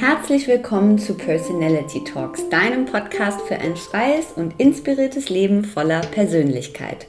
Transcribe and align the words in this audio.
Herzlich 0.00 0.46
willkommen 0.46 0.96
zu 0.96 1.14
Personality 1.14 2.04
Talks, 2.04 2.48
deinem 2.50 2.86
Podcast 2.86 3.40
für 3.48 3.56
ein 3.56 3.74
freies 3.74 4.26
und 4.36 4.54
inspiriertes 4.58 5.28
Leben 5.28 5.64
voller 5.64 6.02
Persönlichkeit. 6.02 7.08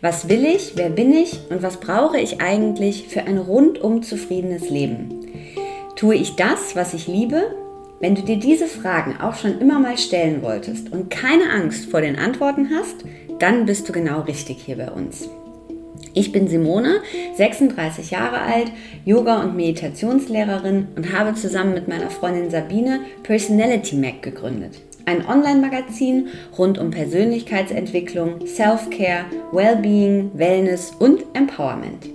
Was 0.00 0.28
will 0.28 0.44
ich, 0.44 0.72
wer 0.74 0.90
bin 0.90 1.12
ich 1.12 1.38
und 1.50 1.62
was 1.62 1.78
brauche 1.78 2.18
ich 2.18 2.40
eigentlich 2.40 3.06
für 3.06 3.22
ein 3.22 3.38
rundum 3.38 4.02
zufriedenes 4.02 4.68
Leben? 4.68 5.24
Tue 5.94 6.16
ich 6.16 6.34
das, 6.34 6.74
was 6.74 6.94
ich 6.94 7.06
liebe? 7.06 7.54
Wenn 8.00 8.16
du 8.16 8.22
dir 8.22 8.40
diese 8.40 8.66
Fragen 8.66 9.20
auch 9.20 9.36
schon 9.36 9.60
immer 9.60 9.78
mal 9.78 9.96
stellen 9.96 10.42
wolltest 10.42 10.90
und 10.92 11.10
keine 11.10 11.48
Angst 11.52 11.92
vor 11.92 12.00
den 12.00 12.18
Antworten 12.18 12.70
hast, 12.74 13.04
dann 13.38 13.66
bist 13.66 13.88
du 13.88 13.92
genau 13.92 14.22
richtig 14.22 14.62
hier 14.64 14.78
bei 14.78 14.90
uns. 14.90 15.28
Ich 16.12 16.32
bin 16.32 16.48
Simone, 16.48 17.02
36 17.36 18.10
Jahre 18.10 18.40
alt, 18.40 18.72
Yoga- 19.04 19.42
und 19.42 19.54
Meditationslehrerin 19.54 20.88
und 20.96 21.12
habe 21.16 21.34
zusammen 21.34 21.74
mit 21.74 21.86
meiner 21.86 22.10
Freundin 22.10 22.50
Sabine 22.50 23.00
Personality 23.22 23.96
Mac 23.96 24.22
gegründet. 24.22 24.80
Ein 25.06 25.26
Online-Magazin 25.26 26.28
rund 26.58 26.78
um 26.78 26.90
Persönlichkeitsentwicklung, 26.90 28.46
Self-Care, 28.46 29.24
Wellbeing, 29.52 30.30
Wellness 30.34 30.92
und 30.98 31.24
Empowerment. 31.34 32.08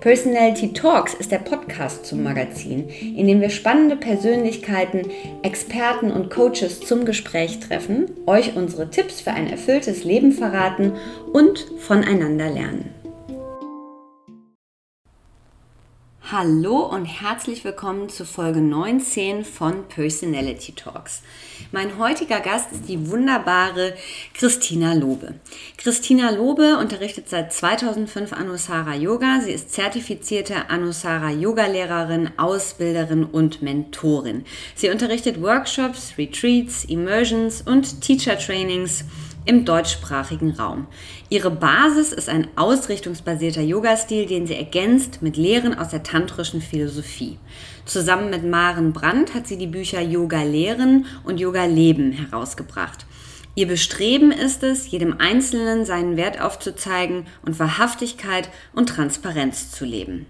Personality 0.00 0.72
Talks 0.72 1.14
ist 1.14 1.32
der 1.32 1.38
Podcast 1.38 2.04
zum 2.04 2.22
Magazin, 2.22 2.88
in 2.88 3.26
dem 3.26 3.40
wir 3.40 3.50
spannende 3.50 3.96
Persönlichkeiten, 3.96 5.02
Experten 5.42 6.10
und 6.10 6.30
Coaches 6.30 6.80
zum 6.80 7.04
Gespräch 7.04 7.60
treffen, 7.60 8.10
euch 8.26 8.54
unsere 8.54 8.90
Tipps 8.90 9.20
für 9.22 9.32
ein 9.32 9.46
erfülltes 9.46 10.04
Leben 10.04 10.32
verraten 10.32 10.92
und 11.32 11.66
voneinander 11.78 12.50
lernen. 12.50 12.93
Hallo 16.32 16.78
und 16.78 17.04
herzlich 17.04 17.64
willkommen 17.64 18.08
zu 18.08 18.24
Folge 18.24 18.62
19 18.62 19.44
von 19.44 19.86
Personality 19.88 20.72
Talks. 20.72 21.20
Mein 21.70 21.98
heutiger 21.98 22.40
Gast 22.40 22.72
ist 22.72 22.88
die 22.88 23.10
wunderbare 23.10 23.92
Christina 24.32 24.94
Lobe. 24.94 25.34
Christina 25.76 26.30
Lobe 26.30 26.78
unterrichtet 26.78 27.28
seit 27.28 27.52
2005 27.52 28.32
Anusara 28.32 28.94
Yoga. 28.94 29.42
Sie 29.44 29.52
ist 29.52 29.74
zertifizierte 29.74 30.70
Anusara 30.70 31.30
Yoga 31.30 31.66
Lehrerin, 31.66 32.30
Ausbilderin 32.38 33.24
und 33.24 33.60
Mentorin. 33.60 34.46
Sie 34.74 34.88
unterrichtet 34.88 35.42
Workshops, 35.42 36.14
Retreats, 36.16 36.86
Immersions 36.86 37.60
und 37.60 38.00
Teacher 38.00 38.38
Trainings 38.38 39.04
im 39.44 39.64
deutschsprachigen 39.64 40.52
Raum. 40.52 40.86
Ihre 41.28 41.50
Basis 41.50 42.12
ist 42.12 42.28
ein 42.28 42.48
ausrichtungsbasierter 42.56 43.62
Yoga-Stil, 43.62 44.26
den 44.26 44.46
sie 44.46 44.54
ergänzt 44.56 45.22
mit 45.22 45.36
Lehren 45.36 45.76
aus 45.76 45.88
der 45.88 46.02
tantrischen 46.02 46.60
Philosophie. 46.60 47.38
Zusammen 47.84 48.30
mit 48.30 48.44
Maren 48.44 48.92
Brandt 48.92 49.34
hat 49.34 49.46
sie 49.46 49.58
die 49.58 49.66
Bücher 49.66 50.00
Yoga 50.00 50.42
Lehren 50.42 51.06
und 51.24 51.38
Yoga 51.38 51.64
Leben 51.64 52.12
herausgebracht. 52.12 53.06
Ihr 53.56 53.68
Bestreben 53.68 54.32
ist 54.32 54.62
es, 54.62 54.90
jedem 54.90 55.20
Einzelnen 55.20 55.84
seinen 55.84 56.16
Wert 56.16 56.40
aufzuzeigen 56.40 57.26
und 57.42 57.58
Wahrhaftigkeit 57.60 58.48
und 58.72 58.88
Transparenz 58.88 59.70
zu 59.70 59.84
leben. 59.84 60.26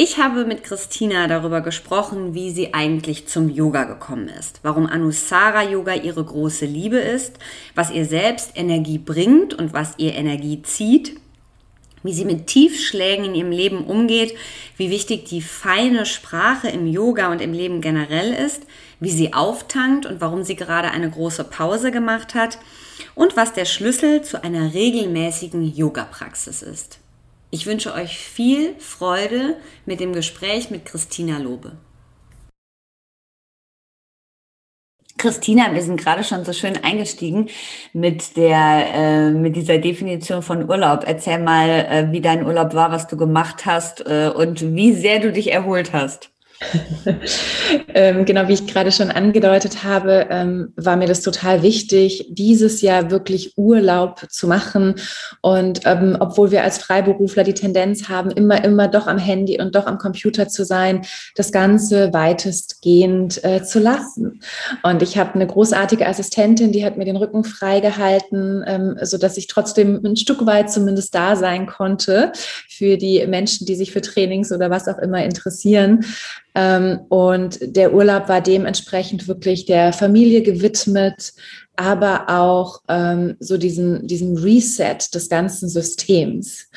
Ich 0.00 0.16
habe 0.16 0.44
mit 0.44 0.62
Christina 0.62 1.26
darüber 1.26 1.60
gesprochen, 1.60 2.32
wie 2.32 2.52
sie 2.52 2.72
eigentlich 2.72 3.26
zum 3.26 3.50
Yoga 3.50 3.82
gekommen 3.82 4.28
ist, 4.28 4.60
warum 4.62 4.86
Anusara 4.86 5.64
Yoga 5.64 5.92
ihre 5.94 6.22
große 6.22 6.66
Liebe 6.66 6.98
ist, 6.98 7.40
was 7.74 7.90
ihr 7.90 8.04
selbst 8.04 8.52
Energie 8.54 8.98
bringt 8.98 9.54
und 9.54 9.72
was 9.72 9.94
ihr 9.96 10.14
Energie 10.14 10.62
zieht, 10.62 11.16
wie 12.04 12.12
sie 12.12 12.24
mit 12.24 12.46
Tiefschlägen 12.46 13.24
in 13.24 13.34
ihrem 13.34 13.50
Leben 13.50 13.84
umgeht, 13.86 14.36
wie 14.76 14.90
wichtig 14.90 15.24
die 15.24 15.42
feine 15.42 16.06
Sprache 16.06 16.68
im 16.68 16.86
Yoga 16.86 17.32
und 17.32 17.40
im 17.40 17.52
Leben 17.52 17.80
generell 17.80 18.32
ist, 18.32 18.62
wie 19.00 19.10
sie 19.10 19.34
auftankt 19.34 20.06
und 20.06 20.20
warum 20.20 20.44
sie 20.44 20.54
gerade 20.54 20.92
eine 20.92 21.10
große 21.10 21.42
Pause 21.42 21.90
gemacht 21.90 22.36
hat 22.36 22.60
und 23.16 23.36
was 23.36 23.52
der 23.52 23.64
Schlüssel 23.64 24.22
zu 24.22 24.44
einer 24.44 24.74
regelmäßigen 24.74 25.74
Yoga-Praxis 25.74 26.62
ist. 26.62 26.97
Ich 27.50 27.64
wünsche 27.66 27.94
euch 27.94 28.18
viel 28.18 28.74
Freude 28.78 29.56
mit 29.86 30.00
dem 30.00 30.12
Gespräch 30.12 30.70
mit 30.70 30.84
Christina 30.84 31.38
Lobe. 31.38 31.78
Christina, 35.16 35.74
wir 35.74 35.82
sind 35.82 35.98
gerade 35.98 36.22
schon 36.22 36.44
so 36.44 36.52
schön 36.52 36.76
eingestiegen 36.84 37.48
mit 37.92 38.36
der 38.36 38.86
äh, 38.94 39.30
mit 39.30 39.56
dieser 39.56 39.78
Definition 39.78 40.42
von 40.42 40.68
Urlaub. 40.68 41.04
Erzähl 41.06 41.40
mal, 41.40 41.68
äh, 41.68 42.12
wie 42.12 42.20
dein 42.20 42.46
Urlaub 42.46 42.74
war, 42.74 42.92
was 42.92 43.08
du 43.08 43.16
gemacht 43.16 43.66
hast 43.66 44.06
äh, 44.06 44.30
und 44.32 44.76
wie 44.76 44.92
sehr 44.92 45.18
du 45.18 45.32
dich 45.32 45.50
erholt 45.50 45.92
hast. 45.92 46.30
ähm, 47.94 48.24
genau 48.24 48.48
wie 48.48 48.54
ich 48.54 48.66
gerade 48.66 48.90
schon 48.90 49.10
angedeutet 49.10 49.84
habe, 49.84 50.26
ähm, 50.30 50.72
war 50.76 50.96
mir 50.96 51.06
das 51.06 51.22
total 51.22 51.62
wichtig, 51.62 52.26
dieses 52.30 52.82
Jahr 52.82 53.10
wirklich 53.10 53.56
Urlaub 53.56 54.26
zu 54.28 54.48
machen. 54.48 54.96
Und 55.40 55.82
ähm, 55.84 56.16
obwohl 56.18 56.50
wir 56.50 56.64
als 56.64 56.78
Freiberufler 56.78 57.44
die 57.44 57.54
Tendenz 57.54 58.08
haben, 58.08 58.30
immer, 58.30 58.64
immer 58.64 58.88
doch 58.88 59.06
am 59.06 59.18
Handy 59.18 59.60
und 59.60 59.74
doch 59.74 59.86
am 59.86 59.98
Computer 59.98 60.48
zu 60.48 60.64
sein, 60.64 61.02
das 61.36 61.52
Ganze 61.52 62.12
weitestgehend 62.12 63.42
äh, 63.44 63.62
zu 63.62 63.78
lassen. 63.78 64.40
Und 64.82 65.02
ich 65.02 65.16
habe 65.16 65.34
eine 65.34 65.46
großartige 65.46 66.06
Assistentin, 66.06 66.72
die 66.72 66.84
hat 66.84 66.96
mir 66.96 67.04
den 67.04 67.16
Rücken 67.16 67.44
freigehalten, 67.44 68.64
ähm, 68.66 68.96
so 69.02 69.16
dass 69.16 69.36
ich 69.36 69.46
trotzdem 69.46 70.00
ein 70.04 70.16
Stück 70.16 70.44
weit 70.44 70.72
zumindest 70.72 71.14
da 71.14 71.36
sein 71.36 71.66
konnte 71.66 72.32
für 72.68 72.96
die 72.96 73.24
Menschen, 73.26 73.66
die 73.66 73.76
sich 73.76 73.92
für 73.92 74.00
Trainings 74.00 74.50
oder 74.50 74.70
was 74.70 74.88
auch 74.88 74.98
immer 74.98 75.24
interessieren. 75.24 76.04
Ähm, 76.58 77.02
und 77.08 77.60
der 77.62 77.94
Urlaub 77.94 78.28
war 78.28 78.40
dementsprechend 78.40 79.28
wirklich 79.28 79.64
der 79.64 79.92
Familie 79.92 80.42
gewidmet, 80.42 81.32
aber 81.76 82.28
auch 82.28 82.80
ähm, 82.88 83.36
so 83.38 83.56
diesen, 83.56 84.08
diesen 84.08 84.36
Reset 84.36 84.98
des 85.14 85.28
ganzen 85.28 85.68
Systems. 85.68 86.68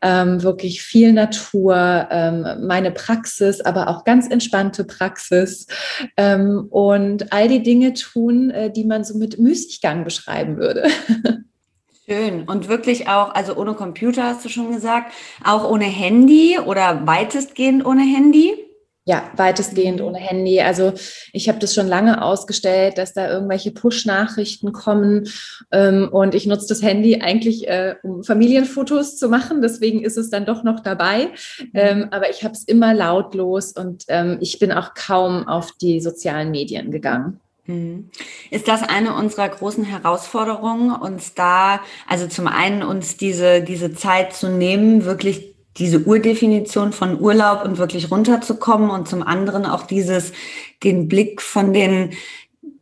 Ähm, 0.00 0.44
wirklich 0.44 0.82
viel 0.82 1.12
Natur, 1.12 2.06
ähm, 2.12 2.46
meine 2.64 2.92
Praxis, 2.92 3.60
aber 3.60 3.88
auch 3.88 4.04
ganz 4.04 4.30
entspannte 4.30 4.84
Praxis 4.84 5.66
ähm, 6.16 6.68
und 6.70 7.32
all 7.32 7.48
die 7.48 7.64
Dinge 7.64 7.94
tun, 7.94 8.50
äh, 8.50 8.70
die 8.70 8.84
man 8.84 9.02
so 9.02 9.18
mit 9.18 9.40
Müßiggang 9.40 10.04
beschreiben 10.04 10.58
würde. 10.58 10.84
Schön. 12.06 12.44
Und 12.44 12.68
wirklich 12.68 13.08
auch, 13.08 13.34
also 13.34 13.56
ohne 13.56 13.74
Computer 13.74 14.24
hast 14.24 14.44
du 14.44 14.48
schon 14.48 14.70
gesagt, 14.70 15.12
auch 15.42 15.68
ohne 15.68 15.86
Handy 15.86 16.58
oder 16.64 17.04
weitestgehend 17.04 17.84
ohne 17.84 18.02
Handy? 18.02 18.52
Ja, 19.06 19.30
weitestgehend 19.36 20.00
ohne 20.00 20.16
Handy. 20.16 20.62
Also 20.62 20.94
ich 21.34 21.50
habe 21.50 21.58
das 21.58 21.74
schon 21.74 21.88
lange 21.88 22.22
ausgestellt, 22.22 22.96
dass 22.96 23.12
da 23.12 23.30
irgendwelche 23.30 23.70
Push-Nachrichten 23.70 24.72
kommen 24.72 25.28
ähm, 25.70 26.08
und 26.10 26.34
ich 26.34 26.46
nutze 26.46 26.68
das 26.68 26.82
Handy 26.82 27.20
eigentlich, 27.20 27.68
äh, 27.68 27.96
um 28.02 28.24
Familienfotos 28.24 29.18
zu 29.18 29.28
machen. 29.28 29.60
Deswegen 29.60 30.02
ist 30.02 30.16
es 30.16 30.30
dann 30.30 30.46
doch 30.46 30.64
noch 30.64 30.80
dabei. 30.80 31.26
Mhm. 31.58 31.70
Ähm, 31.74 32.08
aber 32.12 32.30
ich 32.30 32.44
habe 32.44 32.54
es 32.54 32.64
immer 32.64 32.94
lautlos 32.94 33.72
und 33.72 34.04
ähm, 34.08 34.38
ich 34.40 34.58
bin 34.58 34.72
auch 34.72 34.94
kaum 34.94 35.46
auf 35.46 35.72
die 35.72 36.00
sozialen 36.00 36.50
Medien 36.50 36.90
gegangen. 36.90 37.40
Mhm. 37.66 38.10
Ist 38.50 38.68
das 38.68 38.82
eine 38.82 39.14
unserer 39.14 39.50
großen 39.50 39.84
Herausforderungen, 39.84 40.92
uns 40.92 41.34
da, 41.34 41.80
also 42.08 42.26
zum 42.26 42.46
einen 42.46 42.82
uns 42.82 43.18
diese, 43.18 43.62
diese 43.62 43.94
Zeit 43.94 44.32
zu 44.32 44.48
nehmen, 44.48 45.04
wirklich 45.04 45.53
diese 45.76 46.00
Urdefinition 46.00 46.92
von 46.92 47.20
Urlaub 47.20 47.64
und 47.64 47.78
wirklich 47.78 48.10
runterzukommen 48.10 48.90
und 48.90 49.08
zum 49.08 49.22
anderen 49.22 49.66
auch 49.66 49.86
dieses, 49.86 50.32
den 50.82 51.08
Blick 51.08 51.42
von 51.42 51.72
den 51.72 52.10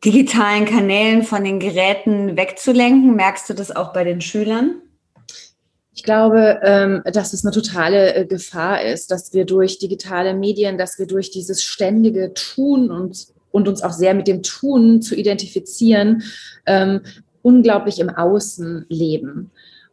digitalen 0.04 0.64
Kanälen, 0.64 1.22
von 1.22 1.44
den 1.44 1.58
Geräten 1.58 2.36
wegzulenken. 2.36 3.14
Merkst 3.14 3.48
du 3.48 3.54
das 3.54 3.74
auch 3.74 3.92
bei 3.92 4.04
den 4.04 4.20
Schülern? 4.20 4.82
Ich 5.94 6.02
glaube, 6.02 6.60
ähm, 6.62 7.02
dass 7.12 7.32
es 7.32 7.44
eine 7.44 7.52
totale 7.52 8.14
äh, 8.14 8.26
Gefahr 8.26 8.82
ist, 8.82 9.10
dass 9.10 9.32
wir 9.32 9.44
durch 9.44 9.78
digitale 9.78 10.34
Medien, 10.34 10.78
dass 10.78 10.98
wir 10.98 11.06
durch 11.06 11.30
dieses 11.30 11.62
ständige 11.62 12.34
Tun 12.34 12.90
und, 12.90 13.28
und 13.52 13.68
uns 13.68 13.82
auch 13.82 13.92
sehr 13.92 14.14
mit 14.14 14.26
dem 14.26 14.42
Tun 14.42 15.02
zu 15.02 15.14
identifizieren, 15.14 16.22
ähm, 16.66 17.02
unglaublich 17.42 18.00
im 18.00 18.08
Außen 18.08 18.86
leben 18.88 19.50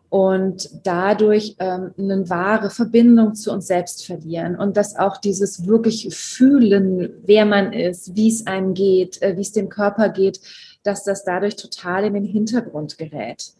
und 0.09 0.69
dadurch 0.83 1.55
ähm, 1.59 1.93
eine 1.97 2.29
wahre 2.29 2.71
Verbindung 2.71 3.35
zu 3.35 3.51
uns 3.51 3.67
selbst 3.67 4.05
verlieren 4.05 4.55
und 4.55 4.75
dass 4.75 4.95
auch 4.95 5.17
dieses 5.17 5.67
wirklich 5.67 6.13
Fühlen, 6.15 7.11
wer 7.23 7.45
man 7.45 7.73
ist, 7.73 8.15
wie 8.15 8.29
es 8.29 8.47
einem 8.47 8.73
geht, 8.73 9.21
äh, 9.21 9.37
wie 9.37 9.41
es 9.41 9.51
dem 9.51 9.69
Körper 9.69 10.09
geht, 10.09 10.41
dass 10.83 11.03
das 11.03 11.23
dadurch 11.23 11.55
total 11.55 12.05
in 12.05 12.15
den 12.15 12.25
Hintergrund 12.25 12.97
gerät. 12.97 13.53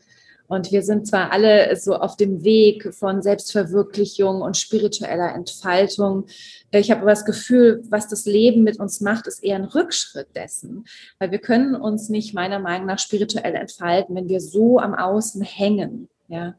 Und 0.48 0.72
wir 0.72 0.82
sind 0.82 1.06
zwar 1.06 1.32
alle 1.32 1.76
so 1.76 1.94
auf 1.94 2.16
dem 2.16 2.44
Weg 2.44 2.96
von 2.96 3.22
Selbstverwirklichung 3.22 4.42
und 4.42 4.58
spiritueller 4.58 5.36
Entfaltung. 5.36 6.26
Ich 6.72 6.90
habe 6.90 7.02
aber 7.02 7.12
das 7.12 7.26
Gefühl, 7.26 7.84
was 7.90 8.08
das 8.08 8.26
Leben 8.26 8.64
mit 8.64 8.80
uns 8.80 9.00
macht, 9.00 9.28
ist 9.28 9.44
eher 9.44 9.58
ein 9.58 9.66
Rückschritt 9.66 10.36
dessen. 10.36 10.86
Weil 11.20 11.30
wir 11.30 11.38
können 11.38 11.76
uns 11.76 12.10
nicht 12.10 12.34
meiner 12.34 12.58
Meinung 12.58 12.88
nach 12.88 12.98
spirituell 12.98 13.54
entfalten, 13.54 14.16
wenn 14.16 14.28
wir 14.28 14.42
so 14.42 14.80
am 14.80 14.96
Außen 14.96 15.44
hängen 15.44 16.10
ja, 16.30 16.56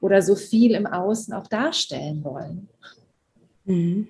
oder 0.00 0.22
so 0.22 0.36
viel 0.36 0.72
im 0.72 0.86
Außen 0.86 1.34
auch 1.34 1.46
darstellen 1.46 2.22
wollen. 2.22 2.68
Mhm. 3.64 4.08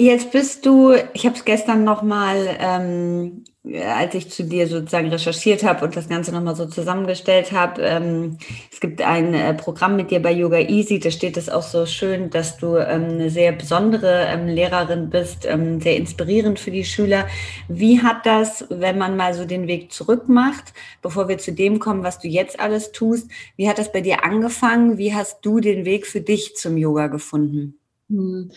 Jetzt 0.00 0.30
bist 0.30 0.64
du, 0.64 0.92
ich 1.12 1.26
habe 1.26 1.34
es 1.34 1.44
gestern 1.44 1.82
nochmal, 1.82 2.56
ähm, 2.60 3.42
als 3.84 4.14
ich 4.14 4.30
zu 4.30 4.44
dir 4.44 4.68
sozusagen 4.68 5.08
recherchiert 5.08 5.64
habe 5.64 5.84
und 5.84 5.96
das 5.96 6.08
Ganze 6.08 6.30
nochmal 6.30 6.54
so 6.54 6.66
zusammengestellt 6.66 7.50
habe, 7.50 7.82
ähm, 7.82 8.38
es 8.70 8.78
gibt 8.78 9.02
ein 9.02 9.34
äh, 9.34 9.54
Programm 9.54 9.96
mit 9.96 10.12
dir 10.12 10.22
bei 10.22 10.30
Yoga 10.30 10.60
Easy, 10.60 11.00
da 11.00 11.10
steht 11.10 11.36
es 11.36 11.48
auch 11.48 11.64
so 11.64 11.84
schön, 11.84 12.30
dass 12.30 12.58
du 12.58 12.76
ähm, 12.76 13.08
eine 13.08 13.28
sehr 13.28 13.50
besondere 13.50 14.26
ähm, 14.28 14.46
Lehrerin 14.46 15.10
bist, 15.10 15.44
ähm, 15.46 15.80
sehr 15.80 15.96
inspirierend 15.96 16.60
für 16.60 16.70
die 16.70 16.84
Schüler. 16.84 17.26
Wie 17.66 18.00
hat 18.00 18.24
das, 18.24 18.66
wenn 18.70 18.98
man 18.98 19.16
mal 19.16 19.34
so 19.34 19.46
den 19.46 19.66
Weg 19.66 19.90
zurück 19.90 20.28
macht, 20.28 20.74
bevor 21.02 21.26
wir 21.26 21.38
zu 21.38 21.50
dem 21.50 21.80
kommen, 21.80 22.04
was 22.04 22.20
du 22.20 22.28
jetzt 22.28 22.60
alles 22.60 22.92
tust, 22.92 23.28
wie 23.56 23.68
hat 23.68 23.78
das 23.78 23.90
bei 23.90 24.00
dir 24.00 24.22
angefangen? 24.22 24.96
Wie 24.96 25.12
hast 25.12 25.40
du 25.44 25.58
den 25.58 25.84
Weg 25.84 26.06
für 26.06 26.20
dich 26.20 26.54
zum 26.54 26.76
Yoga 26.76 27.08
gefunden? 27.08 27.80
Hm. 28.08 28.52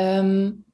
Ähm, 0.00 0.64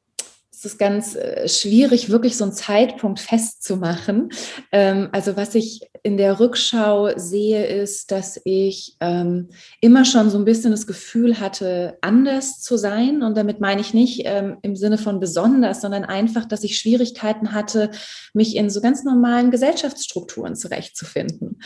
es 0.53 0.65
ist 0.65 0.79
ganz 0.79 1.17
äh, 1.17 1.49
schwierig, 1.49 2.09
wirklich 2.09 2.37
so 2.37 2.45
einen 2.45 2.53
Zeitpunkt 2.53 3.21
festzumachen. 3.21 4.31
Ähm, 4.73 5.09
also 5.13 5.37
was 5.37 5.55
ich 5.55 5.81
in 6.03 6.17
der 6.17 6.41
Rückschau 6.41 7.11
sehe, 7.17 7.67
ist, 7.67 8.11
dass 8.11 8.41
ich 8.45 8.97
ähm, 9.01 9.49
immer 9.81 10.05
schon 10.05 10.31
so 10.31 10.39
ein 10.39 10.45
bisschen 10.45 10.73
das 10.73 10.87
Gefühl 10.87 11.39
hatte, 11.41 11.99
anders 12.01 12.61
zu 12.61 12.77
sein. 12.77 13.23
Und 13.23 13.37
damit 13.37 13.61
meine 13.61 13.81
ich 13.81 13.95
nicht 13.95 14.23
ähm, 14.25 14.59
im 14.63 14.77
Sinne 14.77 14.99
von 14.99 15.21
besonders, 15.21 15.81
sondern 15.81 16.05
einfach, 16.05 16.45
dass 16.47 16.65
ich 16.65 16.79
Schwierigkeiten 16.79 17.53
hatte, 17.53 17.91
mich 18.35 18.57
in 18.57 18.71
so 18.71 18.81
ganz 18.81 19.05
normalen 19.05 19.51
Gesellschaftsstrukturen 19.51 20.57
zurechtzufinden. 20.57 21.61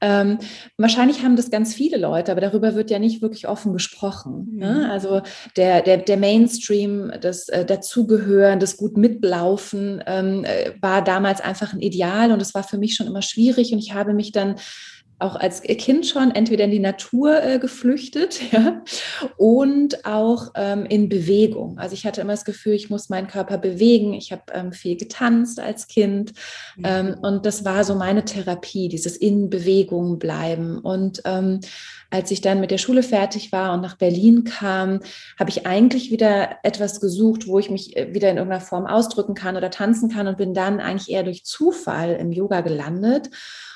Ähm, 0.00 0.38
wahrscheinlich 0.76 1.22
haben 1.22 1.36
das 1.36 1.50
ganz 1.50 1.74
viele 1.74 1.96
Leute, 1.96 2.32
aber 2.32 2.40
darüber 2.40 2.74
wird 2.74 2.90
ja 2.90 2.98
nicht 2.98 3.22
wirklich 3.22 3.46
offen 3.46 3.72
gesprochen. 3.72 4.48
Ne? 4.52 4.72
Mhm. 4.72 4.72
Ne? 4.72 4.90
Also 4.90 5.22
der, 5.56 5.82
der, 5.82 5.98
der 5.98 6.16
Mainstream, 6.16 7.12
das 7.20 7.48
äh, 7.48 7.64
Dazugehören, 7.64 8.60
das 8.60 8.76
gut 8.76 8.96
mitlaufen, 8.96 10.02
ähm, 10.06 10.44
äh, 10.44 10.72
war 10.80 11.02
damals 11.02 11.40
einfach 11.40 11.72
ein 11.72 11.80
Ideal 11.80 12.32
und 12.32 12.40
es 12.40 12.54
war 12.54 12.64
für 12.64 12.78
mich 12.78 12.94
schon 12.94 13.06
immer 13.06 13.22
schwierig 13.22 13.71
und 13.72 13.78
ich 13.78 13.94
habe 13.94 14.14
mich 14.14 14.32
dann 14.32 14.56
auch 15.22 15.36
als 15.36 15.62
Kind 15.62 16.06
schon 16.06 16.30
entweder 16.30 16.64
in 16.64 16.70
die 16.70 16.78
Natur 16.78 17.42
äh, 17.42 17.58
geflüchtet 17.58 18.40
ja, 18.52 18.82
und 19.36 20.04
auch 20.04 20.52
ähm, 20.54 20.84
in 20.86 21.08
Bewegung. 21.08 21.78
Also 21.78 21.94
ich 21.94 22.04
hatte 22.04 22.20
immer 22.20 22.32
das 22.32 22.44
Gefühl, 22.44 22.74
ich 22.74 22.90
muss 22.90 23.08
meinen 23.08 23.28
Körper 23.28 23.58
bewegen. 23.58 24.12
Ich 24.14 24.32
habe 24.32 24.42
ähm, 24.52 24.72
viel 24.72 24.96
getanzt 24.96 25.60
als 25.60 25.86
Kind 25.86 26.32
ähm, 26.82 27.16
und 27.22 27.46
das 27.46 27.64
war 27.64 27.84
so 27.84 27.94
meine 27.94 28.24
Therapie, 28.24 28.88
dieses 28.88 29.16
in 29.16 29.50
Bewegung 29.50 30.18
bleiben. 30.18 30.78
Und 30.78 31.22
ähm, 31.24 31.60
als 32.10 32.30
ich 32.30 32.42
dann 32.42 32.60
mit 32.60 32.70
der 32.70 32.78
Schule 32.78 33.02
fertig 33.02 33.52
war 33.52 33.72
und 33.72 33.80
nach 33.80 33.96
Berlin 33.96 34.44
kam, 34.44 35.00
habe 35.38 35.50
ich 35.50 35.66
eigentlich 35.66 36.10
wieder 36.10 36.56
etwas 36.62 37.00
gesucht, 37.00 37.46
wo 37.46 37.58
ich 37.58 37.70
mich 37.70 37.96
äh, 37.96 38.12
wieder 38.12 38.30
in 38.30 38.36
irgendeiner 38.36 38.60
Form 38.60 38.86
ausdrücken 38.86 39.34
kann 39.34 39.56
oder 39.56 39.70
tanzen 39.70 40.10
kann 40.10 40.26
und 40.26 40.36
bin 40.36 40.52
dann 40.52 40.80
eigentlich 40.80 41.10
eher 41.10 41.22
durch 41.22 41.44
Zufall 41.44 42.12
im 42.16 42.32
Yoga 42.32 42.60
gelandet 42.60 43.30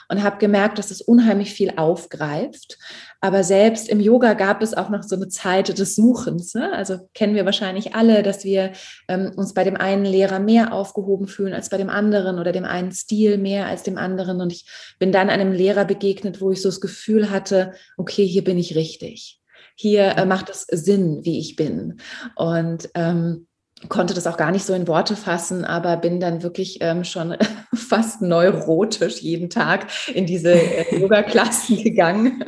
und 0.09 0.23
habe 0.23 0.39
gemerkt, 0.39 0.79
dass 0.79 0.91
es 0.91 1.01
unheimlich 1.01 1.53
viel 1.53 1.73
aufgreift. 1.77 2.79
Aber 3.21 3.43
selbst 3.43 3.89
im 3.89 4.01
Yoga 4.01 4.35
gab 4.35 4.63
es 4.63 4.75
auch 4.75 4.89
noch 4.89 5.03
so 5.03 5.17
eine 5.17 5.29
Zeit 5.29 5.77
des 5.79 5.97
Suchens. 5.97 6.55
Ne? 6.55 6.73
Also 6.73 7.09
kennen 7.15 7.35
wir 7.35 7.45
wahrscheinlich 7.45 7.95
alle, 7.95 8.23
dass 8.23 8.45
wir 8.45 8.73
ähm, 9.09 9.33
uns 9.37 9.55
bei 9.55 9.65
dem 9.65 9.77
einen 9.77 10.05
Lehrer 10.05 10.39
mehr 10.39 10.73
aufgehoben 10.73 11.27
fühlen 11.27 11.55
als 11.55 11.71
bei 11.71 11.77
dem 11.77 11.91
anderen 11.91 12.39
oder 12.39 12.53
dem 12.53 12.65
einen 12.65 12.93
Stil 12.93 13.39
mehr 13.39 13.67
als 13.67 13.83
dem 13.83 13.99
anderen. 13.99 14.41
Und 14.41 14.53
ich 14.53 14.67
bin 14.99 15.13
dann 15.13 15.31
einem 15.31 15.53
Lehrer 15.53 15.85
begegnet, 15.85 16.41
wo 16.41 16.51
ich 16.51 16.63
so 16.63 16.69
das 16.69 16.81
Gefühl 16.81 17.31
hatte, 17.31 17.73
okay, 17.97 18.27
hier 18.27 18.45
bin 18.45 18.59
ich 18.59 18.77
richtig. 18.77 19.41
Hier 19.75 20.17
äh, 20.17 20.25
macht 20.25 20.49
es 20.49 20.63
Sinn, 20.63 21.25
wie 21.25 21.39
ich 21.39 21.57
bin. 21.57 22.01
Und 22.35 22.89
ähm, 22.95 23.47
konnte 23.89 24.15
das 24.15 24.27
auch 24.27 24.37
gar 24.37 24.51
nicht 24.51 24.65
so 24.65 24.75
in 24.75 24.89
Worte 24.89 25.17
fassen, 25.17 25.65
aber 25.65 25.97
bin 25.97 26.21
dann 26.21 26.43
wirklich 26.43 26.79
ähm, 26.81 27.05
schon 27.05 27.37
fast 27.75 28.23
neurotisch 28.23 29.21
jeden 29.21 29.51
Tag 29.51 29.87
in 30.13 30.27
diese 30.27 30.53
äh, 30.53 30.99
Yoga-Klassen 31.01 31.83
gegangen. 31.83 32.45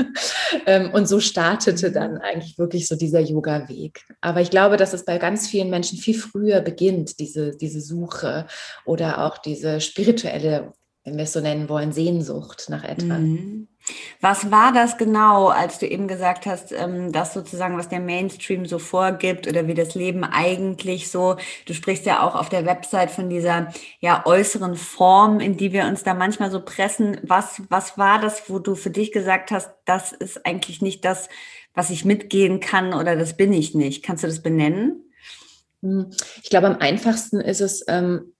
ähm, 0.66 0.90
und 0.92 1.08
so 1.08 1.20
startete 1.20 1.92
dann 1.92 2.18
eigentlich 2.18 2.58
wirklich 2.58 2.88
so 2.88 2.96
dieser 2.96 3.20
Yoga-Weg. 3.20 4.04
Aber 4.20 4.40
ich 4.40 4.50
glaube, 4.50 4.76
dass 4.76 4.92
es 4.92 5.04
bei 5.04 5.18
ganz 5.18 5.48
vielen 5.48 5.70
Menschen 5.70 5.98
viel 5.98 6.18
früher 6.18 6.60
beginnt, 6.60 7.18
diese, 7.18 7.56
diese 7.56 7.80
Suche 7.80 8.46
oder 8.84 9.24
auch 9.24 9.38
diese 9.38 9.80
spirituelle, 9.80 10.72
wenn 11.04 11.16
wir 11.16 11.24
es 11.24 11.32
so 11.32 11.40
nennen 11.40 11.68
wollen, 11.68 11.92
Sehnsucht 11.92 12.66
nach 12.68 12.84
etwas. 12.84 13.20
Mhm. 13.20 13.68
Was 14.20 14.50
war 14.50 14.72
das 14.72 14.98
genau, 14.98 15.48
als 15.48 15.78
du 15.78 15.86
eben 15.86 16.08
gesagt 16.08 16.46
hast, 16.46 16.72
ähm, 16.72 17.12
das 17.12 17.34
sozusagen, 17.34 17.78
was 17.78 17.88
der 17.88 18.00
Mainstream 18.00 18.66
so 18.66 18.78
vorgibt 18.78 19.46
oder 19.46 19.66
wie 19.66 19.74
das 19.74 19.94
Leben 19.94 20.24
eigentlich 20.24 21.10
so, 21.10 21.36
du 21.66 21.74
sprichst 21.74 22.06
ja 22.06 22.26
auch 22.26 22.34
auf 22.34 22.48
der 22.48 22.66
Website 22.66 23.10
von 23.10 23.30
dieser 23.30 23.72
ja 24.00 24.24
äußeren 24.26 24.76
Form, 24.76 25.40
in 25.40 25.56
die 25.56 25.72
wir 25.72 25.86
uns 25.86 26.02
da 26.02 26.14
manchmal 26.14 26.50
so 26.50 26.60
pressen. 26.60 27.20
Was, 27.22 27.62
was 27.68 27.96
war 27.96 28.20
das, 28.20 28.48
wo 28.48 28.58
du 28.58 28.74
für 28.74 28.90
dich 28.90 29.12
gesagt 29.12 29.50
hast, 29.50 29.70
das 29.84 30.12
ist 30.12 30.44
eigentlich 30.44 30.82
nicht 30.82 31.04
das, 31.04 31.28
was 31.74 31.90
ich 31.90 32.04
mitgehen 32.04 32.60
kann 32.60 32.92
oder 32.92 33.16
das 33.16 33.36
bin 33.36 33.52
ich 33.52 33.74
nicht? 33.74 34.04
Kannst 34.04 34.24
du 34.24 34.26
das 34.26 34.42
benennen? 34.42 35.04
Hm, 35.82 36.10
ich 36.42 36.50
glaube, 36.50 36.66
am 36.66 36.78
einfachsten 36.78 37.40
ist 37.40 37.60
es, 37.60 37.84
ähm, 37.86 38.32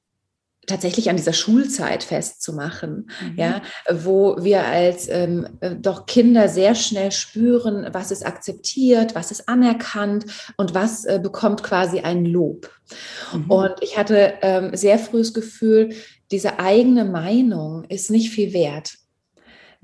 tatsächlich 0.68 1.10
an 1.10 1.16
dieser 1.16 1.32
Schulzeit 1.32 2.04
festzumachen, 2.04 3.10
mhm. 3.20 3.36
ja, 3.36 3.62
wo 3.90 4.36
wir 4.40 4.64
als 4.64 5.08
ähm, 5.08 5.48
äh, 5.60 5.74
doch 5.74 6.06
Kinder 6.06 6.48
sehr 6.48 6.74
schnell 6.74 7.10
spüren, 7.10 7.88
was 7.92 8.10
ist 8.10 8.24
akzeptiert, 8.24 9.14
was 9.14 9.30
ist 9.30 9.48
anerkannt 9.48 10.26
und 10.56 10.74
was 10.74 11.04
äh, 11.04 11.18
bekommt 11.20 11.62
quasi 11.62 12.00
ein 12.00 12.24
Lob. 12.24 12.70
Mhm. 13.32 13.50
Und 13.50 13.74
ich 13.80 13.98
hatte 13.98 14.34
ähm, 14.42 14.76
sehr 14.76 14.98
frühes 14.98 15.34
Gefühl, 15.34 15.94
diese 16.30 16.58
eigene 16.58 17.04
Meinung 17.04 17.84
ist 17.88 18.10
nicht 18.10 18.30
viel 18.30 18.52
wert. 18.52 18.98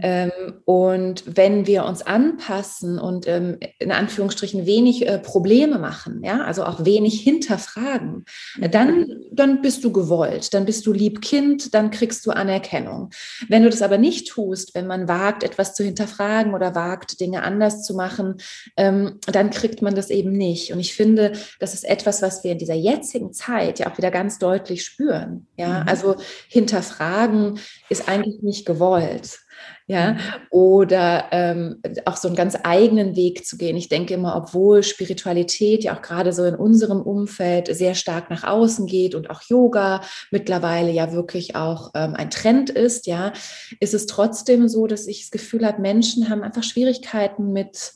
Ähm, 0.00 0.32
und 0.64 1.23
wenn 1.37 1.69
wir 1.69 1.85
uns 1.85 2.02
anpassen 2.02 2.99
und 2.99 3.29
ähm, 3.29 3.58
in 3.79 3.93
Anführungsstrichen 3.93 4.67
wenig 4.67 5.06
äh, 5.06 5.19
Probleme 5.19 5.79
machen, 5.79 6.23
ja, 6.25 6.43
also 6.43 6.64
auch 6.64 6.85
wenig 6.85 7.20
hinterfragen, 7.20 8.25
äh, 8.61 8.69
dann, 8.69 9.06
dann 9.31 9.62
bist 9.62 9.85
du 9.85 9.93
gewollt, 9.93 10.52
dann 10.52 10.64
bist 10.64 10.87
du 10.87 10.93
lieb 10.93 11.20
Kind, 11.20 11.75
dann 11.75 11.93
kriegst 11.93 12.26
du 12.26 12.32
Anerkennung. 12.32 13.11
Wenn 13.49 13.62
du 13.62 13.70
das 13.70 13.82
aber 13.82 13.96
nicht 13.96 14.29
tust, 14.29 14.75
wenn 14.75 14.88
man 14.88 15.06
wagt, 15.06 15.44
etwas 15.44 15.75
zu 15.75 15.85
hinterfragen 15.85 16.55
oder 16.55 16.75
wagt, 16.75 17.20
Dinge 17.20 17.44
anders 17.44 17.85
zu 17.85 17.94
machen, 17.94 18.38
ähm, 18.76 19.20
dann 19.26 19.50
kriegt 19.50 19.81
man 19.81 19.94
das 19.94 20.11
eben 20.11 20.32
nicht. 20.32 20.73
Und 20.73 20.81
ich 20.81 20.94
finde, 20.94 21.32
das 21.61 21.73
ist 21.73 21.85
etwas, 21.85 22.20
was 22.20 22.43
wir 22.43 22.52
in 22.52 22.58
dieser 22.58 22.75
jetzigen 22.75 23.32
Zeit 23.32 23.79
ja 23.79 23.93
auch 23.93 23.97
wieder 23.97 24.11
ganz 24.11 24.40
deutlich 24.40 24.85
spüren. 24.85 25.47
Ja, 25.56 25.83
mhm. 25.83 25.88
also 25.88 26.16
hinterfragen 26.49 27.61
ist 27.88 28.09
eigentlich 28.09 28.42
nicht 28.42 28.66
gewollt 28.66 29.43
ja, 29.87 30.12
mhm. 30.12 30.19
oder 30.50 31.25
ähm, 31.31 31.83
auch 32.07 32.17
so 32.17 32.29
einen 32.29 32.37
ganz 32.37 32.57
eigenen 32.62 33.17
Weg 33.17 33.45
zu 33.45 33.59
gehen. 33.59 33.76
Ich 33.76 33.91
denke 33.91 34.14
immer, 34.14 34.35
obwohl 34.35 34.83
Spiritualität 34.83 35.85
ja 35.85 35.95
auch 35.95 36.00
gerade 36.00 36.33
so 36.33 36.45
in 36.45 36.55
unserem 36.55 37.03
Umfeld 37.03 37.69
sehr 37.75 37.95
stark 37.95 38.31
nach 38.31 38.45
außen 38.45 38.87
geht 38.87 39.14
und 39.14 39.29
auch 39.29 39.43
Yoga 39.43 40.00
mittlerweile 40.31 40.91
ja 40.91 41.12
wirklich 41.12 41.55
auch 41.55 41.91
ähm, 41.95 42.14
ein 42.14 42.31
Trend 42.31 42.71
ist, 42.71 43.07
ja, 43.07 43.35
ist 43.79 43.93
es 43.93 44.07
trotzdem 44.07 44.69
so, 44.69 44.87
dass 44.87 45.07
ich 45.07 45.23
das 45.23 45.31
Gefühl 45.31 45.67
habe, 45.67 45.83
Menschen 45.83 46.31
haben 46.31 46.43
einfach 46.43 46.62
Schwierigkeiten 46.62 47.53
mit 47.53 47.93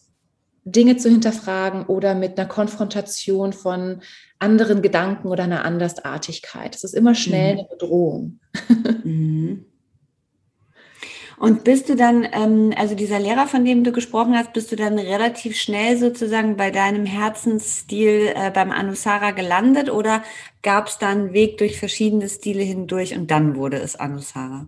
Dinge 0.65 0.99
zu 0.99 1.09
hinterfragen 1.09 1.87
oder 1.87 2.15
mit 2.15 2.39
einer 2.39 2.49
Konfrontation 2.49 3.55
von 3.55 4.03
anderen 4.39 4.83
Gedanken 4.83 5.29
oder 5.29 5.45
einer 5.45 5.65
Andersartigkeit. 5.65 6.77
Es 6.77 6.85
ist 6.85 6.95
immer 6.95 7.15
schnell 7.15 7.55
mhm. 7.55 7.59
eine 7.61 7.69
Bedrohung. 7.69 8.41
Mhm. 9.05 9.65
Und 11.39 11.63
bist 11.63 11.89
du 11.89 11.95
dann, 11.95 12.27
ähm, 12.33 12.73
also 12.77 12.95
dieser 12.95 13.21
Lehrer, 13.21 13.47
von 13.47 13.65
dem 13.65 13.85
du 13.85 13.93
gesprochen 13.93 14.37
hast, 14.37 14.53
bist 14.53 14.73
du 14.73 14.77
dann 14.77 14.99
relativ 14.99 15.57
schnell 15.57 15.97
sozusagen 15.97 16.57
bei 16.57 16.71
deinem 16.71 17.07
Herzensstil 17.07 18.33
äh, 18.35 18.51
beim 18.51 18.73
Anusara 18.73 19.31
gelandet 19.31 19.91
oder 19.91 20.23
gab 20.63 20.89
es 20.89 20.99
da 20.99 21.11
einen 21.11 21.33
Weg 21.33 21.59
durch 21.59 21.79
verschiedene 21.79 22.29
Stile 22.29 22.63
hindurch 22.63 23.17
und 23.17 23.31
dann 23.31 23.55
wurde 23.55 23.77
es 23.77 23.95
Anusara? 23.95 24.67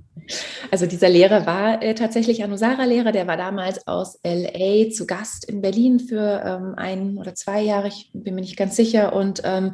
Also 0.71 0.87
dieser 0.87 1.09
Lehrer 1.09 1.45
war 1.45 1.83
äh, 1.83 1.95
tatsächlich 1.95 2.45
Anusara-Lehrer, 2.45 3.11
der 3.11 3.27
war 3.27 3.37
damals 3.37 3.87
aus 3.89 4.21
LA 4.23 4.91
zu 4.91 5.07
Gast 5.07 5.45
in 5.47 5.61
Berlin 5.63 5.99
für 5.99 6.43
ähm, 6.45 6.75
ein 6.77 7.19
oder 7.19 7.35
zwei 7.35 7.63
Jahre, 7.63 7.89
ich 7.89 8.11
bin 8.13 8.37
mir 8.37 8.43
nicht 8.43 8.57
ganz 8.57 8.77
sicher 8.77 9.13
und 9.13 9.43
ähm, 9.45 9.73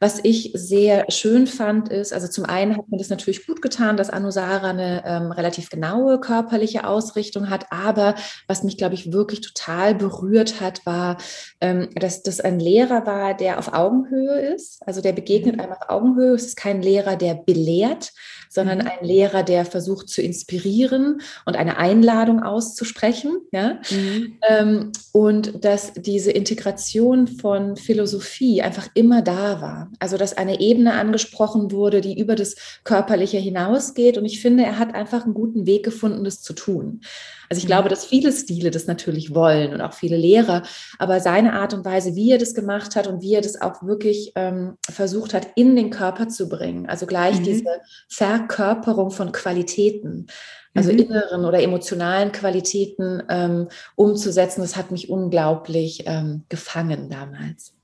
was 0.00 0.20
ich 0.22 0.50
sehr 0.54 1.10
schön 1.10 1.46
fand, 1.46 1.88
ist, 1.88 2.12
also 2.12 2.28
zum 2.28 2.44
einen 2.44 2.76
hat 2.76 2.88
mir 2.88 2.98
das 2.98 3.10
natürlich 3.10 3.46
gut 3.46 3.62
getan, 3.62 3.96
dass 3.96 4.10
Anusara 4.10 4.70
eine 4.70 5.02
ähm, 5.06 5.32
relativ 5.32 5.70
genaue 5.70 6.20
körperliche 6.20 6.86
Ausrichtung 6.86 7.50
hat, 7.50 7.66
aber 7.70 8.14
was 8.46 8.62
mich, 8.62 8.76
glaube 8.76 8.94
ich, 8.94 9.12
wirklich 9.12 9.40
total 9.40 9.94
berührt 9.94 10.60
hat, 10.60 10.84
war, 10.86 11.18
ähm, 11.60 11.88
dass 11.94 12.22
das 12.22 12.40
ein 12.40 12.60
Lehrer 12.60 13.06
war, 13.06 13.34
der 13.34 13.58
auf 13.58 13.72
Augenhöhe 13.72 14.40
ist. 14.54 14.86
Also 14.86 15.00
der 15.00 15.12
begegnet 15.12 15.56
mhm. 15.56 15.60
einem 15.60 15.72
auf 15.72 15.88
Augenhöhe. 15.88 16.34
Es 16.34 16.46
ist 16.46 16.56
kein 16.56 16.82
Lehrer, 16.82 17.16
der 17.16 17.34
belehrt, 17.34 18.12
sondern 18.48 18.78
mhm. 18.78 18.86
ein 18.86 19.04
Lehrer, 19.04 19.42
der 19.42 19.64
versucht 19.64 20.08
zu 20.08 20.22
inspirieren 20.22 21.20
und 21.44 21.56
eine 21.56 21.78
Einladung 21.78 22.42
auszusprechen. 22.42 23.38
Ja? 23.52 23.80
Mhm. 23.90 24.38
Ähm, 24.48 24.92
und 25.12 25.64
dass 25.64 25.92
diese 25.94 26.30
Integration 26.30 27.26
von 27.26 27.76
Philosophie 27.76 28.62
einfach 28.62 28.88
immer 28.94 29.22
da 29.22 29.60
war. 29.60 29.83
War. 29.84 29.90
Also, 29.98 30.16
dass 30.16 30.36
eine 30.36 30.60
Ebene 30.60 30.94
angesprochen 30.94 31.70
wurde, 31.70 32.00
die 32.00 32.18
über 32.18 32.34
das 32.34 32.56
Körperliche 32.84 33.38
hinausgeht. 33.38 34.18
Und 34.18 34.24
ich 34.24 34.40
finde, 34.40 34.64
er 34.64 34.78
hat 34.78 34.94
einfach 34.94 35.24
einen 35.24 35.34
guten 35.34 35.66
Weg 35.66 35.84
gefunden, 35.84 36.24
das 36.24 36.42
zu 36.42 36.52
tun. 36.52 37.00
Also 37.48 37.58
ich 37.58 37.64
mhm. 37.64 37.68
glaube, 37.68 37.88
dass 37.88 38.04
viele 38.04 38.32
Stile 38.32 38.70
das 38.70 38.86
natürlich 38.86 39.34
wollen 39.34 39.72
und 39.72 39.80
auch 39.80 39.92
viele 39.92 40.16
Lehrer, 40.16 40.62
aber 40.98 41.20
seine 41.20 41.52
Art 41.52 41.74
und 41.74 41.84
Weise, 41.84 42.14
wie 42.14 42.30
er 42.30 42.38
das 42.38 42.54
gemacht 42.54 42.96
hat 42.96 43.06
und 43.06 43.22
wie 43.22 43.34
er 43.34 43.42
das 43.42 43.60
auch 43.60 43.82
wirklich 43.82 44.32
ähm, 44.34 44.76
versucht 44.88 45.34
hat, 45.34 45.48
in 45.56 45.76
den 45.76 45.90
Körper 45.90 46.28
zu 46.28 46.48
bringen, 46.48 46.86
also 46.88 47.06
gleich 47.06 47.38
mhm. 47.38 47.44
diese 47.44 47.80
Verkörperung 48.08 49.10
von 49.10 49.32
Qualitäten, 49.32 50.26
also 50.74 50.92
mhm. 50.92 50.98
inneren 50.98 51.44
oder 51.44 51.62
emotionalen 51.62 52.32
Qualitäten 52.32 53.22
ähm, 53.28 53.68
umzusetzen, 53.94 54.62
das 54.62 54.76
hat 54.76 54.90
mich 54.90 55.08
unglaublich 55.08 56.04
ähm, 56.06 56.44
gefangen 56.48 57.08
damals. 57.08 57.74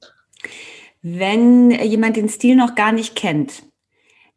Wenn 1.03 1.71
jemand 1.71 2.17
den 2.17 2.29
Stil 2.29 2.57
noch 2.57 2.75
gar 2.75 2.93
nicht 2.93 3.17
kennt, 3.17 3.63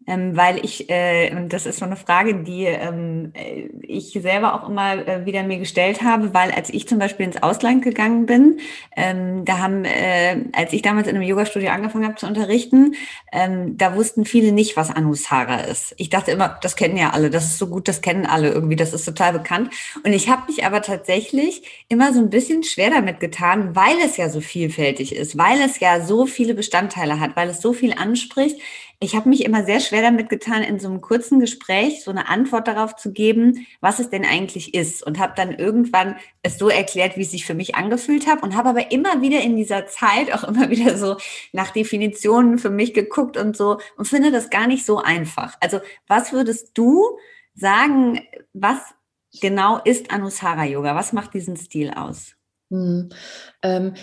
ähm, 0.07 0.36
weil 0.36 0.63
ich, 0.63 0.89
äh, 0.89 1.33
und 1.36 1.53
das 1.53 1.65
ist 1.65 1.79
so 1.79 1.86
eine 1.86 1.95
Frage, 1.95 2.43
die 2.43 2.65
ähm, 2.65 3.31
äh, 3.33 3.69
ich 3.81 4.12
selber 4.12 4.53
auch 4.53 4.69
immer 4.69 5.07
äh, 5.07 5.25
wieder 5.25 5.43
mir 5.43 5.60
gestellt 5.60 6.01
habe, 6.01 6.33
weil 6.33 6.51
als 6.51 6.69
ich 6.69 6.88
zum 6.88 7.00
Beispiel 7.00 7.25
ins 7.25 7.41
Ausland 7.41 7.83
gegangen 7.83 8.25
bin, 8.25 8.60
ähm, 8.95 9.45
da 9.45 9.60
haben, 9.60 9.86
äh, 9.86 10.45
als 10.53 10.74
ich 10.74 10.81
damals 10.81 11.07
in 11.07 11.15
einem 11.15 11.27
Yoga-Studio 11.27 11.69
angefangen 11.69 12.05
habe 12.05 12.15
zu 12.15 12.27
unterrichten, 12.27 12.95
ähm, 13.31 13.77
da 13.77 13.95
wussten 13.95 14.25
viele 14.25 14.51
nicht, 14.51 14.75
was 14.75 14.89
Anusara 14.89 15.62
ist. 15.62 15.95
Ich 15.98 16.10
dachte 16.10 16.31
immer, 16.31 16.57
das 16.62 16.75
kennen 16.75 16.98
ja 16.98 17.12
alle, 17.12 17.29
das 17.29 17.45
ist 17.45 17.57
so 17.57 17.67
gut, 17.67 17.88
das 17.88 18.01
kennen 18.01 18.25
alle 18.25 18.50
irgendwie, 18.50 18.75
das 18.75 18.93
ist 18.93 19.05
total 19.05 19.33
bekannt. 19.33 19.72
Und 20.03 20.13
ich 20.13 20.29
habe 20.29 20.43
mich 20.48 20.65
aber 20.65 20.81
tatsächlich 20.81 21.86
immer 21.88 22.13
so 22.13 22.19
ein 22.19 22.29
bisschen 22.29 22.63
schwer 22.63 22.89
damit 22.89 23.19
getan, 23.19 23.75
weil 23.75 23.95
es 24.05 24.17
ja 24.17 24.29
so 24.29 24.41
vielfältig 24.41 25.15
ist, 25.15 25.38
weil 25.38 25.62
es 25.62 25.79
ja 25.79 26.01
so 26.01 26.25
viele 26.25 26.53
Bestandteile 26.53 27.19
hat, 27.19 27.36
weil 27.36 27.50
es 27.50 27.62
so 27.62 27.74
viel 27.74 27.93
anspricht 27.93 28.60
ich 29.00 29.15
habe 29.15 29.29
mich 29.29 29.43
immer 29.43 29.65
sehr 29.65 29.79
schwer 29.79 30.01
damit 30.01 30.29
getan, 30.29 30.63
in 30.63 30.79
so 30.79 30.88
einem 30.88 31.01
kurzen 31.01 31.39
Gespräch 31.39 32.03
so 32.03 32.12
eine 32.12 32.29
Antwort 32.29 32.67
darauf 32.67 32.95
zu 32.95 33.12
geben, 33.12 33.65
was 33.81 34.00
es 34.00 34.09
denn 34.09 34.25
eigentlich 34.25 34.73
ist. 34.73 35.05
Und 35.05 35.19
habe 35.19 35.33
dann 35.35 35.51
irgendwann 35.51 36.15
es 36.41 36.57
so 36.57 36.69
erklärt, 36.69 37.17
wie 37.17 37.23
es 37.23 37.31
sich 37.31 37.45
für 37.45 37.53
mich 37.53 37.75
angefühlt 37.75 38.27
hat. 38.27 38.43
Und 38.43 38.55
habe 38.55 38.69
aber 38.69 38.91
immer 38.91 39.21
wieder 39.21 39.41
in 39.41 39.55
dieser 39.55 39.88
Zeit 39.88 40.33
auch 40.33 40.43
immer 40.43 40.69
wieder 40.69 40.97
so 40.97 41.17
nach 41.51 41.71
Definitionen 41.71 42.57
für 42.59 42.69
mich 42.69 42.93
geguckt 42.93 43.38
und 43.38 43.57
so 43.57 43.79
und 43.97 44.07
finde 44.07 44.31
das 44.31 44.50
gar 44.50 44.67
nicht 44.67 44.85
so 44.85 45.00
einfach. 45.00 45.55
Also 45.59 45.79
was 46.07 46.31
würdest 46.31 46.71
du 46.77 47.17
sagen, 47.55 48.21
was 48.53 48.79
genau 49.41 49.79
ist 49.83 50.12
Anusara 50.12 50.65
Yoga? 50.65 50.95
Was 50.95 51.13
macht 51.13 51.33
diesen 51.33 51.57
Stil 51.57 51.91
aus? 51.91 52.35
Hm, 52.69 53.09
ähm, 53.62 53.93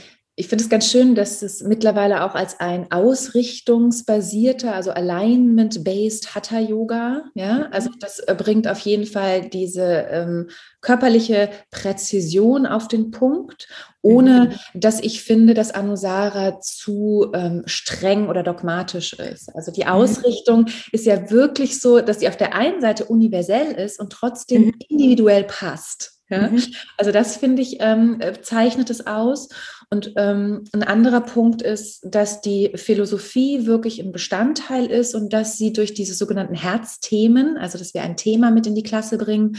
ich 0.40 0.48
finde 0.48 0.64
es 0.64 0.70
ganz 0.70 0.90
schön, 0.90 1.14
dass 1.14 1.42
es 1.42 1.62
mittlerweile 1.62 2.24
auch 2.24 2.34
als 2.34 2.60
ein 2.60 2.90
ausrichtungsbasierter, 2.90 4.74
also 4.74 4.90
alignment-based 4.90 6.34
Hatha-Yoga, 6.34 7.24
ja, 7.34 7.58
mhm. 7.58 7.66
also 7.70 7.90
das 8.00 8.20
äh, 8.20 8.34
bringt 8.34 8.66
auf 8.66 8.78
jeden 8.78 9.04
Fall 9.04 9.50
diese 9.50 9.84
ähm, 9.84 10.48
körperliche 10.80 11.50
Präzision 11.70 12.64
auf 12.64 12.88
den 12.88 13.10
Punkt, 13.10 13.68
ohne 14.00 14.56
mhm. 14.74 14.80
dass 14.80 15.00
ich 15.00 15.22
finde, 15.22 15.52
dass 15.52 15.72
Anusara 15.72 16.58
zu 16.60 17.30
ähm, 17.34 17.62
streng 17.66 18.30
oder 18.30 18.42
dogmatisch 18.42 19.12
ist. 19.12 19.54
Also 19.54 19.70
die 19.70 19.84
mhm. 19.84 19.90
Ausrichtung 19.90 20.60
mhm. 20.62 20.72
ist 20.92 21.04
ja 21.04 21.30
wirklich 21.30 21.80
so, 21.80 22.00
dass 22.00 22.20
sie 22.20 22.28
auf 22.28 22.38
der 22.38 22.54
einen 22.54 22.80
Seite 22.80 23.04
universell 23.04 23.72
ist 23.72 24.00
und 24.00 24.10
trotzdem 24.10 24.66
mhm. 24.66 24.74
individuell 24.88 25.44
passt. 25.44 26.19
Ja? 26.30 26.48
Mhm. 26.48 26.62
Also 26.96 27.12
das 27.12 27.36
finde 27.36 27.62
ich 27.62 27.76
ähm, 27.80 28.16
äh, 28.20 28.40
zeichnet 28.40 28.90
es 28.90 29.06
aus. 29.06 29.48
Und 29.92 30.12
ähm, 30.16 30.64
ein 30.72 30.84
anderer 30.84 31.20
Punkt 31.20 31.62
ist, 31.62 32.00
dass 32.04 32.40
die 32.40 32.70
Philosophie 32.76 33.66
wirklich 33.66 33.98
ein 34.00 34.12
Bestandteil 34.12 34.86
ist 34.86 35.16
und 35.16 35.32
dass 35.32 35.58
sie 35.58 35.72
durch 35.72 35.94
diese 35.94 36.14
sogenannten 36.14 36.54
Herzthemen, 36.54 37.56
also 37.56 37.76
dass 37.76 37.92
wir 37.92 38.02
ein 38.02 38.16
Thema 38.16 38.52
mit 38.52 38.68
in 38.68 38.76
die 38.76 38.84
Klasse 38.84 39.18
bringen, 39.18 39.56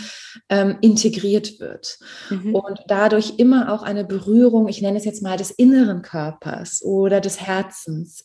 ähm, 0.47 0.77
integriert 0.79 1.59
wird. 1.59 1.99
Mhm. 2.29 2.55
Und 2.55 2.79
dadurch 2.87 3.33
immer 3.37 3.73
auch 3.73 3.83
eine 3.83 4.05
Berührung, 4.05 4.69
ich 4.69 4.81
nenne 4.81 4.97
es 4.97 5.03
jetzt 5.03 5.21
mal 5.21 5.35
des 5.35 5.51
inneren 5.51 6.01
Körpers 6.01 6.81
oder 6.81 7.19
des 7.19 7.41
Herzens. 7.41 8.23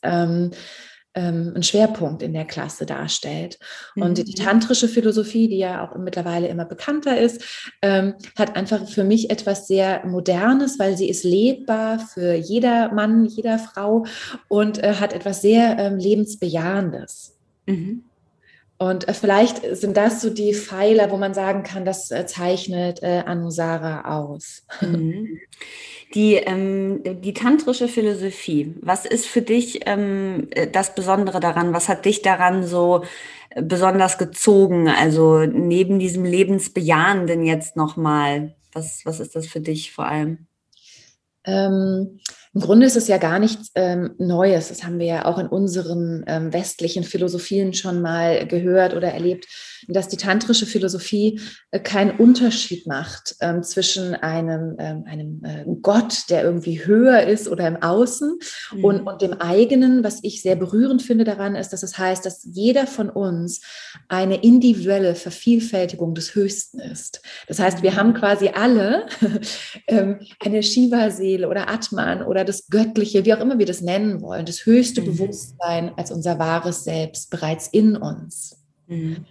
Ähm, 1.17 1.27
ähm, 1.27 1.53
ein 1.57 1.63
Schwerpunkt 1.63 2.23
in 2.23 2.33
der 2.33 2.45
Klasse 2.45 2.87
darstellt. 2.87 3.59
Mhm. 3.95 4.03
Und 4.03 4.19
die 4.19 4.35
tantrische 4.35 4.89
Philosophie, 4.89 5.49
die 5.49 5.59
ja 5.59 5.85
auch 5.85 5.97
mittlerweile 5.97 6.49
immer 6.49 6.65
bekannter 6.65 7.19
ist, 7.19 7.43
ähm, 7.83 8.15
hat 8.37 8.57
einfach 8.57 8.87
für 8.89 9.05
mich 9.05 9.31
etwas 9.31 9.67
sehr 9.67 10.07
Modernes, 10.07 10.79
weil 10.79 10.97
sie 10.97 11.09
ist 11.09 11.25
lebbar 11.25 11.99
für 11.99 12.35
jeder 12.35 12.93
Mann, 12.93 13.25
jeder 13.25 13.59
Frau 13.59 14.07
und 14.49 14.83
äh, 14.83 14.95
hat 14.95 15.13
etwas 15.13 15.43
sehr 15.43 15.79
ähm, 15.79 15.97
Lebensbejahendes. 15.97 17.37
Mhm. 17.67 18.05
Und 18.79 19.09
äh, 19.09 19.15
vielleicht 19.15 19.77
sind 19.77 19.97
das 19.97 20.21
so 20.21 20.31
die 20.31 20.55
Pfeiler, 20.55 21.11
wo 21.11 21.17
man 21.17 21.35
sagen 21.35 21.63
kann, 21.63 21.85
das 21.85 22.11
äh, 22.11 22.27
zeichnet 22.27 23.03
äh, 23.03 23.23
Anusara 23.27 24.19
aus. 24.19 24.65
Mhm. 24.81 25.41
Die, 26.15 26.35
ähm, 26.35 27.03
die 27.03 27.35
tantrische 27.35 27.89
Philosophie, 27.89 28.75
was 28.81 29.05
ist 29.05 29.27
für 29.27 29.43
dich 29.43 29.81
ähm, 29.87 30.49
das 30.73 30.95
Besondere 30.95 31.41
daran? 31.41 31.75
Was 31.75 31.89
hat 31.89 32.05
dich 32.05 32.23
daran 32.23 32.65
so 32.65 33.03
äh, 33.51 33.63
besonders 33.63 34.17
gezogen? 34.17 34.89
Also 34.89 35.41
neben 35.41 35.99
diesem 35.99 36.25
Lebensbejahenden 36.25 37.45
jetzt 37.45 37.77
nochmal, 37.77 38.55
was, 38.73 39.05
was 39.05 39.19
ist 39.19 39.35
das 39.35 39.47
für 39.49 39.61
dich 39.61 39.93
vor 39.93 40.07
allem? 40.07 40.47
Ähm, 41.45 42.21
Im 42.57 42.63
Grunde 42.63 42.87
ist 42.87 42.97
es 42.97 43.07
ja 43.07 43.19
gar 43.19 43.39
nichts 43.39 43.71
ähm, 43.75 44.15
Neues. 44.17 44.69
Das 44.69 44.83
haben 44.83 44.99
wir 44.99 45.05
ja 45.05 45.25
auch 45.27 45.37
in 45.37 45.47
unseren 45.47 46.25
ähm, 46.27 46.55
westlichen 46.55 47.05
Philosophien 47.05 47.75
schon 47.75 48.01
mal 48.01 48.47
gehört 48.47 48.95
oder 48.95 49.13
erlebt 49.13 49.47
dass 49.89 50.09
die 50.09 50.17
tantrische 50.17 50.67
Philosophie 50.67 51.41
äh, 51.71 51.81
keinen 51.81 52.19
Unterschied 52.19 52.87
macht 52.87 53.37
ähm, 53.41 53.63
zwischen 53.63 54.15
einem, 54.15 54.77
ähm, 54.79 55.05
einem 55.07 55.43
äh, 55.45 55.65
Gott, 55.83 56.31
der 56.31 56.43
irgendwie 56.43 56.85
höher 56.87 57.23
ist 57.23 57.49
oder 57.49 57.67
im 57.69 57.83
Außen 57.83 58.39
mhm. 58.73 58.85
und, 58.85 59.01
und 59.03 59.23
dem 59.23 59.35
eigenen. 59.35 60.05
Was 60.05 60.21
ich 60.23 60.43
sehr 60.43 60.57
berührend 60.57 61.03
finde 61.03 61.25
daran 61.25 61.55
ist, 61.55 61.73
dass 61.73 61.83
es 61.83 61.99
heißt, 61.99 62.25
dass 62.25 62.47
jeder 62.51 62.87
von 62.87 63.11
uns 63.11 63.63
eine 64.09 64.43
individuelle 64.43 65.15
Vervielfältigung 65.15 66.15
des 66.15 66.35
Höchsten 66.35 66.81
ist. 66.81 67.23
Das 67.49 67.59
heißt, 67.59 67.83
wir 67.83 67.97
haben 67.97 68.15
quasi 68.15 68.49
alle 68.49 69.07
ähm, 69.87 70.21
eine 70.41 70.63
Shiva-Seele 70.63 71.49
oder 71.49 71.69
Atman 71.69 72.23
oder 72.23 72.45
das 72.47 72.69
Göttliche, 72.69 73.25
wie 73.25 73.35
auch 73.35 73.41
immer 73.41 73.59
wir 73.59 73.67
das 73.67 73.81
nennen 73.81 74.23
wollen, 74.23 74.47
das 74.47 74.65
höchste 74.65 75.03
mhm. 75.03 75.07
Bewusstsein 75.07 75.93
als 75.97 76.11
unser 76.11 76.39
wahres 76.39 76.85
Selbst 76.85 77.31
bereits 77.31 77.69
in 77.69 77.97
uns. 77.97 78.57
Mhm. 78.87 79.25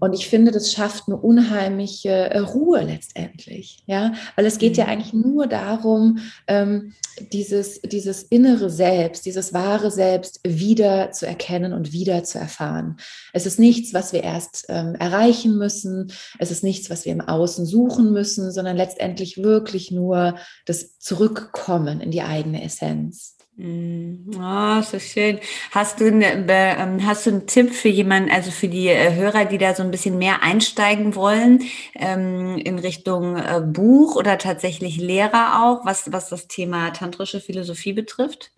Und 0.00 0.14
ich 0.14 0.28
finde, 0.28 0.50
das 0.50 0.72
schafft 0.72 1.04
eine 1.06 1.16
unheimliche 1.16 2.08
äh, 2.08 2.38
Ruhe 2.38 2.82
letztendlich, 2.82 3.82
ja, 3.86 4.14
weil 4.34 4.46
es 4.46 4.58
geht 4.58 4.76
ja 4.76 4.84
mhm. 4.84 4.90
eigentlich 4.90 5.12
nur 5.12 5.46
darum, 5.46 6.18
ähm, 6.46 6.94
dieses, 7.32 7.80
dieses 7.82 8.22
innere 8.22 8.70
Selbst, 8.70 9.26
dieses 9.26 9.52
wahre 9.52 9.90
Selbst 9.90 10.40
wieder 10.42 11.12
zu 11.12 11.26
erkennen 11.26 11.74
und 11.74 11.92
wieder 11.92 12.24
zu 12.24 12.38
erfahren. 12.38 12.96
Es 13.32 13.44
ist 13.44 13.58
nichts, 13.58 13.92
was 13.92 14.12
wir 14.12 14.24
erst 14.24 14.66
ähm, 14.68 14.94
erreichen 14.94 15.58
müssen. 15.58 16.12
Es 16.38 16.50
ist 16.50 16.64
nichts, 16.64 16.88
was 16.88 17.04
wir 17.04 17.12
im 17.12 17.20
Außen 17.20 17.66
suchen 17.66 18.12
müssen, 18.12 18.50
sondern 18.52 18.76
letztendlich 18.76 19.42
wirklich 19.42 19.90
nur 19.90 20.36
das 20.64 20.98
Zurückkommen 20.98 22.00
in 22.00 22.10
die 22.10 22.22
eigene 22.22 22.64
Essenz. 22.64 23.36
Oh, 23.62 24.80
so 24.80 24.98
schön. 24.98 25.38
Hast 25.70 26.00
du, 26.00 26.06
eine, 26.06 26.46
ähm, 26.48 27.06
hast 27.06 27.26
du 27.26 27.30
einen 27.30 27.46
Tipp 27.46 27.74
für 27.74 27.88
jemanden, 27.88 28.30
also 28.30 28.50
für 28.50 28.68
die 28.68 28.88
äh, 28.88 29.14
Hörer, 29.14 29.44
die 29.44 29.58
da 29.58 29.74
so 29.74 29.82
ein 29.82 29.90
bisschen 29.90 30.16
mehr 30.16 30.42
einsteigen 30.42 31.14
wollen, 31.14 31.64
ähm, 31.94 32.56
in 32.56 32.78
Richtung 32.78 33.36
äh, 33.36 33.60
Buch 33.60 34.16
oder 34.16 34.38
tatsächlich 34.38 34.96
Lehrer 34.96 35.62
auch, 35.62 35.84
was, 35.84 36.10
was 36.10 36.30
das 36.30 36.48
Thema 36.48 36.90
tantrische 36.92 37.40
Philosophie 37.40 37.92
betrifft? 37.92 38.50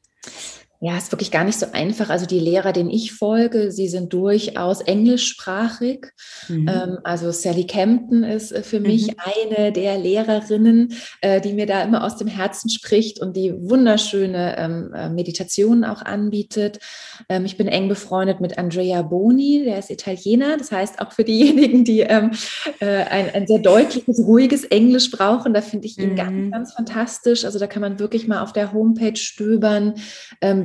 Ja, 0.84 0.96
ist 0.98 1.12
wirklich 1.12 1.30
gar 1.30 1.44
nicht 1.44 1.60
so 1.60 1.66
einfach. 1.72 2.10
Also 2.10 2.26
die 2.26 2.40
Lehrer, 2.40 2.72
denen 2.72 2.90
ich 2.90 3.12
folge, 3.12 3.70
sie 3.70 3.86
sind 3.86 4.12
durchaus 4.12 4.80
englischsprachig. 4.80 6.08
Mhm. 6.48 6.68
Ähm, 6.68 6.98
also 7.04 7.30
Sally 7.30 7.68
Campton 7.68 8.24
ist 8.24 8.50
äh, 8.50 8.64
für 8.64 8.80
mich 8.80 9.06
mhm. 9.06 9.14
eine 9.24 9.70
der 9.70 9.96
Lehrerinnen, 9.96 10.92
äh, 11.20 11.40
die 11.40 11.52
mir 11.52 11.66
da 11.66 11.84
immer 11.84 12.02
aus 12.02 12.16
dem 12.16 12.26
Herzen 12.26 12.68
spricht 12.68 13.20
und 13.20 13.36
die 13.36 13.54
wunderschöne 13.56 14.58
ähm, 14.58 14.92
äh, 14.92 15.08
Meditationen 15.08 15.84
auch 15.84 16.02
anbietet. 16.02 16.80
Ähm, 17.28 17.44
ich 17.44 17.56
bin 17.56 17.68
eng 17.68 17.88
befreundet 17.88 18.40
mit 18.40 18.58
Andrea 18.58 19.02
Boni, 19.02 19.62
der 19.64 19.78
ist 19.78 19.88
Italiener. 19.88 20.56
Das 20.56 20.72
heißt, 20.72 21.00
auch 21.00 21.12
für 21.12 21.22
diejenigen, 21.22 21.84
die 21.84 22.04
ein, 22.04 22.32
ein, 22.80 23.46
sehr 23.46 23.60
deutliches, 23.60 24.18
ruhiges 24.18 24.64
Englisch 24.64 25.12
brauchen, 25.12 25.54
da 25.54 25.60
finde 25.60 25.86
ich 25.86 25.96
ihn 25.96 26.10
mhm. 26.10 26.16
ganz, 26.16 26.50
ganz 26.50 26.72
fantastisch. 26.72 27.44
Also 27.44 27.60
da 27.60 27.68
kann 27.68 27.82
man 27.82 28.00
wirklich 28.00 28.26
mal 28.26 28.42
auf 28.42 28.52
der 28.52 28.72
Homepage 28.72 29.14
stöbern 29.14 29.94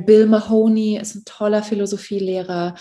Bill 0.08 0.24
Mahoney 0.24 0.96
ist 0.96 1.16
ein 1.16 1.24
toller 1.26 1.62
Philosophielehrer. 1.62 2.74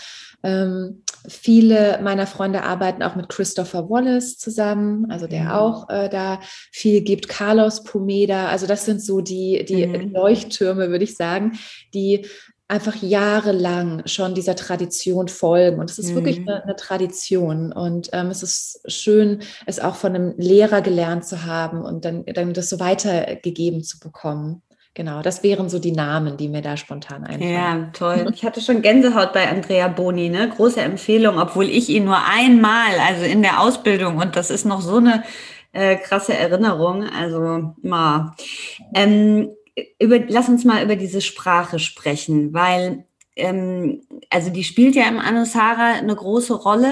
Ähm, 0.44 1.04
viele 1.28 2.00
meiner 2.02 2.26
Freunde 2.26 2.64
arbeiten 2.64 3.04
auch 3.04 3.18
mit 3.18 3.28
Christopher 3.28 3.90
Wallace 3.90 4.38
zusammen, 4.38 5.12
also 5.12 5.28
der 5.28 5.44
mhm. 5.44 5.52
auch 5.52 5.90
äh, 5.90 6.08
da 6.08 6.40
viel 6.72 7.02
gibt. 7.02 7.28
Carlos 7.28 7.84
Pomeda, 7.84 8.48
also 8.48 8.66
das 8.66 8.86
sind 8.86 9.04
so 9.04 9.20
die, 9.20 9.66
die 9.68 9.86
mhm. 9.86 10.14
Leuchttürme, 10.14 10.90
würde 10.90 11.04
ich 11.04 11.18
sagen, 11.18 11.60
die 11.94 12.26
einfach 12.70 12.96
jahrelang 12.96 14.04
schon 14.06 14.34
dieser 14.34 14.56
Tradition 14.56 15.28
folgen. 15.28 15.82
Und 15.82 15.90
es 15.92 16.00
ist 16.00 16.12
mhm. 16.12 16.16
wirklich 16.16 16.38
eine, 16.40 16.64
eine, 16.64 16.78
Tradition. 16.78 17.74
Und 17.74 18.10
ähm, 18.14 18.28
es 18.28 18.42
ist 18.42 18.80
schön, 18.88 19.40
es 19.66 19.82
auch 19.82 19.96
von 19.96 20.16
einem 20.16 20.34
Lehrer 20.38 20.82
gelernt 20.82 21.26
zu 21.26 21.44
haben 21.44 21.82
und 21.82 22.06
dann, 22.06 22.24
dann 22.26 22.54
das 22.54 22.70
so 22.70 22.80
weitergegeben 22.80 23.84
zu 23.84 24.00
bekommen. 24.00 24.62
Genau, 24.98 25.22
das 25.22 25.44
wären 25.44 25.70
so 25.70 25.78
die 25.78 25.92
Namen, 25.92 26.38
die 26.38 26.50
mir 26.50 26.64
da 26.64 26.76
spontan 26.76 27.24
einfallen. 27.24 27.54
Ja, 27.54 27.90
toll. 27.94 28.32
Ich 28.34 28.44
hatte 28.44 28.62
schon 28.62 28.82
Gänsehaut 28.82 29.32
bei 29.32 29.48
Andrea 29.48 29.90
Boni, 29.90 30.30
ne? 30.30 30.50
Große 30.50 30.82
Empfehlung, 30.82 31.38
obwohl 31.38 31.66
ich 31.66 31.90
ihn 31.90 32.06
nur 32.06 32.18
einmal, 32.26 32.98
also 33.08 33.24
in 33.24 33.44
der 33.44 33.62
Ausbildung, 33.62 34.18
und 34.18 34.36
das 34.36 34.50
ist 34.50 34.66
noch 34.66 34.82
so 34.82 34.98
eine 34.98 35.24
äh, 35.72 35.98
krasse 35.98 36.34
Erinnerung. 36.34 37.04
Also, 37.08 37.76
ma. 37.84 38.36
Ähm, 38.96 39.52
über, 40.00 40.18
lass 40.30 40.50
uns 40.50 40.66
mal 40.66 40.84
über 40.84 40.96
diese 40.96 41.22
Sprache 41.22 41.78
sprechen, 41.78 42.52
weil 42.56 43.06
ähm, 43.36 44.02
also 44.32 44.50
die 44.50 44.64
spielt 44.64 44.96
ja 44.96 45.08
im 45.08 45.20
Anusara 45.20 45.92
eine 46.00 46.16
große 46.16 46.56
Rolle 46.56 46.92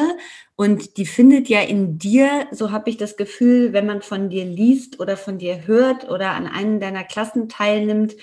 und 0.55 0.97
die 0.97 1.05
findet 1.05 1.49
ja 1.49 1.61
in 1.61 1.97
dir, 1.97 2.47
so 2.51 2.71
habe 2.71 2.89
ich 2.89 2.97
das 2.97 3.17
Gefühl, 3.17 3.73
wenn 3.73 3.85
man 3.85 4.01
von 4.01 4.29
dir 4.29 4.45
liest 4.45 4.99
oder 4.99 5.17
von 5.17 5.37
dir 5.37 5.67
hört 5.67 6.09
oder 6.09 6.31
an 6.31 6.47
einem 6.47 6.79
deiner 6.79 7.03
Klassen 7.03 7.49
teilnimmt, 7.49 8.15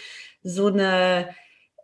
so 0.43 0.67
eine 0.69 1.29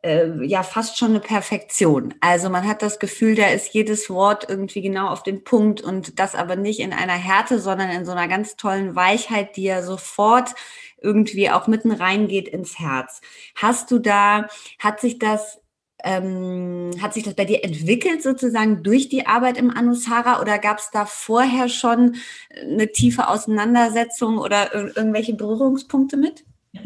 äh, 0.02 0.44
ja 0.44 0.62
fast 0.62 0.98
schon 0.98 1.10
eine 1.10 1.20
Perfektion. 1.20 2.14
Also 2.20 2.48
man 2.50 2.66
hat 2.66 2.82
das 2.82 2.98
Gefühl, 2.98 3.34
da 3.34 3.48
ist 3.48 3.74
jedes 3.74 4.10
Wort 4.10 4.48
irgendwie 4.48 4.80
genau 4.80 5.08
auf 5.08 5.22
den 5.22 5.44
Punkt 5.44 5.80
und 5.80 6.18
das 6.18 6.34
aber 6.34 6.56
nicht 6.56 6.80
in 6.80 6.92
einer 6.92 7.14
Härte, 7.14 7.58
sondern 7.60 7.90
in 7.90 8.04
so 8.04 8.12
einer 8.12 8.28
ganz 8.28 8.56
tollen 8.56 8.96
Weichheit, 8.96 9.56
die 9.56 9.64
ja 9.64 9.82
sofort 9.82 10.54
irgendwie 11.00 11.50
auch 11.50 11.66
mitten 11.66 11.92
reingeht 11.92 12.48
ins 12.48 12.78
Herz. 12.78 13.20
Hast 13.54 13.90
du 13.90 13.98
da, 13.98 14.48
hat 14.78 15.00
sich 15.00 15.18
das 15.18 15.60
ähm, 16.04 16.92
hat 17.00 17.14
sich 17.14 17.24
das 17.24 17.34
bei 17.34 17.44
dir 17.44 17.64
entwickelt 17.64 18.22
sozusagen 18.22 18.82
durch 18.82 19.08
die 19.08 19.26
Arbeit 19.26 19.58
im 19.58 19.70
Anusara 19.70 20.40
oder 20.40 20.58
gab 20.58 20.78
es 20.78 20.90
da 20.92 21.06
vorher 21.06 21.68
schon 21.68 22.16
eine 22.60 22.92
tiefe 22.92 23.28
Auseinandersetzung 23.28 24.38
oder 24.38 24.74
ir 24.74 24.96
irgendwelche 24.96 25.34
Berührungspunkte 25.34 26.16
mit? 26.16 26.44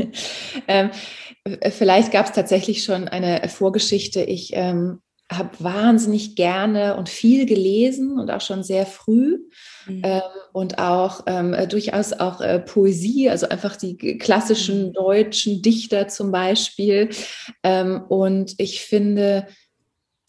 ähm, 0.68 0.90
vielleicht 1.70 2.12
gab 2.12 2.26
es 2.26 2.32
tatsächlich 2.32 2.84
schon 2.84 3.08
eine 3.08 3.48
Vorgeschichte. 3.48 4.22
Ich 4.22 4.52
ähm, 4.54 5.00
habe 5.36 5.50
wahnsinnig 5.58 6.36
gerne 6.36 6.96
und 6.96 7.08
viel 7.08 7.46
gelesen 7.46 8.18
und 8.18 8.30
auch 8.30 8.40
schon 8.40 8.62
sehr 8.62 8.86
früh. 8.86 9.38
Mhm. 9.86 10.02
Ähm, 10.04 10.22
und 10.52 10.78
auch 10.78 11.24
ähm, 11.26 11.54
äh, 11.54 11.66
durchaus 11.66 12.12
auch 12.12 12.40
äh, 12.40 12.60
Poesie, 12.60 13.30
also 13.30 13.48
einfach 13.48 13.76
die 13.76 13.96
klassischen 14.18 14.88
mhm. 14.88 14.92
deutschen 14.92 15.62
Dichter 15.62 16.08
zum 16.08 16.30
Beispiel. 16.30 17.10
Ähm, 17.62 18.02
und 18.08 18.54
ich 18.58 18.82
finde, 18.82 19.46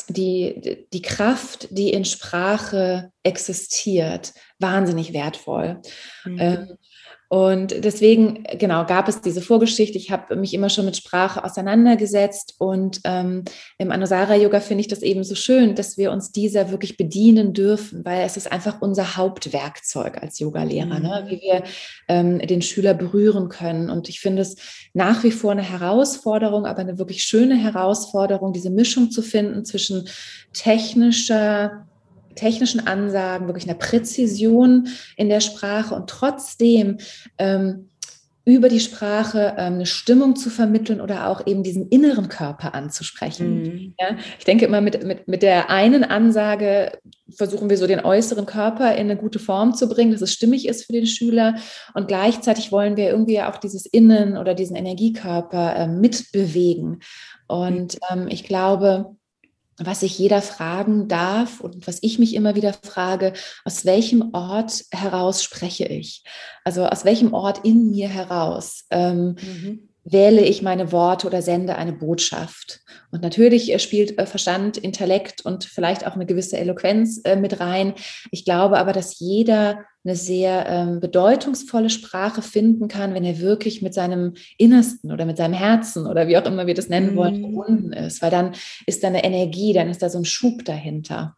die, 0.10 0.86
die 0.92 1.02
Kraft, 1.02 1.68
die 1.72 1.92
in 1.92 2.06
Sprache 2.06 3.12
existiert, 3.24 4.34
wahnsinnig 4.60 5.14
wertvoll. 5.14 5.82
Mhm. 6.26 6.78
Und 7.34 7.84
deswegen, 7.84 8.44
genau, 8.60 8.86
gab 8.86 9.08
es 9.08 9.20
diese 9.20 9.42
Vorgeschichte. 9.42 9.98
Ich 9.98 10.12
habe 10.12 10.36
mich 10.36 10.54
immer 10.54 10.70
schon 10.70 10.86
mit 10.86 10.96
Sprache 10.96 11.44
auseinandergesetzt. 11.44 12.58
Und 12.60 13.02
ähm, 13.06 13.44
im 13.80 13.92
Anusara-Yoga 13.92 14.60
finde 14.60 14.82
ich 14.82 14.88
das 14.88 15.02
eben 15.02 15.24
so 15.24 15.34
schön, 15.34 15.74
dass 15.74 15.98
wir 15.98 16.12
uns 16.12 16.32
dieser 16.32 16.70
wirklich 16.70 16.96
bedienen 16.96 17.54
dürfen, 17.54 18.06
weil 18.06 18.24
es 18.24 18.38
ist 18.38 18.52
einfach 18.52 18.84
unser 18.84 19.18
Hauptwerkzeug 19.18 20.22
als 20.22 20.38
Yogalehrer, 20.38 21.00
mhm. 21.00 21.02
ne? 21.02 21.26
wie 21.28 21.42
wir 21.42 21.64
ähm, 22.08 22.38
den 22.38 22.62
Schüler 22.62 22.94
berühren 22.94 23.50
können. 23.50 23.90
Und 23.90 24.10
ich 24.10 24.20
finde 24.20 24.44
es 24.44 24.56
nach 24.94 25.24
wie 25.24 25.32
vor 25.32 25.54
eine 25.54 25.64
Herausforderung, 25.64 26.68
aber 26.68 26.82
eine 26.82 27.00
wirklich 27.00 27.24
schöne 27.24 27.56
Herausforderung, 27.56 28.54
diese 28.54 28.70
Mischung 28.70 29.10
zu 29.10 29.24
finden 29.24 29.66
zwischen 29.66 30.08
technischer, 30.54 31.88
technischen 32.36 32.86
Ansagen, 32.88 33.48
wirklich 33.48 33.70
einer 33.70 33.78
Präzision 33.78 34.88
in 35.18 35.30
der 35.30 35.42
Sprache 35.42 35.96
und 35.96 36.10
trotzdem 36.10 36.98
ähm, 37.38 37.90
über 38.46 38.68
die 38.68 38.82
Sprache 38.82 39.56
ähm, 39.58 39.76
eine 39.76 39.86
Stimmung 39.86 40.36
zu 40.36 40.50
vermitteln 40.50 41.00
oder 41.00 41.30
auch 41.30 41.48
eben 41.48 41.64
diesen 41.64 41.88
inneren 41.88 42.28
Körper 42.28 42.76
anzusprechen. 42.76 43.62
Mhm. 43.62 43.94
Ja, 44.00 44.18
ich 44.38 44.44
denke 44.44 44.66
immer, 44.66 44.82
mit, 44.82 45.02
mit, 45.06 45.28
mit 45.30 45.44
der 45.44 45.70
einen 45.70 46.04
Ansage 46.04 46.92
versuchen 47.34 47.70
wir 47.70 47.78
so 47.78 47.88
den 47.88 48.02
äußeren 48.02 48.46
Körper 48.46 48.96
in 48.96 49.10
eine 49.10 49.16
gute 49.16 49.40
Form 49.40 49.74
zu 49.74 49.88
bringen, 49.88 50.12
dass 50.12 50.22
es 50.22 50.34
stimmig 50.34 50.68
ist 50.68 50.86
für 50.86 50.94
den 50.94 51.08
Schüler. 51.08 51.56
Und 51.94 52.10
gleichzeitig 52.10 52.74
wollen 52.74 52.98
wir 52.98 53.10
irgendwie 53.10 53.42
auch 53.42 53.58
dieses 53.58 53.86
Innen 53.86 54.38
oder 54.38 54.54
diesen 54.54 54.76
Energiekörper 54.76 55.76
äh, 55.78 55.88
mitbewegen. 55.88 57.00
Und 57.48 57.98
ähm, 58.12 58.28
ich 58.30 58.44
glaube, 58.44 59.16
was 59.78 60.02
sich 60.02 60.18
jeder 60.18 60.42
fragen 60.42 61.08
darf 61.08 61.60
und 61.60 61.88
was 61.88 62.00
ich 62.02 62.20
mich 62.20 62.36
immer 62.36 62.56
wieder 62.56 62.74
frage, 62.74 63.34
aus 63.66 63.86
welchem 63.86 64.34
Ort 64.34 64.86
heraus 64.92 65.44
spreche 65.44 65.86
ich? 65.86 66.24
Also 66.64 66.86
aus 66.86 67.06
welchem 67.06 67.34
Ort 67.34 67.66
in 67.66 67.92
mir 67.92 68.08
heraus 68.08 68.86
ähm, 68.92 69.36
mhm. 69.42 69.90
Wähle 70.04 70.42
ich 70.42 70.62
meine 70.62 70.92
Worte 70.92 71.28
oder 71.28 71.42
sende 71.42 71.76
eine 71.76 71.94
Botschaft? 71.94 72.82
Und 73.12 73.22
natürlich 73.22 73.82
spielt 73.82 74.18
äh, 74.18 74.26
Verstand, 74.26 74.78
Intellekt 74.78 75.46
und 75.46 75.64
vielleicht 75.64 76.06
auch 76.06 76.16
eine 76.16 76.26
gewisse 76.26 76.58
Eloquenz 76.58 77.22
äh, 77.24 77.36
mit 77.36 77.60
rein. 77.60 77.94
Ich 78.32 78.46
glaube 78.46 78.78
aber, 78.78 78.92
dass 78.92 79.20
jeder 79.20 79.86
eine 80.06 80.16
sehr 80.16 80.66
ähm, 80.68 81.00
bedeutungsvolle 81.00 81.90
Sprache 81.90 82.42
finden 82.42 82.90
kann, 82.90 83.14
wenn 83.14 83.24
er 83.24 83.40
wirklich 83.40 83.82
mit 83.82 83.94
seinem 83.94 84.34
Innersten 84.58 85.12
oder 85.12 85.26
mit 85.26 85.38
seinem 85.38 85.54
Herzen 85.54 86.08
oder 86.08 86.28
wie 86.28 86.38
auch 86.38 86.46
immer 86.46 86.68
wir 86.68 86.74
das 86.74 86.90
nennen 86.90 87.16
wollen, 87.16 87.38
mhm. 87.38 87.42
verbunden 87.42 87.94
ist. 87.94 88.22
Weil 88.22 88.32
dann 88.32 88.54
ist 88.86 89.04
da 89.04 89.08
eine 89.08 89.24
Energie, 89.24 89.72
dann 89.72 89.90
ist 89.90 90.02
da 90.02 90.10
so 90.10 90.18
ein 90.18 90.26
Schub 90.26 90.66
dahinter. 90.66 91.38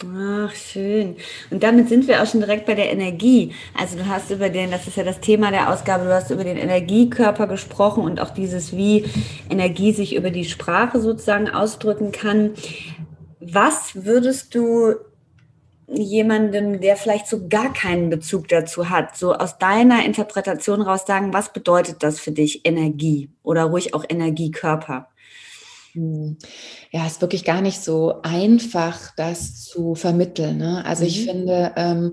Ach, 0.00 0.54
schön. 0.54 1.16
Und 1.50 1.62
damit 1.62 1.88
sind 1.88 2.08
wir 2.08 2.22
auch 2.22 2.26
schon 2.26 2.40
direkt 2.40 2.66
bei 2.66 2.74
der 2.74 2.90
Energie. 2.90 3.52
Also 3.78 3.98
du 3.98 4.08
hast 4.08 4.30
über 4.30 4.48
den, 4.48 4.70
das 4.70 4.86
ist 4.88 4.96
ja 4.96 5.04
das 5.04 5.20
Thema 5.20 5.50
der 5.50 5.70
Ausgabe, 5.70 6.04
du 6.04 6.14
hast 6.14 6.30
über 6.30 6.44
den 6.44 6.56
Energiekörper 6.56 7.46
gesprochen 7.46 8.02
und 8.02 8.18
auch 8.18 8.30
dieses, 8.30 8.74
wie 8.74 9.04
Energie 9.50 9.92
sich 9.92 10.16
über 10.16 10.30
die 10.30 10.46
Sprache 10.46 11.00
sozusagen 11.00 11.50
ausdrücken 11.50 12.10
kann. 12.10 12.52
Was 13.38 14.04
würdest 14.04 14.54
du 14.54 14.94
jemandem, 15.88 16.80
der 16.80 16.96
vielleicht 16.96 17.26
so 17.26 17.48
gar 17.48 17.72
keinen 17.72 18.08
Bezug 18.08 18.48
dazu 18.48 18.88
hat, 18.88 19.16
so 19.16 19.34
aus 19.34 19.58
deiner 19.58 20.04
Interpretation 20.04 20.80
raus 20.80 21.04
sagen, 21.06 21.34
was 21.34 21.52
bedeutet 21.52 22.02
das 22.02 22.18
für 22.18 22.32
dich 22.32 22.66
Energie 22.66 23.28
oder 23.42 23.64
ruhig 23.64 23.94
auch 23.94 24.04
Energiekörper? 24.08 25.08
Hm. 25.92 26.38
Ja, 26.90 27.06
ist 27.06 27.20
wirklich 27.20 27.44
gar 27.44 27.60
nicht 27.60 27.82
so 27.82 28.20
einfach, 28.22 29.14
das 29.16 29.64
zu 29.64 29.94
vermitteln. 29.94 30.58
Ne? 30.58 30.84
Also 30.84 31.02
mhm. 31.02 31.08
ich 31.08 31.24
finde, 31.24 31.72
ähm, 31.76 32.12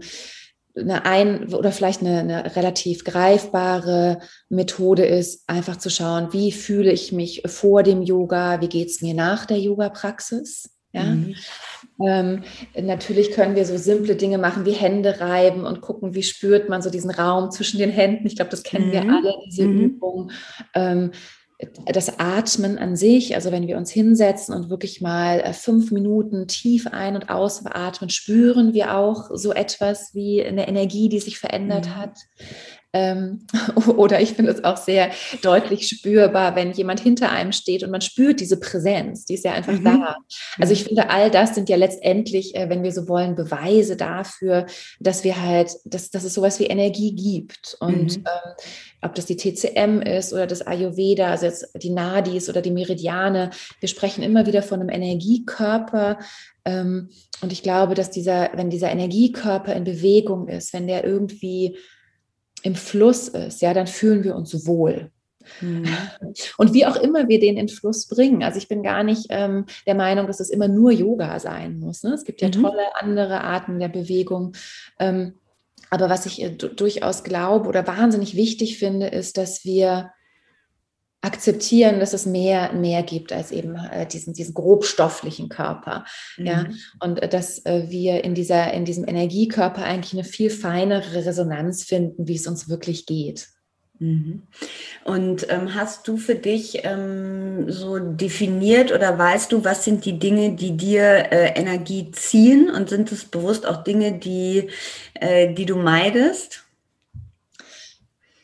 eine 0.76 1.06
ein 1.06 1.54
oder 1.54 1.72
vielleicht 1.72 2.02
eine, 2.02 2.20
eine, 2.20 2.56
relativ 2.56 3.04
greifbare 3.04 4.20
Methode 4.50 5.06
ist, 5.06 5.44
einfach 5.50 5.78
zu 5.78 5.90
schauen, 5.90 6.32
wie 6.32 6.52
fühle 6.52 6.92
ich 6.92 7.12
mich 7.12 7.44
vor 7.46 7.84
dem 7.84 8.02
Yoga, 8.02 8.62
wie 8.62 8.70
geht 8.70 8.90
es 8.90 9.02
mir 9.02 9.14
nach 9.14 9.46
der 9.46 9.60
Yoga-Praxis. 9.60 10.70
Ja? 10.92 11.04
Mhm. 11.04 11.36
Ähm, 12.02 12.44
natürlich 12.82 13.32
können 13.32 13.56
wir 13.56 13.66
so 13.66 13.78
simple 13.78 14.16
Dinge 14.16 14.38
machen 14.38 14.66
wie 14.66 14.72
Hände 14.72 15.20
reiben 15.20 15.66
und 15.66 15.82
gucken, 15.82 16.16
wie 16.16 16.24
spürt 16.24 16.70
man 16.70 16.82
so 16.82 16.90
diesen 16.90 17.12
Raum 17.12 17.52
zwischen 17.52 17.78
den 17.78 17.92
Händen. 17.92 18.26
Ich 18.26 18.36
glaube, 18.36 18.52
das 18.52 18.64
kennen 18.64 18.88
mhm. 18.88 18.92
wir 18.92 19.02
alle, 19.02 19.34
diese 19.48 19.66
mhm. 19.66 19.80
Übung. 19.80 20.32
Ähm, 20.74 21.12
das 21.86 22.20
Atmen 22.20 22.78
an 22.78 22.96
sich, 22.96 23.36
also 23.36 23.52
wenn 23.52 23.68
wir 23.68 23.78
uns 23.78 23.92
hinsetzen 23.92 24.56
und 24.56 24.70
wirklich 24.70 25.02
mal 25.02 25.42
äh, 25.42 25.52
fünf 25.52 25.92
Minuten 25.92 26.48
tief 26.48 26.88
ein- 26.88 27.16
und 27.16 27.30
ausatmen, 27.30 28.10
spüren 28.10 28.74
wir 28.74 28.96
auch 28.96 29.30
so 29.34 29.52
etwas 29.52 30.14
wie 30.14 30.44
eine 30.44 30.70
Energie, 30.70 31.10
die 31.10 31.20
sich 31.20 31.38
verändert 31.38 31.88
mhm. 31.88 31.96
hat. 31.98 32.18
Ähm, 32.92 33.46
oder 33.98 34.20
ich 34.20 34.34
finde 34.34 34.52
es 34.52 34.64
auch 34.64 34.78
sehr 34.78 35.12
deutlich 35.44 35.88
spürbar, 35.88 36.56
wenn 36.56 36.72
jemand 36.72 37.00
hinter 37.00 37.32
einem 37.32 37.52
steht 37.52 37.84
und 37.84 37.92
man 37.92 38.02
spürt 38.02 38.40
diese 38.40 38.60
Präsenz, 38.60 39.26
die 39.26 39.36
ist 39.36 39.46
ja 39.46 39.52
einfach 39.52 39.74
mhm. 39.74 39.84
da. 39.84 40.18
Also 40.58 40.74
ich 40.74 40.86
finde, 40.86 41.10
all 41.10 41.30
das 41.30 41.54
sind 41.54 41.70
ja 41.70 41.78
letztendlich, 41.78 42.56
äh, 42.56 42.70
wenn 42.70 42.82
wir 42.82 42.92
so 42.92 43.08
wollen, 43.08 43.36
Beweise 43.36 43.96
dafür, 43.96 44.66
dass 45.00 45.24
wir 45.24 45.42
halt, 45.42 45.72
dass, 45.86 46.10
dass 46.10 46.24
es 46.24 46.34
sowas 46.34 46.60
wie 46.60 46.66
Energie 46.66 47.14
gibt. 47.14 47.78
Und 47.80 48.18
mhm. 48.18 48.24
ähm, 48.26 48.54
ob 49.02 49.14
das 49.14 49.28
die 49.28 49.38
TCM 49.38 50.02
ist 50.02 50.34
oder 50.34 50.48
das 50.48 50.66
Ayurveda, 50.66 51.30
also 51.30 51.46
jetzt 51.46 51.70
die 51.76 51.92
Nadis 51.92 52.50
oder 52.50 52.62
die 52.62 52.72
Meridiane, 52.72 53.52
wir 53.80 53.90
sprechen 53.90 54.24
immer 54.24 54.48
wieder 54.48 54.64
von 54.64 54.80
einem 54.80 54.90
Energiekörper. 54.90 56.18
Ähm, 56.66 57.10
und 57.42 57.52
ich 57.52 57.62
glaube, 57.62 57.94
dass 57.94 58.10
dieser, 58.10 58.50
wenn 58.56 58.72
dieser 58.72 58.90
Energiekörper 58.90 59.76
in 59.76 59.84
Bewegung 59.84 60.48
ist, 60.48 60.74
wenn 60.74 60.88
der 60.88 61.06
irgendwie 61.06 61.78
im 62.64 62.76
Fluss 62.76 63.28
ist, 63.28 63.62
ja, 63.62 63.74
dann 63.74 63.88
fühlen 63.88 64.24
wir 64.24 64.36
uns 64.36 64.66
wohl. 64.66 65.12
Mhm. 65.62 65.88
Und 66.58 66.74
wie 66.74 66.86
auch 66.86 66.96
immer 66.96 67.28
wir 67.28 67.40
den 67.40 67.58
in 67.58 67.70
Fluss 67.70 68.08
bringen. 68.08 68.44
Also 68.44 68.58
ich 68.58 68.68
bin 68.68 68.84
gar 68.84 69.04
nicht 69.04 69.28
ähm, 69.30 69.66
der 69.88 69.96
Meinung, 69.96 70.28
dass 70.28 70.40
es 70.40 70.50
immer 70.50 70.68
nur 70.68 70.92
Yoga 70.92 71.40
sein 71.40 71.80
muss. 71.80 72.04
Ne? 72.04 72.14
Es 72.14 72.24
gibt 72.24 72.42
ja 72.42 72.50
mhm. 72.50 72.62
tolle 72.64 72.96
andere 72.96 73.42
Arten 73.42 73.80
der 73.80 73.88
Bewegung. 73.88 74.54
Ähm, 75.00 75.34
aber 75.90 76.10
was 76.10 76.26
ich 76.26 76.42
äh, 76.42 76.52
durchaus 76.52 77.24
glaube 77.24 77.68
oder 77.68 77.88
wahnsinnig 77.88 78.36
wichtig 78.36 78.78
finde, 78.78 79.08
ist, 79.08 79.38
dass 79.38 79.66
wir 79.66 80.12
akzeptieren, 81.22 82.00
dass 82.00 82.14
es 82.14 82.26
mehr, 82.26 82.72
mehr 82.74 83.04
gibt 83.04 83.34
als 83.34 83.52
eben 83.52 83.76
äh, 83.76 84.08
diesen, 84.08 84.34
diesen 84.34 84.54
grobstofflichen 84.54 85.50
Körper. 85.50 86.06
Mhm. 86.38 86.46
Ja, 86.46 86.66
und 87.02 87.22
äh, 87.22 87.28
dass 87.28 87.66
äh, 87.66 87.90
wir 87.90 88.24
in 88.24 88.36
dieser, 88.36 88.74
in 88.74 88.86
diesem 88.86 89.08
Energiekörper 89.08 89.84
eigentlich 89.84 90.14
eine 90.14 90.24
viel 90.24 90.50
feinere 90.50 91.26
Resonanz 91.26 91.84
finden, 91.84 92.28
wie 92.28 92.36
es 92.36 92.48
uns 92.48 92.70
wirklich 92.70 93.06
geht. 93.06 93.50
Mhm. 94.00 94.44
Und 95.04 95.48
ähm, 95.50 95.76
hast 95.76 96.08
du 96.08 96.16
für 96.16 96.36
dich 96.36 96.86
ähm, 96.86 97.70
so 97.70 98.00
definiert 98.00 98.94
oder 98.94 99.18
weißt 99.18 99.52
du, 99.52 99.66
was 99.66 99.84
sind 99.84 100.06
die 100.06 100.20
Dinge, 100.20 100.54
die 100.54 100.78
dir 100.78 101.04
äh, 101.34 101.60
Energie 101.60 102.12
ziehen 102.12 102.70
und 102.70 102.88
sind 102.88 103.12
es 103.12 103.26
bewusst 103.26 103.68
auch 103.68 103.84
Dinge, 103.84 104.14
die, 104.18 104.70
äh, 105.16 105.54
die 105.54 105.66
du 105.66 105.76
meidest? 105.76 106.64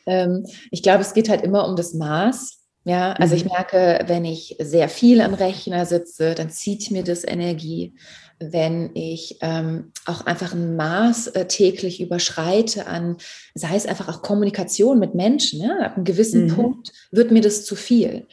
Ähm, 0.04 0.46
ich 0.70 0.82
glaube, 0.82 1.00
es 1.00 1.14
geht 1.14 1.30
halt 1.30 1.42
immer 1.42 1.66
um 1.66 1.74
das 1.74 1.94
Maß. 1.94 2.55
Ja, 2.86 3.14
also 3.14 3.34
mhm. 3.34 3.40
ich 3.40 3.44
merke, 3.46 4.04
wenn 4.06 4.24
ich 4.24 4.56
sehr 4.60 4.88
viel 4.88 5.20
am 5.20 5.34
Rechner 5.34 5.86
sitze, 5.86 6.36
dann 6.36 6.50
zieht 6.50 6.92
mir 6.92 7.02
das 7.02 7.24
Energie. 7.26 7.94
Wenn 8.38 8.92
ich 8.94 9.38
ähm, 9.40 9.90
auch 10.04 10.24
einfach 10.24 10.54
ein 10.54 10.76
Maß 10.76 11.28
äh, 11.28 11.48
täglich 11.48 12.00
überschreite 12.00 12.86
an, 12.86 13.16
sei 13.54 13.74
es 13.74 13.86
einfach 13.86 14.08
auch 14.08 14.22
Kommunikation 14.22 15.00
mit 15.00 15.16
Menschen, 15.16 15.62
ja, 15.62 15.80
ab 15.80 15.96
einem 15.96 16.04
gewissen 16.04 16.44
mhm. 16.44 16.54
Punkt 16.54 16.92
wird 17.10 17.32
mir 17.32 17.40
das 17.40 17.64
zu 17.64 17.74
viel. 17.74 18.28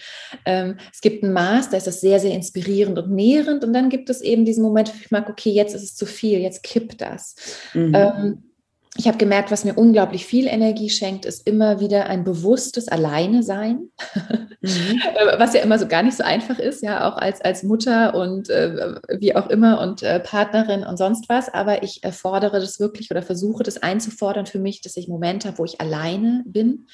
Ähm, 0.45 0.77
es 0.93 1.01
gibt 1.01 1.23
ein 1.23 1.33
Maß, 1.33 1.71
da 1.71 1.77
ist 1.77 1.87
das 1.87 1.99
sehr, 1.99 2.19
sehr 2.19 2.35
inspirierend 2.35 2.99
und 2.99 3.09
nährend 3.09 3.63
und 3.63 3.73
dann 3.73 3.89
gibt 3.89 4.11
es 4.11 4.21
eben 4.21 4.45
diesen 4.45 4.61
Moment, 4.61 4.89
wo 4.89 4.97
ich 5.01 5.09
merke, 5.09 5.31
okay, 5.31 5.49
jetzt 5.49 5.73
ist 5.73 5.83
es 5.83 5.95
zu 5.95 6.05
viel, 6.05 6.37
jetzt 6.41 6.61
kippt 6.61 7.01
das. 7.01 7.33
Mhm. 7.73 7.95
Ähm, 7.95 8.43
ich 8.95 9.07
habe 9.07 9.17
gemerkt, 9.17 9.49
was 9.49 9.65
mir 9.65 9.73
unglaublich 9.73 10.25
viel 10.25 10.45
Energie 10.45 10.89
schenkt, 10.89 11.25
ist 11.25 11.47
immer 11.47 11.79
wieder 11.79 12.05
ein 12.05 12.23
bewusstes 12.23 12.87
Alleine-Sein, 12.87 13.89
mhm. 14.61 15.01
Äh, 15.15 15.39
was 15.39 15.53
ja 15.53 15.61
immer 15.61 15.79
so 15.79 15.87
gar 15.87 16.03
nicht 16.03 16.15
so 16.15 16.23
einfach 16.23 16.59
ist, 16.59 16.83
ja, 16.83 17.09
auch 17.09 17.17
als, 17.17 17.41
als 17.41 17.63
Mutter 17.63 18.15
und 18.15 18.49
äh, 18.49 18.95
wie 19.19 19.35
auch 19.35 19.49
immer 19.49 19.81
und 19.81 20.03
äh, 20.03 20.19
Partnerin 20.19 20.83
und 20.83 20.97
sonst 20.97 21.27
was. 21.27 21.53
Aber 21.53 21.83
ich 21.83 22.01
fordere 22.11 22.59
das 22.59 22.79
wirklich 22.79 23.09
oder 23.11 23.23
versuche 23.23 23.63
das 23.63 23.81
einzufordern 23.81 24.45
für 24.45 24.59
mich, 24.59 24.81
dass 24.81 24.95
ich 24.95 25.07
Momente 25.07 25.47
habe, 25.47 25.57
wo 25.57 25.65
ich 25.65 25.81
alleine 25.81 26.43
bin. 26.45 26.87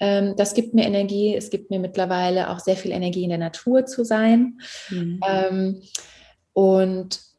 Ähm, 0.00 0.34
das 0.36 0.54
gibt 0.54 0.74
mir 0.74 0.84
Energie. 0.84 1.34
Es 1.34 1.50
gibt 1.50 1.70
mir 1.70 1.80
mittlerweile 1.80 2.50
auch 2.50 2.60
sehr 2.60 2.76
viel 2.76 2.92
Energie 2.92 3.24
in 3.24 3.30
der 3.30 3.38
Natur 3.38 3.86
zu 3.86 4.04
sein. 4.04 4.58
Mhm. 4.90 5.20
Ähm, 5.26 5.82
und 6.52 7.31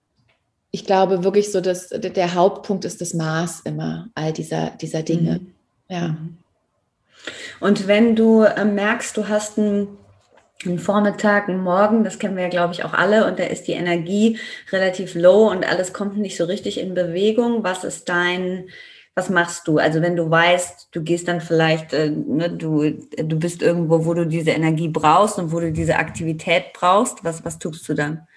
ich 0.73 0.85
glaube 0.85 1.23
wirklich 1.23 1.51
so, 1.51 1.61
dass 1.61 1.89
der 1.89 2.33
Hauptpunkt 2.33 2.83
ist 2.83 2.99
das 2.99 3.13
Maß 3.13 3.61
immer 3.65 4.09
all 4.15 4.33
dieser, 4.33 4.71
dieser 4.71 5.03
Dinge. 5.03 5.39
Mhm. 5.39 5.53
Ja. 5.87 6.07
Mhm. 6.07 6.37
Und 7.59 7.87
wenn 7.87 8.15
du 8.15 8.41
äh, 8.41 8.65
merkst, 8.65 9.15
du 9.15 9.27
hast 9.27 9.59
einen, 9.59 9.99
einen 10.65 10.79
Vormittag, 10.79 11.47
einen 11.47 11.61
Morgen, 11.61 12.03
das 12.03 12.17
kennen 12.17 12.35
wir 12.35 12.43
ja, 12.43 12.49
glaube 12.49 12.73
ich, 12.73 12.83
auch 12.83 12.93
alle, 12.93 13.27
und 13.27 13.37
da 13.37 13.43
ist 13.43 13.67
die 13.67 13.73
Energie 13.73 14.39
relativ 14.71 15.13
low 15.13 15.51
und 15.51 15.63
alles 15.63 15.93
kommt 15.93 16.17
nicht 16.17 16.37
so 16.37 16.45
richtig 16.45 16.79
in 16.79 16.95
Bewegung, 16.95 17.63
was 17.63 17.83
ist 17.83 18.09
dein, 18.09 18.65
was 19.13 19.29
machst 19.29 19.67
du? 19.67 19.77
Also 19.77 20.01
wenn 20.01 20.15
du 20.15 20.27
weißt, 20.27 20.89
du 20.91 21.03
gehst 21.03 21.27
dann 21.27 21.39
vielleicht, 21.39 21.93
äh, 21.93 22.09
ne, 22.09 22.49
du, 22.49 22.89
du 23.15 23.37
bist 23.37 23.61
irgendwo, 23.61 24.05
wo 24.05 24.15
du 24.15 24.25
diese 24.25 24.51
Energie 24.51 24.87
brauchst 24.87 25.37
und 25.37 25.51
wo 25.51 25.59
du 25.59 25.71
diese 25.71 25.97
Aktivität 25.97 26.73
brauchst, 26.73 27.23
was, 27.23 27.45
was 27.45 27.59
tust 27.59 27.87
du 27.87 27.93
dann? 27.93 28.27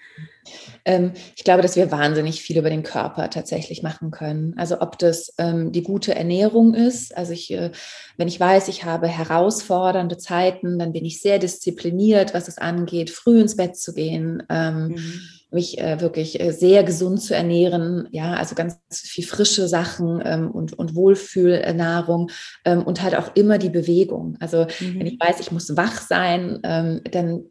Ähm, 0.87 1.11
ich 1.35 1.43
glaube, 1.43 1.61
dass 1.61 1.75
wir 1.75 1.91
wahnsinnig 1.91 2.41
viel 2.41 2.57
über 2.57 2.69
den 2.69 2.81
Körper 2.81 3.29
tatsächlich 3.29 3.83
machen 3.83 4.09
können. 4.09 4.53
Also 4.57 4.79
ob 4.79 4.97
das 4.97 5.33
ähm, 5.37 5.73
die 5.73 5.83
gute 5.83 6.15
Ernährung 6.15 6.73
ist. 6.73 7.15
Also 7.15 7.33
ich, 7.33 7.51
äh, 7.51 7.71
wenn 8.15 8.29
ich 8.29 8.39
weiß, 8.39 8.69
ich 8.69 8.85
habe 8.85 9.07
herausfordernde 9.07 10.17
Zeiten, 10.17 10.79
dann 10.79 10.93
bin 10.93 11.03
ich 11.03 11.21
sehr 11.21 11.39
diszipliniert, 11.39 12.33
was 12.33 12.47
es 12.47 12.57
angeht, 12.57 13.09
früh 13.09 13.41
ins 13.41 13.57
Bett 13.57 13.75
zu 13.75 13.93
gehen. 13.93 14.41
Ähm, 14.49 14.87
mhm. 14.87 15.21
mich 15.51 15.77
äh, 15.77 15.99
wirklich 15.99 16.39
äh, 16.39 16.51
sehr 16.51 16.85
gesund 16.85 17.21
zu 17.21 17.35
ernähren, 17.35 18.07
ja, 18.11 18.35
also 18.35 18.55
ganz 18.55 18.77
viel 18.89 19.25
frische 19.25 19.67
Sachen 19.67 20.21
ähm, 20.23 20.51
und, 20.51 20.71
und 20.79 20.95
Wohlfühlnahrung 20.95 22.31
ähm, 22.63 22.83
und 22.83 23.03
halt 23.03 23.15
auch 23.15 23.35
immer 23.35 23.57
die 23.57 23.69
Bewegung. 23.69 24.37
Also 24.39 24.67
mhm. 24.79 24.99
wenn 24.99 25.07
ich 25.07 25.19
weiß, 25.19 25.41
ich 25.41 25.51
muss 25.51 25.75
wach 25.75 25.99
sein, 26.01 26.59
ähm, 26.63 27.01
dann 27.11 27.43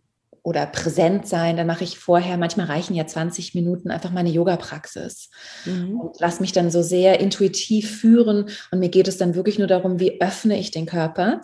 oder 0.46 0.64
präsent 0.64 1.26
sein, 1.26 1.56
dann 1.56 1.66
mache 1.66 1.82
ich 1.82 1.98
vorher, 1.98 2.36
manchmal 2.36 2.68
reichen 2.68 2.94
ja 2.94 3.04
20 3.04 3.56
Minuten 3.56 3.90
einfach 3.90 4.12
meine 4.12 4.30
Yoga-Praxis 4.30 5.28
mhm. 5.64 5.98
und 5.98 6.20
lass 6.20 6.38
mich 6.38 6.52
dann 6.52 6.70
so 6.70 6.82
sehr 6.82 7.18
intuitiv 7.18 7.98
führen 7.98 8.48
und 8.70 8.78
mir 8.78 8.88
geht 8.88 9.08
es 9.08 9.18
dann 9.18 9.34
wirklich 9.34 9.58
nur 9.58 9.66
darum, 9.66 9.98
wie 9.98 10.20
öffne 10.20 10.56
ich 10.56 10.70
den 10.70 10.86
Körper 10.86 11.40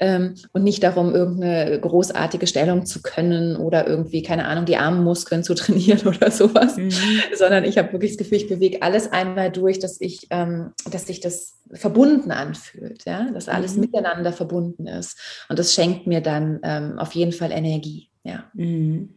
ähm, 0.00 0.34
und 0.54 0.64
nicht 0.64 0.82
darum, 0.82 1.14
irgendeine 1.14 1.78
großartige 1.78 2.46
Stellung 2.46 2.86
zu 2.86 3.02
können 3.02 3.54
oder 3.54 3.86
irgendwie, 3.86 4.22
keine 4.22 4.46
Ahnung, 4.46 4.64
die 4.64 4.78
Armmuskeln 4.78 5.44
zu 5.44 5.52
trainieren 5.54 6.08
oder 6.08 6.30
sowas, 6.30 6.78
mhm. 6.78 6.88
sondern 7.36 7.64
ich 7.64 7.76
habe 7.76 7.92
wirklich 7.92 8.12
das 8.12 8.18
Gefühl, 8.18 8.38
ich 8.38 8.48
bewege 8.48 8.80
alles 8.80 9.12
einmal 9.12 9.52
durch, 9.52 9.78
dass 9.78 10.00
ich, 10.00 10.26
ähm, 10.30 10.72
dass 10.90 11.06
sich 11.06 11.20
das 11.20 11.58
verbunden 11.70 12.30
anfühlt, 12.30 13.04
ja, 13.04 13.30
dass 13.30 13.46
alles 13.46 13.74
mhm. 13.74 13.80
miteinander 13.80 14.32
verbunden 14.32 14.86
ist 14.86 15.18
und 15.50 15.58
das 15.58 15.74
schenkt 15.74 16.06
mir 16.06 16.22
dann 16.22 16.60
ähm, 16.62 16.98
auf 16.98 17.12
jeden 17.12 17.32
Fall 17.32 17.52
Energie. 17.52 18.07
Ja. 18.28 18.44
Mhm. 18.52 19.14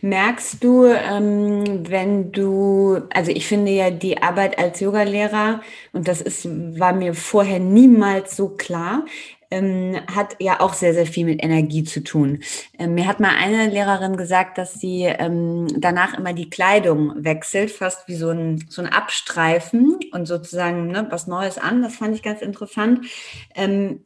Merkst 0.00 0.62
du, 0.62 0.86
ähm, 0.86 1.90
wenn 1.90 2.30
du, 2.32 3.00
also 3.12 3.30
ich 3.32 3.46
finde 3.46 3.72
ja 3.72 3.90
die 3.90 4.22
Arbeit 4.22 4.58
als 4.58 4.80
Yogalehrer, 4.80 5.60
und 5.92 6.06
das 6.06 6.20
ist, 6.20 6.48
war 6.78 6.92
mir 6.92 7.12
vorher 7.14 7.58
niemals 7.58 8.36
so 8.36 8.50
klar, 8.50 9.04
ähm, 9.50 9.96
hat 10.14 10.36
ja 10.38 10.60
auch 10.60 10.74
sehr, 10.74 10.94
sehr 10.94 11.06
viel 11.06 11.24
mit 11.24 11.42
Energie 11.42 11.82
zu 11.82 12.04
tun. 12.04 12.40
Ähm, 12.78 12.94
mir 12.94 13.06
hat 13.06 13.18
mal 13.18 13.34
eine 13.36 13.68
Lehrerin 13.68 14.16
gesagt, 14.16 14.58
dass 14.58 14.74
sie 14.74 15.04
ähm, 15.04 15.66
danach 15.78 16.16
immer 16.16 16.34
die 16.34 16.50
Kleidung 16.50 17.12
wechselt, 17.16 17.70
fast 17.70 18.06
wie 18.08 18.14
so 18.14 18.30
ein, 18.30 18.64
so 18.68 18.82
ein 18.82 18.88
Abstreifen 18.88 19.98
und 20.12 20.26
sozusagen 20.26 20.88
ne, 20.88 21.06
was 21.10 21.26
Neues 21.26 21.58
an. 21.58 21.82
Das 21.82 21.96
fand 21.96 22.14
ich 22.14 22.22
ganz 22.22 22.42
interessant. 22.42 23.06
Ähm, 23.54 24.04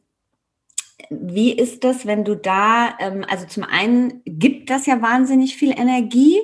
wie 1.09 1.53
ist 1.53 1.83
das, 1.83 2.05
wenn 2.05 2.23
du 2.23 2.35
da, 2.35 2.97
ähm, 2.99 3.25
also 3.29 3.45
zum 3.45 3.63
einen 3.63 4.21
gibt 4.25 4.69
das 4.69 4.85
ja 4.85 5.01
wahnsinnig 5.01 5.55
viel 5.55 5.71
Energie. 5.71 6.39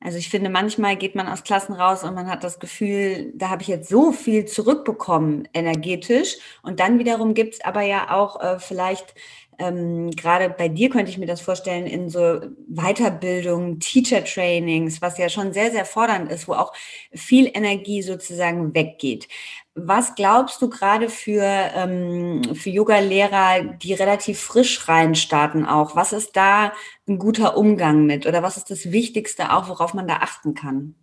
Also 0.00 0.18
ich 0.18 0.28
finde, 0.28 0.50
manchmal 0.50 0.96
geht 0.96 1.14
man 1.14 1.28
aus 1.28 1.44
Klassen 1.44 1.72
raus 1.72 2.04
und 2.04 2.14
man 2.14 2.28
hat 2.28 2.44
das 2.44 2.58
Gefühl, 2.58 3.32
da 3.34 3.48
habe 3.48 3.62
ich 3.62 3.68
jetzt 3.68 3.88
so 3.88 4.12
viel 4.12 4.44
zurückbekommen 4.44 5.48
energetisch. 5.54 6.36
Und 6.62 6.78
dann 6.80 6.98
wiederum 6.98 7.32
gibt 7.32 7.54
es 7.54 7.64
aber 7.64 7.82
ja 7.82 8.10
auch 8.10 8.40
äh, 8.40 8.58
vielleicht 8.58 9.14
ähm, 9.58 10.10
gerade 10.10 10.50
bei 10.50 10.68
dir 10.68 10.90
könnte 10.90 11.10
ich 11.10 11.18
mir 11.18 11.26
das 11.26 11.40
vorstellen, 11.40 11.86
in 11.86 12.08
so 12.08 12.40
Weiterbildung, 12.68 13.78
Teacher-Trainings, 13.78 15.00
was 15.02 15.18
ja 15.18 15.28
schon 15.28 15.52
sehr, 15.52 15.70
sehr 15.70 15.84
fordernd 15.84 16.30
ist, 16.30 16.48
wo 16.48 16.54
auch 16.54 16.72
viel 17.12 17.50
Energie 17.52 18.02
sozusagen 18.02 18.74
weggeht. 18.74 19.28
Was 19.76 20.14
glaubst 20.14 20.62
du 20.62 20.68
gerade 20.70 21.08
für, 21.08 21.42
ähm, 21.42 22.54
für 22.54 22.70
Yoga-Lehrer, 22.70 23.74
die 23.82 23.92
relativ 23.92 24.40
frisch 24.40 24.88
reinstarten 24.88 25.66
auch? 25.66 25.96
Was 25.96 26.12
ist 26.12 26.36
da 26.36 26.72
ein 27.08 27.18
guter 27.18 27.56
Umgang 27.56 28.06
mit? 28.06 28.26
Oder 28.26 28.42
was 28.42 28.56
ist 28.56 28.70
das 28.70 28.92
Wichtigste 28.92 29.52
auch, 29.52 29.68
worauf 29.68 29.92
man 29.92 30.06
da 30.06 30.18
achten 30.18 30.54
kann? 30.54 30.94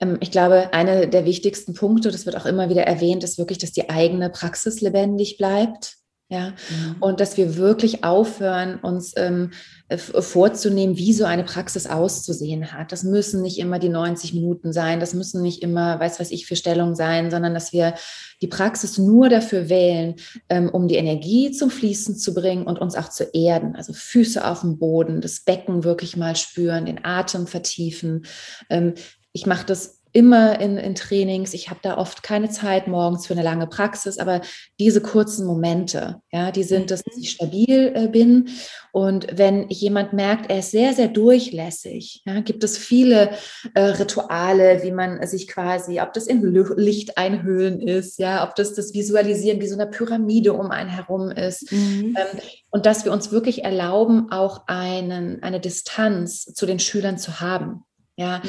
Ähm, 0.00 0.16
ich 0.20 0.30
glaube, 0.30 0.72
einer 0.72 1.06
der 1.06 1.24
wichtigsten 1.24 1.74
Punkte, 1.74 2.10
das 2.10 2.26
wird 2.26 2.36
auch 2.36 2.46
immer 2.46 2.68
wieder 2.70 2.84
erwähnt, 2.84 3.24
ist 3.24 3.38
wirklich, 3.38 3.58
dass 3.58 3.72
die 3.72 3.90
eigene 3.90 4.30
Praxis 4.30 4.80
lebendig 4.80 5.36
bleibt. 5.36 5.98
Ja, 6.28 6.48
mhm. 6.48 6.96
und 6.98 7.20
dass 7.20 7.36
wir 7.36 7.56
wirklich 7.56 8.02
aufhören, 8.02 8.80
uns 8.80 9.12
ähm, 9.16 9.52
vorzunehmen, 9.96 10.96
wie 10.96 11.12
so 11.12 11.24
eine 11.24 11.44
Praxis 11.44 11.86
auszusehen 11.86 12.72
hat. 12.72 12.90
Das 12.90 13.04
müssen 13.04 13.42
nicht 13.42 13.60
immer 13.60 13.78
die 13.78 13.88
90 13.88 14.34
Minuten 14.34 14.72
sein, 14.72 14.98
das 14.98 15.14
müssen 15.14 15.40
nicht 15.40 15.62
immer, 15.62 16.00
weiß 16.00 16.18
was 16.18 16.32
ich, 16.32 16.46
für 16.46 16.56
Stellung 16.56 16.96
sein, 16.96 17.30
sondern 17.30 17.54
dass 17.54 17.72
wir 17.72 17.94
die 18.42 18.48
Praxis 18.48 18.98
nur 18.98 19.28
dafür 19.28 19.68
wählen, 19.68 20.16
ähm, 20.48 20.68
um 20.68 20.88
die 20.88 20.96
Energie 20.96 21.52
zum 21.52 21.70
Fließen 21.70 22.16
zu 22.16 22.34
bringen 22.34 22.66
und 22.66 22.80
uns 22.80 22.96
auch 22.96 23.08
zu 23.08 23.22
erden. 23.32 23.76
Also 23.76 23.92
Füße 23.92 24.44
auf 24.44 24.62
dem 24.62 24.78
Boden, 24.78 25.20
das 25.20 25.44
Becken 25.44 25.84
wirklich 25.84 26.16
mal 26.16 26.34
spüren, 26.34 26.86
den 26.86 27.04
Atem 27.04 27.46
vertiefen. 27.46 28.26
Ähm, 28.68 28.94
ich 29.32 29.46
mache 29.46 29.66
das 29.66 29.95
immer 30.16 30.58
in, 30.60 30.78
in 30.78 30.94
Trainings. 30.94 31.52
Ich 31.52 31.68
habe 31.68 31.80
da 31.82 31.98
oft 31.98 32.22
keine 32.22 32.48
Zeit 32.48 32.88
morgens 32.88 33.26
für 33.26 33.34
eine 33.34 33.42
lange 33.42 33.66
Praxis, 33.66 34.16
aber 34.16 34.40
diese 34.80 35.02
kurzen 35.02 35.46
Momente, 35.46 36.22
ja, 36.32 36.50
die 36.50 36.62
sind, 36.62 36.90
dass 36.90 37.02
ich 37.18 37.32
stabil 37.32 37.92
äh, 37.94 38.08
bin. 38.08 38.48
Und 38.92 39.26
wenn 39.36 39.68
jemand 39.68 40.14
merkt, 40.14 40.50
er 40.50 40.60
ist 40.60 40.70
sehr, 40.70 40.94
sehr 40.94 41.08
durchlässig, 41.08 42.22
ja, 42.24 42.40
gibt 42.40 42.64
es 42.64 42.78
viele 42.78 43.32
äh, 43.74 43.82
Rituale, 43.82 44.82
wie 44.82 44.90
man 44.90 45.26
sich 45.26 45.48
quasi, 45.48 46.00
ob 46.00 46.14
das 46.14 46.26
in 46.26 46.40
Licht 46.76 47.18
einhüllen 47.18 47.82
ist, 47.82 48.18
ja, 48.18 48.42
ob 48.48 48.54
das 48.54 48.72
das 48.72 48.94
Visualisieren 48.94 49.60
wie 49.60 49.68
so 49.68 49.74
eine 49.74 49.86
Pyramide 49.86 50.54
um 50.54 50.70
einen 50.70 50.88
herum 50.88 51.30
ist. 51.30 51.70
Mhm. 51.70 52.16
Ähm, 52.16 52.40
und 52.70 52.86
dass 52.86 53.04
wir 53.04 53.12
uns 53.12 53.32
wirklich 53.32 53.64
erlauben, 53.64 54.32
auch 54.32 54.62
einen, 54.66 55.42
eine 55.42 55.60
Distanz 55.60 56.46
zu 56.46 56.64
den 56.64 56.78
Schülern 56.78 57.18
zu 57.18 57.40
haben. 57.40 57.82
Ja, 58.16 58.40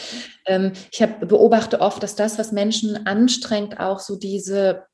ähm, 0.45 0.71
ich 0.91 1.01
hab, 1.01 1.27
beobachte 1.27 1.81
oft, 1.81 2.01
dass 2.01 2.15
das, 2.15 2.39
was 2.39 2.53
Menschen 2.53 3.05
anstrengt, 3.05 3.79
auch 3.79 3.99
so 3.99 4.15
diese 4.15 4.87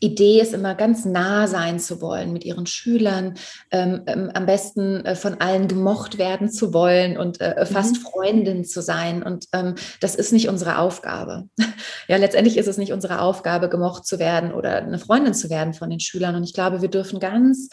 Idee 0.00 0.40
ist 0.40 0.54
immer 0.54 0.74
ganz 0.74 1.04
nah 1.04 1.46
sein 1.46 1.78
zu 1.78 2.00
wollen 2.00 2.32
mit 2.32 2.44
ihren 2.44 2.66
Schülern, 2.66 3.34
ähm, 3.70 4.02
ähm, 4.06 4.30
am 4.32 4.46
besten 4.46 5.04
äh, 5.04 5.14
von 5.14 5.40
allen 5.40 5.68
gemocht 5.68 6.16
werden 6.16 6.50
zu 6.50 6.72
wollen 6.72 7.18
und 7.18 7.40
äh, 7.40 7.66
fast 7.66 7.96
mhm. 7.96 8.00
Freundin 8.00 8.64
zu 8.64 8.80
sein. 8.80 9.22
Und 9.22 9.46
ähm, 9.52 9.74
das 10.00 10.14
ist 10.14 10.32
nicht 10.32 10.48
unsere 10.48 10.78
Aufgabe. 10.78 11.48
ja, 12.08 12.16
letztendlich 12.16 12.56
ist 12.56 12.66
es 12.68 12.78
nicht 12.78 12.92
unsere 12.92 13.20
Aufgabe, 13.20 13.68
gemocht 13.68 14.06
zu 14.06 14.18
werden 14.18 14.52
oder 14.52 14.76
eine 14.76 14.98
Freundin 14.98 15.34
zu 15.34 15.50
werden 15.50 15.74
von 15.74 15.90
den 15.90 16.00
Schülern. 16.00 16.34
Und 16.34 16.44
ich 16.44 16.54
glaube, 16.54 16.80
wir 16.80 16.88
dürfen 16.88 17.20
ganz 17.20 17.68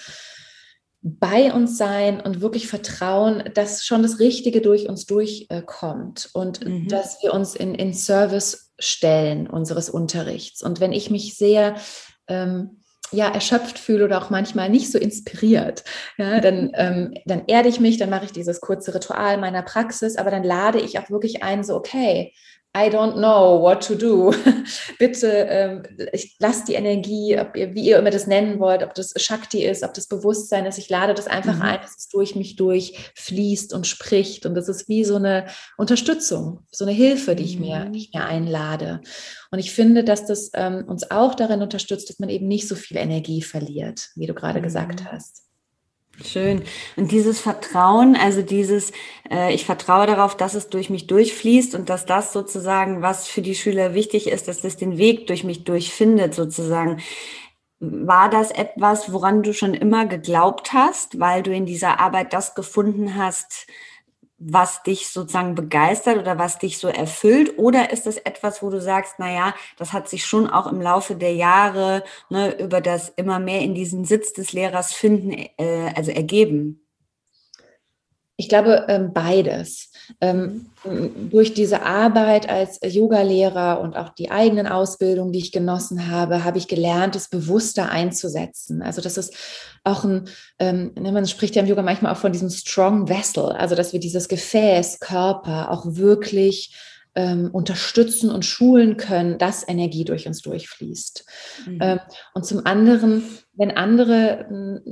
bei 1.01 1.53
uns 1.53 1.77
sein 1.77 2.19
und 2.19 2.41
wirklich 2.41 2.67
vertrauen, 2.67 3.43
dass 3.53 3.85
schon 3.85 4.03
das 4.03 4.19
Richtige 4.19 4.61
durch 4.61 4.89
uns 4.89 5.05
durchkommt 5.05 6.29
und 6.33 6.65
mhm. 6.65 6.87
dass 6.87 7.21
wir 7.21 7.33
uns 7.33 7.55
in, 7.55 7.75
in 7.75 7.93
Service 7.93 8.71
stellen 8.79 9.47
unseres 9.47 9.89
Unterrichts. 9.89 10.63
Und 10.63 10.79
wenn 10.79 10.93
ich 10.93 11.09
mich 11.09 11.37
sehr 11.37 11.75
ähm, 12.27 12.81
ja, 13.11 13.29
erschöpft 13.29 13.79
fühle 13.79 14.05
oder 14.05 14.21
auch 14.21 14.29
manchmal 14.29 14.69
nicht 14.69 14.91
so 14.91 14.97
inspiriert, 14.97 15.83
ja, 16.17 16.41
dann, 16.41 16.71
ähm, 16.75 17.13
dann 17.25 17.43
erde 17.47 17.69
ich 17.69 17.79
mich, 17.79 17.97
dann 17.97 18.09
mache 18.09 18.25
ich 18.25 18.31
dieses 18.31 18.59
kurze 18.59 18.93
Ritual 18.93 19.37
meiner 19.37 19.61
Praxis, 19.61 20.17
aber 20.17 20.31
dann 20.31 20.43
lade 20.43 20.79
ich 20.79 20.99
auch 20.99 21.09
wirklich 21.09 21.43
ein, 21.43 21.63
so, 21.63 21.75
okay, 21.75 22.33
I 22.75 22.89
don't 22.89 23.15
know 23.15 23.59
what 23.61 23.85
to 23.87 23.95
do. 23.95 24.33
Bitte, 24.99 25.47
ähm, 25.49 25.83
ich 26.13 26.35
lasse 26.39 26.65
die 26.65 26.73
Energie, 26.73 27.31
ihr, 27.31 27.73
wie 27.73 27.81
ihr 27.81 27.97
immer 27.97 28.11
das 28.11 28.27
nennen 28.27 28.59
wollt, 28.59 28.83
ob 28.83 28.93
das 28.93 29.13
Shakti 29.15 29.63
ist, 29.63 29.83
ob 29.83 29.93
das 29.93 30.07
Bewusstsein 30.07 30.65
ist, 30.65 30.77
ich 30.77 30.89
lade 30.89 31.13
das 31.15 31.27
einfach 31.27 31.55
mhm. 31.55 31.61
ein, 31.63 31.81
dass 31.81 31.97
es 31.97 32.07
durch 32.09 32.35
mich 32.35 32.55
durchfließt 32.55 33.73
und 33.73 33.87
spricht. 33.87 34.45
Und 34.45 34.53
das 34.53 34.69
ist 34.69 34.87
wie 34.87 35.03
so 35.03 35.15
eine 35.15 35.47
Unterstützung, 35.77 36.65
so 36.71 36.85
eine 36.85 36.93
Hilfe, 36.93 37.35
die 37.35 37.45
ich 37.45 37.59
mir, 37.59 37.85
die 37.85 37.99
ich 37.99 38.13
mir 38.13 38.25
einlade. 38.25 39.01
Und 39.49 39.59
ich 39.59 39.71
finde, 39.71 40.03
dass 40.03 40.25
das 40.25 40.51
ähm, 40.53 40.85
uns 40.87 41.09
auch 41.09 41.33
darin 41.33 41.61
unterstützt, 41.61 42.09
dass 42.09 42.19
man 42.19 42.29
eben 42.29 42.47
nicht 42.47 42.67
so 42.67 42.75
viel 42.75 42.97
Energie 42.97 43.41
verliert, 43.41 44.09
wie 44.15 44.27
du 44.27 44.35
gerade 44.35 44.59
mhm. 44.59 44.63
gesagt 44.63 45.05
hast. 45.11 45.46
Schön. 46.23 46.63
Und 46.95 47.11
dieses 47.11 47.39
Vertrauen, 47.39 48.15
also 48.15 48.41
dieses, 48.41 48.91
äh, 49.29 49.53
ich 49.53 49.65
vertraue 49.65 50.07
darauf, 50.07 50.35
dass 50.35 50.55
es 50.55 50.69
durch 50.69 50.89
mich 50.89 51.05
durchfließt 51.05 51.75
und 51.75 51.89
dass 51.89 52.07
das 52.07 52.33
sozusagen, 52.33 53.03
was 53.03 53.27
für 53.27 53.43
die 53.43 53.53
Schüler 53.53 53.93
wichtig 53.93 54.27
ist, 54.27 54.47
dass 54.47 54.63
es 54.63 54.77
den 54.77 54.97
Weg 54.97 55.27
durch 55.27 55.43
mich 55.43 55.63
durchfindet, 55.63 56.33
sozusagen. 56.33 57.01
War 57.79 58.29
das 58.31 58.49
etwas, 58.49 59.13
woran 59.13 59.43
du 59.43 59.53
schon 59.53 59.75
immer 59.75 60.07
geglaubt 60.07 60.73
hast, 60.73 61.19
weil 61.19 61.43
du 61.43 61.53
in 61.53 61.67
dieser 61.67 61.99
Arbeit 61.99 62.33
das 62.33 62.55
gefunden 62.55 63.15
hast, 63.15 63.67
was 64.39 64.83
dich 64.83 65.09
sozusagen 65.09 65.55
begeistert 65.55 66.17
oder 66.17 66.37
was 66.37 66.59
dich 66.59 66.77
so 66.77 66.87
erfüllt? 66.87 67.57
Oder 67.57 67.91
ist 67.91 68.05
das 68.05 68.17
etwas, 68.17 68.61
wo 68.61 68.69
du 68.69 68.79
sagst, 68.81 69.15
na 69.17 69.31
ja, 69.31 69.55
das 69.77 69.93
hat 69.93 70.07
sich 70.09 70.25
schon 70.25 70.47
auch 70.47 70.67
im 70.67 70.81
Laufe 70.81 71.15
der 71.15 71.33
Jahre 71.33 72.03
ne, 72.29 72.57
über 72.59 72.81
das 72.81 73.09
immer 73.09 73.39
mehr 73.39 73.61
in 73.61 73.73
diesen 73.73 74.05
Sitz 74.05 74.33
des 74.33 74.53
Lehrers 74.53 74.93
finden, 74.93 75.31
äh, 75.57 75.93
also 75.95 76.11
ergeben? 76.11 76.86
Ich 78.39 78.49
glaube, 78.49 78.85
ähm, 78.87 79.13
beides. 79.13 79.91
Ähm, 80.21 80.67
durch 81.31 81.55
diese 81.55 81.81
Arbeit 81.81 82.47
als 82.47 82.79
Yogalehrer 82.81 83.81
und 83.81 83.97
auch 83.97 84.09
die 84.09 84.29
eigenen 84.29 84.67
Ausbildungen, 84.67 85.33
die 85.33 85.39
ich 85.39 85.51
genossen 85.51 86.09
habe, 86.09 86.43
habe 86.43 86.59
ich 86.59 86.67
gelernt, 86.67 87.15
es 87.15 87.29
bewusster 87.29 87.89
einzusetzen. 87.89 88.83
Also 88.83 89.01
das 89.01 89.17
ist 89.17 89.33
auch 89.83 90.05
ein, 90.05 90.29
ähm, 90.59 90.93
ne, 90.97 91.11
man 91.11 91.27
spricht 91.27 91.55
ja 91.55 91.63
im 91.63 91.67
Yoga 91.67 91.81
manchmal 91.81 92.13
auch 92.13 92.19
von 92.19 92.31
diesem 92.31 92.51
Strong 92.51 93.09
Vessel, 93.09 93.51
also 93.51 93.75
dass 93.75 93.91
wir 93.91 93.99
dieses 93.99 94.27
Gefäß, 94.29 94.99
Körper 94.99 95.71
auch 95.71 95.85
wirklich 95.85 96.75
unterstützen 97.51 98.29
und 98.29 98.45
schulen 98.45 98.95
können, 98.95 99.39
dass 99.39 99.67
Energie 99.67 100.05
durch 100.05 100.27
uns 100.27 100.43
durchfließt. 100.43 101.25
Mhm. 101.65 101.99
Und 102.35 102.45
zum 102.45 102.63
anderen, 102.67 103.23
wenn 103.53 103.71
andere 103.71 104.83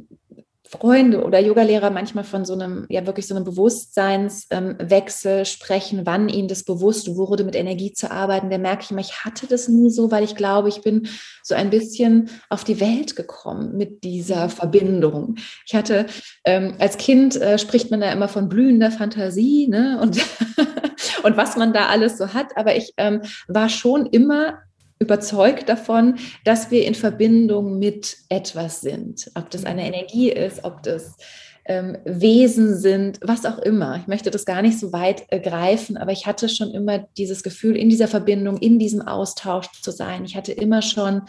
Freunde 0.78 1.24
oder 1.24 1.40
Yogalehrer 1.40 1.90
manchmal 1.90 2.24
von 2.24 2.46
so 2.46 2.54
einem, 2.54 2.86
ja 2.90 3.06
wirklich 3.06 3.28
so 3.28 3.36
einem 3.36 3.44
Bewusstseinswechsel 3.44 5.40
ähm, 5.40 5.46
sprechen, 5.46 6.02
wann 6.06 6.30
ihnen 6.30 6.48
das 6.48 6.64
bewusst 6.64 7.16
wurde, 7.16 7.44
mit 7.44 7.56
Energie 7.56 7.94
zu 7.94 8.12
arbeiten, 8.12 8.50
da 8.50 8.58
merke 8.58 8.84
ich 8.84 8.92
immer, 8.92 9.02
ich 9.02 9.26
hatte 9.26 9.48
das 9.48 9.68
nie 9.68 9.90
so, 9.90 10.12
weil 10.12 10.24
ich 10.24 10.36
glaube, 10.36 10.70
ich 10.70 10.82
bin 10.82 11.08
so 11.44 11.56
ein 11.56 11.70
bisschen 11.70 12.30
auf 12.50 12.64
die 12.64 12.80
Welt 12.80 13.16
gekommen 13.16 13.78
mit 13.78 14.04
dieser 14.04 14.46
mhm. 14.46 14.52
Verbindung. 14.52 15.36
Ich 15.66 15.76
hatte, 15.76 16.06
ähm, 16.46 16.76
als 16.80 16.98
Kind 16.98 17.36
äh, 17.36 17.58
spricht 17.58 17.92
man 17.92 18.02
da 18.02 18.12
immer 18.12 18.28
von 18.28 18.50
blühender 18.50 18.92
Fantasie, 18.92 19.68
ne? 19.68 20.00
Und, 20.02 20.18
und 21.24 21.38
was 21.38 21.58
man 21.58 21.74
da 21.74 21.88
alles 21.88 22.18
so 22.18 22.34
hat, 22.34 22.58
aber 22.58 22.76
ich 22.76 22.94
ähm, 22.98 23.22
war 23.48 23.70
schon 23.70 24.06
immer 24.06 24.60
überzeugt 25.00 25.70
davon, 25.70 26.16
dass 26.44 26.72
wir 26.72 26.86
in 26.86 26.96
Verbindung 26.96 27.80
mit 27.80 28.18
etwas 28.30 28.82
sind. 28.82 29.30
Ob 29.36 29.50
das 29.50 29.66
eine 29.66 29.82
mhm. 29.82 29.88
Energie 29.94 30.32
ist, 30.32 30.64
ob 30.64 30.84
das 30.84 31.18
ähm, 31.66 31.98
Wesen 32.06 32.78
sind, 32.78 33.20
was 33.22 33.46
auch 33.46 33.58
immer. 33.60 33.98
Ich 33.98 34.08
möchte 34.08 34.32
das 34.32 34.46
gar 34.46 34.62
nicht 34.62 34.80
so 34.80 34.94
weit 34.94 35.26
äh, 35.30 35.40
greifen, 35.40 35.98
aber 35.98 36.12
ich 36.12 36.28
hatte 36.28 36.48
schon 36.48 36.72
immer 36.72 37.00
dieses 37.18 37.44
Gefühl, 37.44 37.76
in 37.76 37.90
dieser 37.90 38.08
Verbindung, 38.08 38.58
in 38.58 38.80
diesem 38.80 39.02
Austausch 39.02 39.68
zu 39.82 39.92
sein. 39.92 40.26
Ich 40.26 40.36
hatte 40.36 40.52
immer 40.52 40.82
schon 40.82 41.24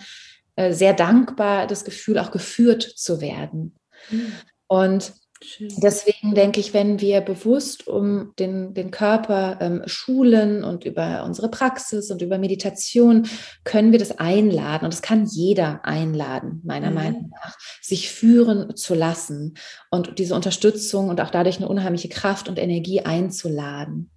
äh, 0.56 0.72
sehr 0.72 0.92
dankbar 0.92 1.66
das 1.66 1.84
Gefühl, 1.84 2.18
auch 2.18 2.30
geführt 2.30 2.82
zu 2.82 3.20
werden. 3.20 3.74
Mhm. 4.10 4.32
Und 4.68 5.12
Schön. 5.42 5.68
Deswegen 5.76 6.34
denke 6.34 6.60
ich, 6.60 6.72
wenn 6.72 7.00
wir 7.00 7.20
bewusst 7.20 7.86
um 7.86 8.32
den, 8.38 8.72
den 8.72 8.90
Körper 8.90 9.58
ähm, 9.60 9.82
schulen 9.86 10.64
und 10.64 10.84
über 10.84 11.24
unsere 11.24 11.50
Praxis 11.50 12.10
und 12.10 12.22
über 12.22 12.38
Meditation, 12.38 13.28
können 13.64 13.92
wir 13.92 13.98
das 13.98 14.18
einladen. 14.18 14.84
Und 14.84 14.94
das 14.94 15.02
kann 15.02 15.26
jeder 15.26 15.84
einladen, 15.84 16.62
meiner 16.64 16.88
mhm. 16.88 16.94
Meinung 16.94 17.30
nach, 17.30 17.56
sich 17.82 18.10
führen 18.10 18.76
zu 18.76 18.94
lassen 18.94 19.54
und 19.90 20.18
diese 20.18 20.34
Unterstützung 20.34 21.10
und 21.10 21.20
auch 21.20 21.30
dadurch 21.30 21.58
eine 21.58 21.68
unheimliche 21.68 22.08
Kraft 22.08 22.48
und 22.48 22.58
Energie 22.58 23.00
einzuladen 23.02 24.10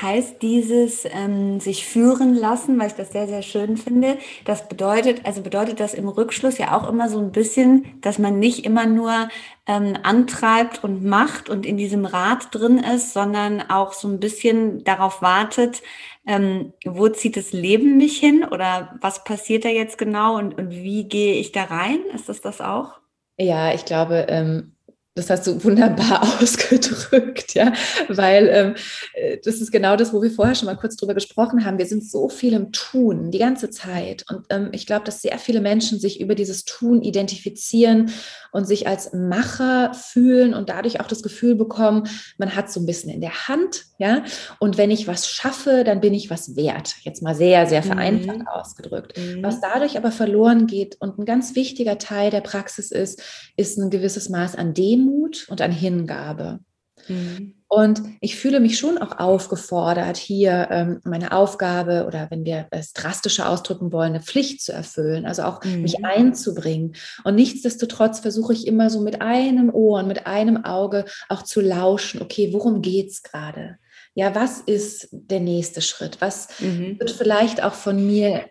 heißt 0.00 0.40
dieses 0.40 1.04
ähm, 1.04 1.60
sich 1.60 1.86
führen 1.86 2.34
lassen, 2.34 2.78
weil 2.78 2.86
ich 2.86 2.94
das 2.94 3.12
sehr, 3.12 3.28
sehr 3.28 3.42
schön 3.42 3.76
finde. 3.76 4.16
Das 4.44 4.68
bedeutet, 4.68 5.26
also 5.26 5.42
bedeutet 5.42 5.80
das 5.80 5.92
im 5.94 6.08
Rückschluss 6.08 6.58
ja 6.58 6.76
auch 6.76 6.88
immer 6.88 7.08
so 7.08 7.18
ein 7.18 7.32
bisschen, 7.32 8.00
dass 8.00 8.18
man 8.18 8.38
nicht 8.38 8.64
immer 8.64 8.86
nur 8.86 9.28
ähm, 9.66 9.96
antreibt 10.02 10.82
und 10.82 11.04
macht 11.04 11.50
und 11.50 11.66
in 11.66 11.76
diesem 11.76 12.06
Rad 12.06 12.48
drin 12.52 12.78
ist, 12.78 13.12
sondern 13.12 13.60
auch 13.70 13.92
so 13.92 14.08
ein 14.08 14.18
bisschen 14.18 14.82
darauf 14.84 15.20
wartet, 15.20 15.82
ähm, 16.26 16.72
wo 16.86 17.08
zieht 17.08 17.36
das 17.36 17.52
Leben 17.52 17.96
mich 17.98 18.18
hin 18.18 18.44
oder 18.44 18.96
was 19.00 19.24
passiert 19.24 19.64
da 19.64 19.68
jetzt 19.68 19.98
genau 19.98 20.38
und, 20.38 20.58
und 20.58 20.70
wie 20.70 21.04
gehe 21.04 21.34
ich 21.34 21.52
da 21.52 21.64
rein? 21.64 22.00
Ist 22.14 22.28
das 22.28 22.40
das 22.40 22.60
auch? 22.60 23.00
Ja, 23.38 23.74
ich 23.74 23.84
glaube, 23.84 24.26
ähm, 24.28 24.71
das 25.14 25.28
hast 25.28 25.46
du 25.46 25.62
wunderbar 25.62 26.22
ausgedrückt, 26.40 27.54
ja, 27.54 27.72
weil 28.08 28.48
ähm, 28.48 28.74
äh, 29.14 29.38
das 29.44 29.60
ist 29.60 29.70
genau 29.70 29.96
das, 29.96 30.12
wo 30.12 30.22
wir 30.22 30.30
vorher 30.30 30.54
schon 30.54 30.66
mal 30.66 30.76
kurz 30.76 30.96
drüber 30.96 31.14
gesprochen 31.14 31.64
haben. 31.64 31.78
Wir 31.78 31.86
sind 31.86 32.08
so 32.08 32.28
viel 32.28 32.54
im 32.54 32.72
Tun 32.72 33.30
die 33.30 33.38
ganze 33.38 33.70
Zeit 33.70 34.24
und 34.30 34.46
ähm, 34.48 34.70
ich 34.72 34.86
glaube, 34.86 35.04
dass 35.04 35.20
sehr 35.20 35.38
viele 35.38 35.60
Menschen 35.60 35.98
sich 35.98 36.20
über 36.20 36.34
dieses 36.34 36.64
Tun 36.64 37.02
identifizieren 37.02 38.10
und 38.52 38.66
sich 38.66 38.86
als 38.86 39.12
Macher 39.12 39.92
fühlen 39.94 40.54
und 40.54 40.68
dadurch 40.68 41.00
auch 41.00 41.08
das 41.08 41.22
Gefühl 41.22 41.56
bekommen, 41.56 42.08
man 42.38 42.54
hat 42.54 42.70
so 42.70 42.78
ein 42.78 42.86
bisschen 42.86 43.10
in 43.10 43.20
der 43.20 43.48
Hand, 43.48 43.86
ja, 43.98 44.22
und 44.60 44.78
wenn 44.78 44.90
ich 44.90 45.08
was 45.08 45.28
schaffe, 45.28 45.82
dann 45.84 46.00
bin 46.00 46.14
ich 46.14 46.30
was 46.30 46.54
wert. 46.54 46.94
Jetzt 47.02 47.22
mal 47.22 47.34
sehr, 47.34 47.66
sehr 47.66 47.82
vereinfacht 47.82 48.40
mhm. 48.40 48.48
ausgedrückt. 48.48 49.18
Mhm. 49.18 49.42
Was 49.42 49.60
dadurch 49.60 49.96
aber 49.96 50.12
verloren 50.12 50.66
geht 50.66 50.96
und 51.00 51.18
ein 51.18 51.24
ganz 51.24 51.56
wichtiger 51.56 51.98
Teil 51.98 52.30
der 52.30 52.42
Praxis 52.42 52.92
ist, 52.92 53.22
ist 53.56 53.78
ein 53.78 53.90
gewisses 53.90 54.28
Maß 54.28 54.54
an 54.56 54.74
Demut 54.74 55.46
und 55.48 55.60
an 55.60 55.72
Hingabe. 55.72 56.60
Mhm. 57.08 57.54
Und 57.68 58.02
ich 58.20 58.36
fühle 58.36 58.60
mich 58.60 58.78
schon 58.78 58.98
auch 58.98 59.18
aufgefordert, 59.18 60.18
hier 60.18 60.68
ähm, 60.70 61.00
meine 61.04 61.32
Aufgabe 61.32 62.04
oder 62.06 62.30
wenn 62.30 62.44
wir 62.44 62.66
es 62.70 62.92
drastischer 62.92 63.48
ausdrücken 63.48 63.92
wollen, 63.92 64.10
eine 64.10 64.22
Pflicht 64.22 64.60
zu 64.60 64.72
erfüllen, 64.72 65.24
also 65.24 65.44
auch 65.44 65.64
mhm. 65.64 65.80
mich 65.80 66.04
einzubringen. 66.04 66.94
Und 67.24 67.34
nichtsdestotrotz 67.34 68.20
versuche 68.20 68.52
ich 68.52 68.66
immer 68.66 68.90
so 68.90 69.00
mit 69.00 69.22
einem 69.22 69.70
Ohr 69.70 70.00
und 70.00 70.08
mit 70.08 70.26
einem 70.26 70.64
Auge 70.64 71.06
auch 71.30 71.42
zu 71.42 71.62
lauschen, 71.62 72.20
okay, 72.20 72.52
worum 72.52 72.82
geht 72.82 73.10
es 73.10 73.22
gerade? 73.22 73.78
Ja, 74.14 74.34
was 74.34 74.60
ist 74.60 75.08
der 75.10 75.40
nächste 75.40 75.80
Schritt? 75.80 76.20
Was 76.20 76.60
mhm. 76.60 76.98
wird 76.98 77.10
vielleicht 77.10 77.62
auch 77.62 77.72
von 77.72 78.06
mir 78.06 78.44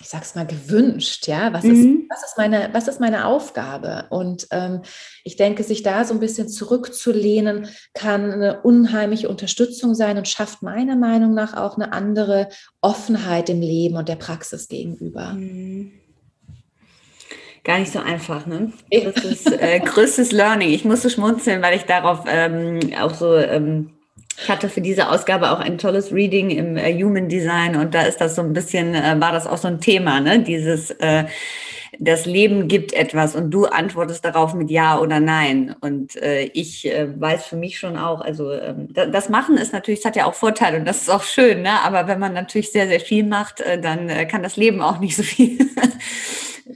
ich 0.00 0.08
sag's 0.08 0.34
mal, 0.34 0.46
gewünscht, 0.46 1.26
ja, 1.26 1.52
was, 1.52 1.64
mhm. 1.64 1.70
ist, 1.70 2.10
was, 2.10 2.22
ist, 2.24 2.38
meine, 2.38 2.70
was 2.72 2.88
ist 2.88 3.00
meine 3.00 3.26
Aufgabe? 3.26 4.06
Und 4.10 4.46
ähm, 4.52 4.82
ich 5.24 5.36
denke, 5.36 5.64
sich 5.64 5.82
da 5.82 6.04
so 6.04 6.14
ein 6.14 6.20
bisschen 6.20 6.48
zurückzulehnen, 6.48 7.68
kann 7.94 8.30
eine 8.30 8.62
unheimliche 8.62 9.28
Unterstützung 9.28 9.94
sein 9.94 10.16
und 10.16 10.28
schafft 10.28 10.62
meiner 10.62 10.96
Meinung 10.96 11.34
nach 11.34 11.56
auch 11.56 11.76
eine 11.76 11.92
andere 11.92 12.48
Offenheit 12.80 13.48
dem 13.48 13.60
Leben 13.60 13.96
und 13.96 14.08
der 14.08 14.16
Praxis 14.16 14.68
gegenüber. 14.68 15.32
Mhm. 15.32 15.92
Gar 17.64 17.80
nicht 17.80 17.92
so 17.92 17.98
einfach, 17.98 18.46
ne? 18.46 18.72
Das 18.90 19.24
ist 19.24 19.50
äh, 19.50 19.80
größtes 19.80 20.32
Learning. 20.32 20.70
Ich 20.70 20.84
musste 20.84 21.10
schmunzeln, 21.10 21.60
weil 21.60 21.76
ich 21.76 21.82
darauf 21.82 22.24
ähm, 22.26 22.80
auch 22.98 23.12
so 23.12 23.34
ähm, 23.34 23.97
ich 24.40 24.48
hatte 24.48 24.68
für 24.68 24.80
diese 24.80 25.08
Ausgabe 25.08 25.50
auch 25.50 25.60
ein 25.60 25.78
tolles 25.78 26.12
Reading 26.12 26.50
im 26.50 26.76
äh, 26.76 26.94
Human 27.02 27.28
Design 27.28 27.76
und 27.76 27.94
da 27.94 28.02
ist 28.02 28.20
das 28.20 28.34
so 28.34 28.42
ein 28.42 28.52
bisschen, 28.52 28.94
äh, 28.94 29.16
war 29.18 29.32
das 29.32 29.46
auch 29.46 29.58
so 29.58 29.68
ein 29.68 29.80
Thema, 29.80 30.20
ne? 30.20 30.40
Dieses 30.40 30.90
äh, 30.92 31.24
das 31.98 32.26
Leben 32.26 32.68
gibt 32.68 32.92
etwas 32.92 33.34
und 33.34 33.50
du 33.50 33.66
antwortest 33.66 34.24
darauf 34.24 34.54
mit 34.54 34.70
Ja 34.70 34.98
oder 34.98 35.20
Nein. 35.20 35.74
Und 35.80 36.16
äh, 36.16 36.44
ich 36.44 36.86
äh, 36.86 37.08
weiß 37.20 37.46
für 37.46 37.56
mich 37.56 37.78
schon 37.78 37.96
auch, 37.96 38.20
also 38.20 38.52
ähm, 38.52 38.88
das 38.92 39.28
Machen 39.28 39.56
ist 39.56 39.72
natürlich, 39.72 40.00
es 40.00 40.06
hat 40.06 40.16
ja 40.16 40.26
auch 40.26 40.34
Vorteile 40.34 40.78
und 40.78 40.84
das 40.84 41.02
ist 41.02 41.10
auch 41.10 41.24
schön, 41.24 41.62
ne? 41.62 41.82
aber 41.82 42.06
wenn 42.06 42.20
man 42.20 42.34
natürlich 42.34 42.70
sehr, 42.70 42.86
sehr 42.86 43.00
viel 43.00 43.24
macht, 43.24 43.60
äh, 43.60 43.80
dann 43.80 44.08
äh, 44.08 44.26
kann 44.26 44.42
das 44.42 44.56
Leben 44.56 44.80
auch 44.80 45.00
nicht 45.00 45.16
so 45.16 45.22
viel 45.22 45.58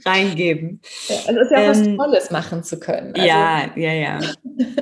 reingeben. 0.05 0.81
Ja, 1.07 1.15
also 1.27 1.39
es 1.39 1.45
ist 1.45 1.51
ja 1.51 1.57
ähm, 1.59 1.69
was 1.69 2.05
Tolles 2.05 2.31
machen 2.31 2.63
zu 2.63 2.79
können. 2.79 3.13
Also, 3.15 3.27
ja, 3.27 3.71
ja, 3.75 3.93
ja. 3.93 4.19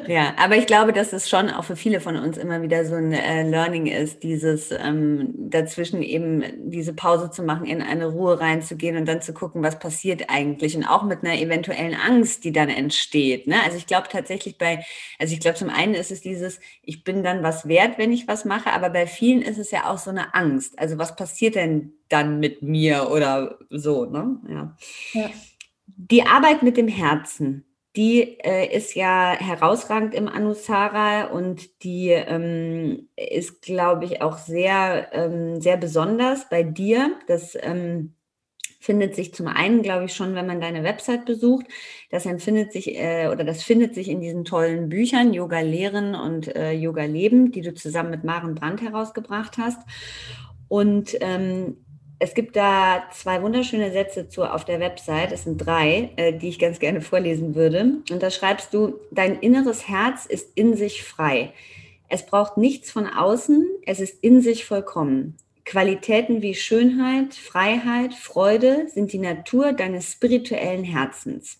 ja, 0.08 0.34
aber 0.38 0.58
ich 0.58 0.66
glaube, 0.66 0.94
dass 0.94 1.14
es 1.14 1.30
schon 1.30 1.50
auch 1.50 1.64
für 1.64 1.76
viele 1.76 2.00
von 2.00 2.18
uns 2.18 2.38
immer 2.38 2.62
wieder 2.62 2.86
so 2.86 2.96
ein 2.96 3.14
äh, 3.14 3.44
Learning 3.44 3.88
ist, 3.88 4.24
dieses 4.24 4.72
ähm, 4.72 5.34
dazwischen 5.50 6.02
eben 6.02 6.44
diese 6.70 6.94
Pause 6.94 7.32
zu 7.32 7.44
machen, 7.44 7.66
in 7.66 7.82
eine 7.82 8.08
Ruhe 8.08 8.40
reinzugehen 8.40 8.98
und 8.98 9.08
dann 9.08 9.22
zu 9.22 9.34
gucken, 9.34 9.64
was 9.64 9.80
passiert 9.80 10.30
eigentlich 10.30 10.76
und 10.76 10.86
auch 10.86 11.04
mit 11.04 11.24
einer 11.24 11.40
eventuellen 11.40 11.96
Angst, 11.96 12.44
die 12.44 12.52
dann 12.52 12.70
entsteht. 12.70 13.48
Ne? 13.48 13.56
Also 13.64 13.78
ich 13.78 13.88
glaube 13.88 14.08
tatsächlich 14.12 14.58
bei, 14.58 14.84
also 15.20 15.34
ich 15.34 15.40
glaube 15.40 15.58
zum 15.58 15.70
einen 15.70 15.94
ist 15.94 16.12
es 16.12 16.22
dieses, 16.22 16.60
ich 16.84 17.04
bin 17.04 17.24
dann 17.24 17.44
was 17.44 17.68
wert, 17.68 17.98
wenn 17.98 18.12
ich 18.12 18.28
was 18.28 18.46
mache, 18.46 18.72
aber 18.72 18.90
bei 18.90 19.08
vielen 19.08 19.42
ist 19.42 19.58
es 19.58 19.72
ja 19.72 19.90
auch 19.90 19.98
so 19.98 20.10
eine 20.10 20.34
Angst. 20.34 20.78
Also 20.80 20.98
was 20.98 21.16
passiert 21.16 21.56
denn 21.56 21.94
dann 22.12 22.40
mit 22.40 22.62
mir 22.62 23.10
oder 23.12 23.60
so. 23.70 24.06
Ne? 24.06 24.38
Ja. 24.50 24.78
ja. 25.14 25.30
Die 25.86 26.24
Arbeit 26.24 26.64
mit 26.64 26.78
dem 26.78 26.88
Herzen, 26.88 27.66
die 27.96 28.40
äh, 28.40 28.74
ist 28.76 28.96
ja 28.96 29.36
herausragend 29.38 30.14
im 30.16 30.28
Anusara 30.28 31.26
und 31.26 31.84
die 31.84 32.10
ähm, 32.10 33.10
ist, 33.16 33.62
glaube 33.62 34.06
ich, 34.06 34.22
auch 34.22 34.38
sehr, 34.38 35.10
ähm, 35.14 35.60
sehr 35.60 35.78
besonders 35.78 36.48
bei 36.50 36.64
dir. 36.64 37.18
Das 37.28 37.58
ähm, 37.62 38.14
findet 38.80 39.16
sich 39.16 39.34
zum 39.34 39.48
einen, 39.48 39.84
glaube 39.84 40.06
ich, 40.06 40.14
schon, 40.14 40.36
wenn 40.36 40.48
man 40.48 40.62
deine 40.62 40.84
Website 40.84 41.26
besucht. 41.26 41.66
Das 42.10 42.26
empfindet 42.26 42.72
sich 42.72 42.98
äh, 42.98 43.28
oder 43.32 43.44
das 43.44 43.62
findet 43.62 43.94
sich 43.94 44.08
in 44.08 44.22
diesen 44.22 44.46
tollen 44.46 44.90
Büchern 44.90 45.34
Yoga 45.34 45.60
Lehren 45.60 46.16
und 46.16 46.54
äh, 46.56 46.72
Yoga 46.72 47.04
Leben, 47.04 47.52
die 47.52 47.62
du 47.62 47.74
zusammen 47.74 48.10
mit 48.10 48.24
Maren 48.24 48.56
Brandt 48.56 48.82
herausgebracht 48.82 49.58
hast. 49.58 49.80
Und 50.68 51.16
ähm, 51.20 51.78
es 52.22 52.36
gibt 52.36 52.56
da 52.56 53.06
zwei 53.12 53.42
wunderschöne 53.42 53.92
Sätze 53.92 54.30
zu 54.30 54.44
auf 54.44 54.64
der 54.64 54.80
Website. 54.80 55.32
Es 55.32 55.46
sind 55.46 55.58
drei, 55.58 56.12
äh, 56.18 56.32
die 56.38 56.50
ich 56.50 56.60
ganz 56.60 56.78
gerne 56.78 57.02
vorlesen 57.02 57.56
würde. 57.56 57.96
Und 58.12 58.22
da 58.22 58.30
schreibst 58.30 58.76
du, 58.76 59.00
dein 59.10 59.40
inneres 59.40 59.88
Herz 59.88 60.28
ist 60.28 60.52
in 60.54 60.78
sich 60.78 61.04
frei. 61.04 61.52
Es 62.10 62.24
braucht 62.24 62.58
nichts 62.58 62.92
von 62.92 63.08
außen, 63.08 63.68
es 63.88 64.00
ist 64.00 64.24
in 64.24 64.42
sich 64.42 64.66
vollkommen. 64.66 65.36
Qualitäten 65.66 66.44
wie 66.44 66.54
Schönheit, 66.54 67.34
Freiheit, 67.34 68.14
Freude 68.14 68.88
sind 68.94 69.14
die 69.14 69.20
Natur 69.20 69.74
deines 69.74 70.12
spirituellen 70.12 70.84
Herzens. 70.84 71.58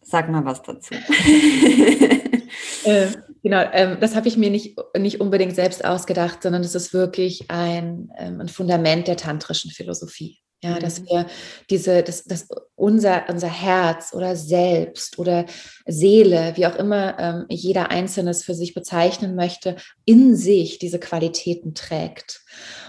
Sag 0.00 0.30
mal 0.30 0.46
was 0.46 0.62
dazu. 0.62 0.94
äh, 2.84 3.08
Genau, 3.44 3.62
ähm, 3.74 3.98
das 4.00 4.16
habe 4.16 4.26
ich 4.26 4.38
mir 4.38 4.48
nicht, 4.48 4.78
nicht 4.96 5.20
unbedingt 5.20 5.54
selbst 5.54 5.84
ausgedacht, 5.84 6.42
sondern 6.42 6.62
es 6.62 6.74
ist 6.74 6.94
wirklich 6.94 7.50
ein, 7.50 8.10
ähm, 8.16 8.40
ein 8.40 8.48
Fundament 8.48 9.06
der 9.06 9.18
tantrischen 9.18 9.70
Philosophie. 9.70 10.38
Ja, 10.62 10.76
mhm. 10.76 10.80
dass 10.80 11.04
wir 11.04 11.26
diese, 11.68 12.02
dass, 12.02 12.24
dass 12.24 12.48
unser, 12.74 13.28
unser 13.28 13.48
Herz 13.48 14.14
oder 14.14 14.34
Selbst 14.34 15.18
oder 15.18 15.44
Seele, 15.84 16.54
wie 16.56 16.66
auch 16.66 16.76
immer 16.76 17.18
ähm, 17.18 17.44
jeder 17.50 17.90
Einzelne 17.90 18.30
es 18.30 18.42
für 18.42 18.54
sich 18.54 18.72
bezeichnen 18.72 19.34
möchte, 19.34 19.76
in 20.06 20.34
sich 20.34 20.78
diese 20.78 20.98
Qualitäten 20.98 21.74
trägt. 21.74 22.40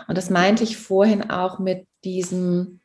Und 0.07 0.17
das 0.17 0.29
meinte 0.29 0.63
ich 0.63 0.77
vorhin 0.77 1.29
auch 1.29 1.59
mit 1.59 1.85
diesem, 2.05 2.79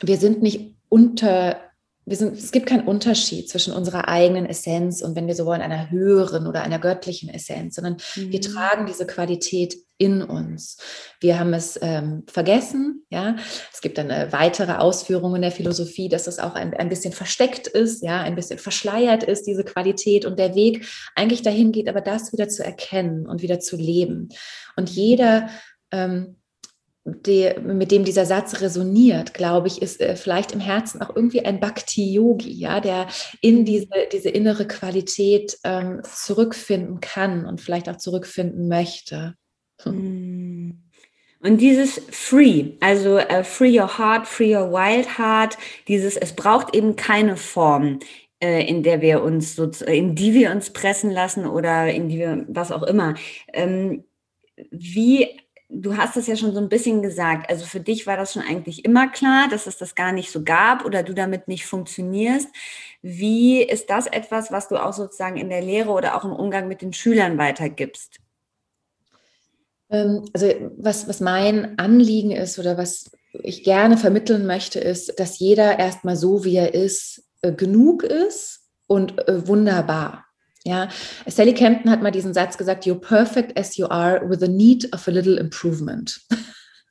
wir 0.00 0.18
sind 0.18 0.40
nicht 0.40 0.76
unter 0.88 1.71
sind, 2.06 2.36
es 2.36 2.50
gibt 2.50 2.66
keinen 2.66 2.86
Unterschied 2.86 3.48
zwischen 3.48 3.72
unserer 3.72 4.08
eigenen 4.08 4.46
Essenz 4.46 5.02
und 5.02 5.14
wenn 5.14 5.28
wir 5.28 5.34
so 5.34 5.46
wollen, 5.46 5.62
einer 5.62 5.90
höheren 5.90 6.46
oder 6.46 6.62
einer 6.62 6.78
göttlichen 6.78 7.28
Essenz, 7.28 7.76
sondern 7.76 7.96
mhm. 8.16 8.32
wir 8.32 8.40
tragen 8.40 8.86
diese 8.86 9.06
Qualität 9.06 9.76
in 9.98 10.20
uns. 10.22 10.78
Wir 11.20 11.38
haben 11.38 11.54
es 11.54 11.78
ähm, 11.80 12.24
vergessen, 12.26 13.06
ja. 13.08 13.36
Es 13.72 13.80
gibt 13.80 13.98
dann 13.98 14.10
äh, 14.10 14.32
weitere 14.32 14.72
Ausführungen 14.72 15.42
der 15.42 15.52
Philosophie, 15.52 16.08
dass 16.08 16.24
das 16.24 16.40
auch 16.40 16.54
ein, 16.54 16.74
ein 16.74 16.88
bisschen 16.88 17.12
versteckt 17.12 17.68
ist, 17.68 18.02
ja, 18.02 18.20
ein 18.20 18.34
bisschen 18.34 18.58
verschleiert 18.58 19.22
ist, 19.22 19.46
diese 19.46 19.62
Qualität 19.62 20.24
und 20.24 20.40
der 20.40 20.56
Weg 20.56 20.86
eigentlich 21.14 21.42
dahin 21.42 21.70
geht, 21.70 21.88
aber 21.88 22.00
das 22.00 22.32
wieder 22.32 22.48
zu 22.48 22.64
erkennen 22.64 23.28
und 23.28 23.42
wieder 23.42 23.60
zu 23.60 23.76
leben. 23.76 24.30
Und 24.74 24.90
jeder 24.90 25.50
ähm, 25.92 26.41
die, 27.04 27.52
mit 27.60 27.90
dem 27.90 28.04
dieser 28.04 28.26
Satz 28.26 28.60
resoniert, 28.60 29.34
glaube 29.34 29.66
ich, 29.66 29.82
ist 29.82 30.00
äh, 30.00 30.14
vielleicht 30.14 30.52
im 30.52 30.60
Herzen 30.60 31.02
auch 31.02 31.14
irgendwie 31.14 31.44
ein 31.44 31.58
Bhakti-Yogi, 31.58 32.52
ja, 32.52 32.80
der 32.80 33.08
in 33.40 33.64
diese, 33.64 33.88
diese 34.12 34.28
innere 34.28 34.66
Qualität 34.68 35.58
ähm, 35.64 36.02
zurückfinden 36.04 37.00
kann 37.00 37.44
und 37.44 37.60
vielleicht 37.60 37.88
auch 37.88 37.96
zurückfinden 37.96 38.68
möchte. 38.68 39.34
Hm. 39.82 40.82
Und 41.40 41.60
dieses 41.60 42.00
Free, 42.10 42.74
also 42.78 43.18
uh, 43.18 43.42
Free 43.42 43.76
Your 43.76 43.98
Heart, 43.98 44.28
Free 44.28 44.54
Your 44.54 44.70
Wild 44.70 45.18
Heart, 45.18 45.58
dieses, 45.88 46.16
es 46.16 46.36
braucht 46.36 46.72
eben 46.72 46.94
keine 46.94 47.36
Form, 47.36 47.98
äh, 48.40 48.64
in 48.64 48.84
der 48.84 49.00
wir 49.00 49.24
uns 49.24 49.56
so, 49.56 49.68
in 49.86 50.14
die 50.14 50.34
wir 50.34 50.52
uns 50.52 50.70
pressen 50.70 51.10
lassen 51.10 51.46
oder 51.46 51.92
in 51.92 52.08
die 52.08 52.18
wir, 52.18 52.44
was 52.48 52.70
auch 52.70 52.84
immer. 52.84 53.14
Ähm, 53.52 54.04
wie 54.70 55.41
du 55.72 55.96
hast 55.96 56.16
es 56.16 56.26
ja 56.26 56.36
schon 56.36 56.52
so 56.52 56.60
ein 56.60 56.68
bisschen 56.68 57.02
gesagt. 57.02 57.50
Also 57.50 57.64
für 57.64 57.80
dich 57.80 58.06
war 58.06 58.16
das 58.16 58.34
schon 58.34 58.42
eigentlich 58.42 58.84
immer 58.84 59.08
klar, 59.08 59.48
dass 59.50 59.66
es 59.66 59.78
das 59.78 59.94
gar 59.94 60.12
nicht 60.12 60.30
so 60.30 60.42
gab 60.42 60.84
oder 60.84 61.02
du 61.02 61.14
damit 61.14 61.48
nicht 61.48 61.66
funktionierst. 61.66 62.48
Wie 63.00 63.62
ist 63.62 63.88
das 63.90 64.06
etwas, 64.06 64.52
was 64.52 64.68
du 64.68 64.76
auch 64.76 64.92
sozusagen 64.92 65.36
in 65.36 65.48
der 65.48 65.62
Lehre 65.62 65.90
oder 65.90 66.16
auch 66.16 66.24
im 66.24 66.32
Umgang 66.32 66.68
mit 66.68 66.82
den 66.82 66.92
Schülern 66.92 67.38
weitergibst? 67.38 68.18
Ähm, 69.90 70.26
also 70.32 70.52
was, 70.76 71.08
was 71.08 71.20
mein 71.20 71.78
Anliegen 71.78 72.30
ist 72.32 72.58
oder 72.58 72.76
was 72.76 73.10
ich 73.32 73.64
gerne 73.64 73.96
vermitteln 73.96 74.46
möchte, 74.46 74.78
ist, 74.78 75.18
dass 75.18 75.38
jeder 75.38 75.78
erstmal 75.78 76.16
so, 76.16 76.44
wie 76.44 76.56
er 76.56 76.74
ist, 76.74 77.24
äh, 77.40 77.52
genug 77.52 78.02
ist 78.02 78.60
und 78.86 79.26
äh, 79.26 79.48
wunderbar. 79.48 80.26
Ja, 80.64 80.88
Sally 81.26 81.54
Campton 81.54 81.90
hat 81.90 82.02
mal 82.02 82.12
diesen 82.12 82.34
Satz 82.34 82.56
gesagt, 82.56 82.86
you're 82.86 83.00
perfect 83.00 83.58
as 83.58 83.76
you 83.76 83.86
are 83.88 84.28
with 84.28 84.42
a 84.42 84.48
need 84.48 84.92
of 84.94 85.08
a 85.08 85.10
little 85.10 85.36
improvement. 85.38 86.20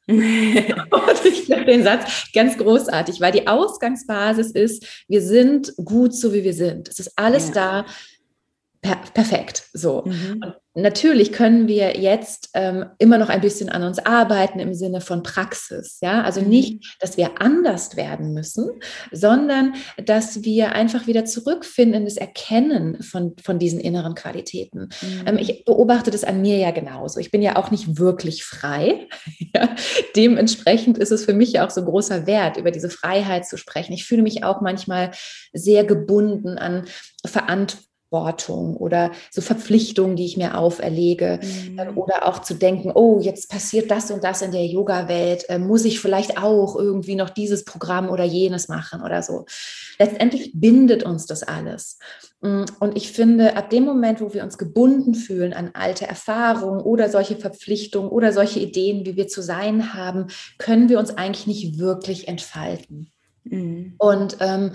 und 0.07 1.25
ich 1.25 1.45
finde 1.45 1.65
den 1.65 1.83
Satz 1.83 2.31
ganz 2.33 2.57
großartig, 2.57 3.21
weil 3.21 3.31
die 3.31 3.47
Ausgangsbasis 3.47 4.51
ist, 4.51 4.85
wir 5.07 5.21
sind 5.21 5.73
gut 5.77 6.13
so, 6.13 6.33
wie 6.33 6.43
wir 6.43 6.53
sind. 6.53 6.89
Es 6.89 6.99
ist 6.99 7.13
alles 7.15 7.49
ja. 7.49 7.53
da, 7.53 7.85
per 8.81 8.97
perfekt. 9.13 9.69
So. 9.73 10.03
Mhm. 10.05 10.41
Und 10.43 10.55
natürlich 10.73 11.31
können 11.31 11.67
wir 11.67 11.99
jetzt 11.99 12.49
ähm, 12.53 12.85
immer 12.97 13.17
noch 13.17 13.29
ein 13.29 13.41
bisschen 13.41 13.69
an 13.69 13.83
uns 13.83 13.99
arbeiten 13.99 14.59
im 14.59 14.73
Sinne 14.73 15.01
von 15.01 15.21
Praxis. 15.21 15.99
Ja, 16.01 16.23
also 16.23 16.41
mhm. 16.41 16.49
nicht, 16.49 16.97
dass 16.99 17.15
wir 17.17 17.41
anders 17.41 17.95
werden 17.95 18.33
müssen, 18.33 18.69
sondern 19.11 19.75
dass 20.03 20.43
wir 20.43 20.71
einfach 20.71 21.05
wieder 21.05 21.25
zurückfinden 21.25 22.01
in 22.01 22.05
das 22.05 22.17
Erkennen 22.17 23.03
von, 23.03 23.35
von 23.43 23.59
diesen 23.59 23.79
inneren 23.79 24.15
Qualitäten. 24.15 24.89
Mhm. 25.01 25.27
Ähm, 25.27 25.37
ich 25.37 25.63
beobachte 25.63 26.09
das 26.09 26.23
an 26.23 26.41
mir 26.41 26.57
ja 26.57 26.71
genauso. 26.71 27.19
Ich 27.19 27.29
bin 27.29 27.43
ja 27.43 27.57
auch 27.57 27.69
nicht 27.69 27.99
wirklich 27.99 28.43
frei. 28.43 29.07
ja. 29.53 29.75
Dementsprechend 30.15 30.97
ist 30.97 31.11
es 31.11 31.25
für 31.25 31.33
mich 31.33 31.53
ja 31.53 31.65
auch 31.65 31.69
so 31.69 31.81
ein 31.81 31.87
großer 31.87 32.25
Wert, 32.25 32.57
über 32.57 32.71
diese 32.71 32.89
Freiheit 32.89 33.45
zu 33.45 33.57
sprechen. 33.57 33.93
Ich 33.93 34.05
fühle 34.05 34.23
mich 34.23 34.43
auch 34.43 34.61
manchmal 34.61 35.11
sehr 35.53 35.83
gebunden 35.83 36.57
an 36.57 36.85
Verantwortung 37.25 37.90
Verantwortung 38.11 38.75
oder 38.75 39.11
so 39.31 39.41
Verpflichtungen, 39.41 40.17
die 40.17 40.25
ich 40.25 40.37
mir 40.37 40.57
auferlege 40.57 41.39
mhm. 41.41 41.79
Ähm, 41.79 41.97
oder 41.97 42.27
auch 42.27 42.39
zu 42.39 42.53
denken, 42.53 42.91
oh, 42.93 43.19
jetzt 43.21 43.49
passiert 43.49 43.89
das 43.89 44.11
und 44.11 44.23
das 44.23 44.41
in 44.41 44.51
der 44.51 44.65
Yoga-Welt, 44.65 45.45
äh, 45.49 45.57
muss 45.57 45.85
ich 45.85 45.99
vielleicht 46.01 46.37
auch 46.37 46.75
irgendwie 46.75 47.15
noch 47.15 47.29
dieses 47.29 47.63
Programm 47.63 48.09
oder 48.09 48.25
jenes 48.25 48.67
machen 48.67 49.01
oder 49.01 49.23
so. 49.23 49.45
Letztendlich 49.97 50.51
bindet 50.53 51.03
uns 51.03 51.25
das 51.25 51.43
alles. 51.43 51.99
Mm, 52.41 52.65
und 52.79 52.97
ich 52.97 53.11
finde, 53.11 53.55
ab 53.55 53.69
dem 53.69 53.85
Moment, 53.85 54.19
wo 54.19 54.33
wir 54.33 54.43
uns 54.43 54.57
gebunden 54.57 55.15
fühlen 55.15 55.53
an 55.53 55.71
alte 55.73 56.05
Erfahrungen 56.05 56.81
oder 56.81 57.09
solche 57.09 57.37
Verpflichtungen 57.37 58.09
oder 58.09 58.33
solche 58.33 58.59
Ideen, 58.59 59.05
wie 59.05 59.15
wir 59.15 59.27
zu 59.27 59.41
sein 59.41 59.93
haben, 59.93 60.27
können 60.57 60.89
wir 60.89 60.99
uns 60.99 61.11
eigentlich 61.17 61.47
nicht 61.47 61.79
wirklich 61.79 62.27
entfalten. 62.27 63.09
Mhm. 63.45 63.95
Und 63.97 64.37
ähm, 64.41 64.71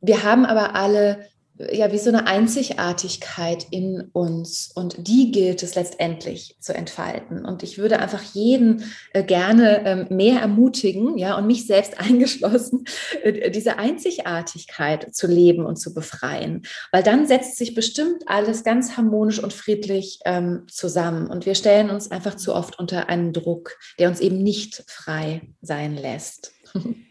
wir 0.00 0.22
haben 0.22 0.44
aber 0.44 0.76
alle 0.76 1.26
ja 1.72 1.92
wie 1.92 1.98
so 1.98 2.08
eine 2.08 2.26
Einzigartigkeit 2.26 3.66
in 3.70 4.10
uns 4.12 4.70
und 4.74 5.08
die 5.08 5.32
gilt 5.32 5.62
es 5.62 5.74
letztendlich 5.74 6.56
zu 6.60 6.74
entfalten. 6.74 7.44
Und 7.44 7.62
ich 7.62 7.78
würde 7.78 7.98
einfach 7.98 8.22
jeden 8.22 8.84
äh, 9.12 9.24
gerne 9.24 9.84
ähm, 9.84 10.06
mehr 10.10 10.40
ermutigen, 10.40 11.18
ja, 11.18 11.36
und 11.36 11.46
mich 11.46 11.66
selbst 11.66 11.98
eingeschlossen, 12.00 12.84
äh, 13.22 13.50
diese 13.50 13.78
Einzigartigkeit 13.78 15.14
zu 15.14 15.26
leben 15.26 15.66
und 15.66 15.76
zu 15.76 15.94
befreien, 15.94 16.62
weil 16.92 17.02
dann 17.02 17.26
setzt 17.26 17.56
sich 17.56 17.74
bestimmt 17.74 18.24
alles 18.26 18.64
ganz 18.64 18.96
harmonisch 18.96 19.42
und 19.42 19.52
friedlich 19.52 20.20
ähm, 20.24 20.66
zusammen. 20.70 21.28
Und 21.28 21.46
wir 21.46 21.54
stellen 21.54 21.90
uns 21.90 22.10
einfach 22.10 22.36
zu 22.36 22.54
oft 22.54 22.78
unter 22.78 23.08
einen 23.08 23.32
Druck, 23.32 23.78
der 23.98 24.08
uns 24.08 24.20
eben 24.20 24.42
nicht 24.42 24.84
frei 24.86 25.42
sein 25.60 25.96
lässt. 25.96 26.52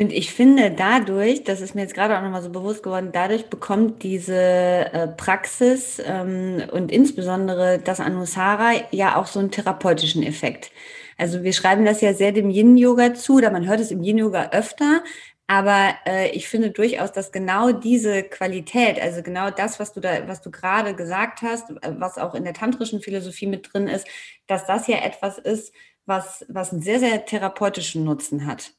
Und 0.00 0.12
ich 0.12 0.32
finde 0.32 0.70
dadurch, 0.70 1.44
das 1.44 1.60
ist 1.60 1.74
mir 1.74 1.82
jetzt 1.82 1.92
gerade 1.92 2.16
auch 2.16 2.22
nochmal 2.22 2.40
so 2.42 2.48
bewusst 2.48 2.82
geworden, 2.82 3.10
dadurch 3.12 3.50
bekommt 3.50 4.02
diese 4.02 4.34
äh, 4.34 5.08
Praxis 5.08 6.00
ähm, 6.02 6.62
und 6.72 6.90
insbesondere 6.90 7.78
das 7.78 8.00
Anusara 8.00 8.72
ja 8.92 9.16
auch 9.16 9.26
so 9.26 9.40
einen 9.40 9.50
therapeutischen 9.50 10.22
Effekt. 10.22 10.72
Also 11.18 11.42
wir 11.42 11.52
schreiben 11.52 11.84
das 11.84 12.00
ja 12.00 12.14
sehr 12.14 12.32
dem 12.32 12.48
Yin-Yoga 12.48 13.12
zu, 13.12 13.34
oder 13.34 13.50
man 13.50 13.66
hört 13.66 13.80
es 13.80 13.90
im 13.90 14.02
Yin-Yoga 14.02 14.50
öfter, 14.52 15.04
aber 15.46 15.90
äh, 16.06 16.30
ich 16.30 16.48
finde 16.48 16.70
durchaus, 16.70 17.12
dass 17.12 17.30
genau 17.30 17.72
diese 17.72 18.22
Qualität, 18.22 18.98
also 19.02 19.22
genau 19.22 19.50
das, 19.50 19.78
was 19.80 19.92
du 19.92 20.00
da, 20.00 20.26
was 20.28 20.40
du 20.40 20.50
gerade 20.50 20.94
gesagt 20.94 21.42
hast, 21.42 21.68
äh, 21.82 21.92
was 21.98 22.16
auch 22.16 22.34
in 22.34 22.44
der 22.44 22.54
tantrischen 22.54 23.02
Philosophie 23.02 23.46
mit 23.46 23.70
drin 23.70 23.86
ist, 23.86 24.06
dass 24.46 24.66
das 24.66 24.86
ja 24.86 24.96
etwas 25.04 25.36
ist, 25.36 25.74
was, 26.06 26.46
was 26.48 26.72
einen 26.72 26.80
sehr, 26.80 27.00
sehr 27.00 27.26
therapeutischen 27.26 28.04
Nutzen 28.04 28.46
hat 28.46 28.72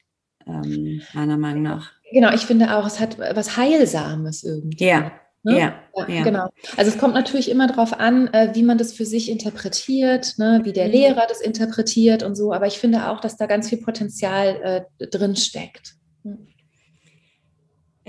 ähm, 0.52 1.02
meiner 1.14 1.38
Meinung 1.38 1.64
nach. 1.64 1.92
Genau, 2.12 2.34
ich 2.34 2.46
finde 2.46 2.76
auch, 2.76 2.86
es 2.86 3.00
hat 3.00 3.18
was 3.20 3.58
Heilsames 3.58 4.44
irgendwie. 4.44 4.84
Ja. 4.84 5.12
Ne? 5.44 5.58
Ja, 5.58 5.74
ja, 6.08 6.24
genau. 6.24 6.50
Also 6.78 6.92
es 6.92 7.00
kommt 7.00 7.16
natürlich 7.16 7.50
immer 7.50 7.66
darauf 7.66 8.00
an, 8.00 8.28
äh, 8.28 8.54
wie 8.54 8.62
man 8.62 8.78
das 8.78 8.94
für 8.94 9.06
sich 9.06 9.30
interpretiert, 9.30 10.36
ne? 10.38 10.62
wie 10.64 10.74
der 10.74 10.86
mhm. 10.86 10.92
Lehrer 10.92 11.26
das 11.28 11.42
interpretiert 11.42 12.22
und 12.22 12.36
so. 12.36 12.54
Aber 12.54 12.68
ich 12.68 12.78
finde 12.78 13.10
auch, 13.10 13.20
dass 13.20 13.38
da 13.38 13.48
ganz 13.48 13.70
viel 13.70 13.80
Potenzial 13.80 14.86
äh, 15.00 15.08
drin 15.08 15.36
steckt. 15.36 15.96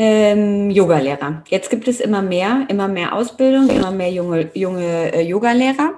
Ähm, 0.04 0.68
Yogalehrer. 0.68 1.44
Jetzt 1.46 1.70
gibt 1.70 1.86
es 1.86 2.00
immer 2.00 2.22
mehr, 2.22 2.66
immer 2.68 2.88
mehr 2.88 3.14
Ausbildung, 3.14 3.70
immer 3.70 3.92
mehr 3.92 4.10
junge, 4.10 4.50
junge 4.52 5.14
äh, 5.14 5.20
Yogalehrer. 5.20 5.92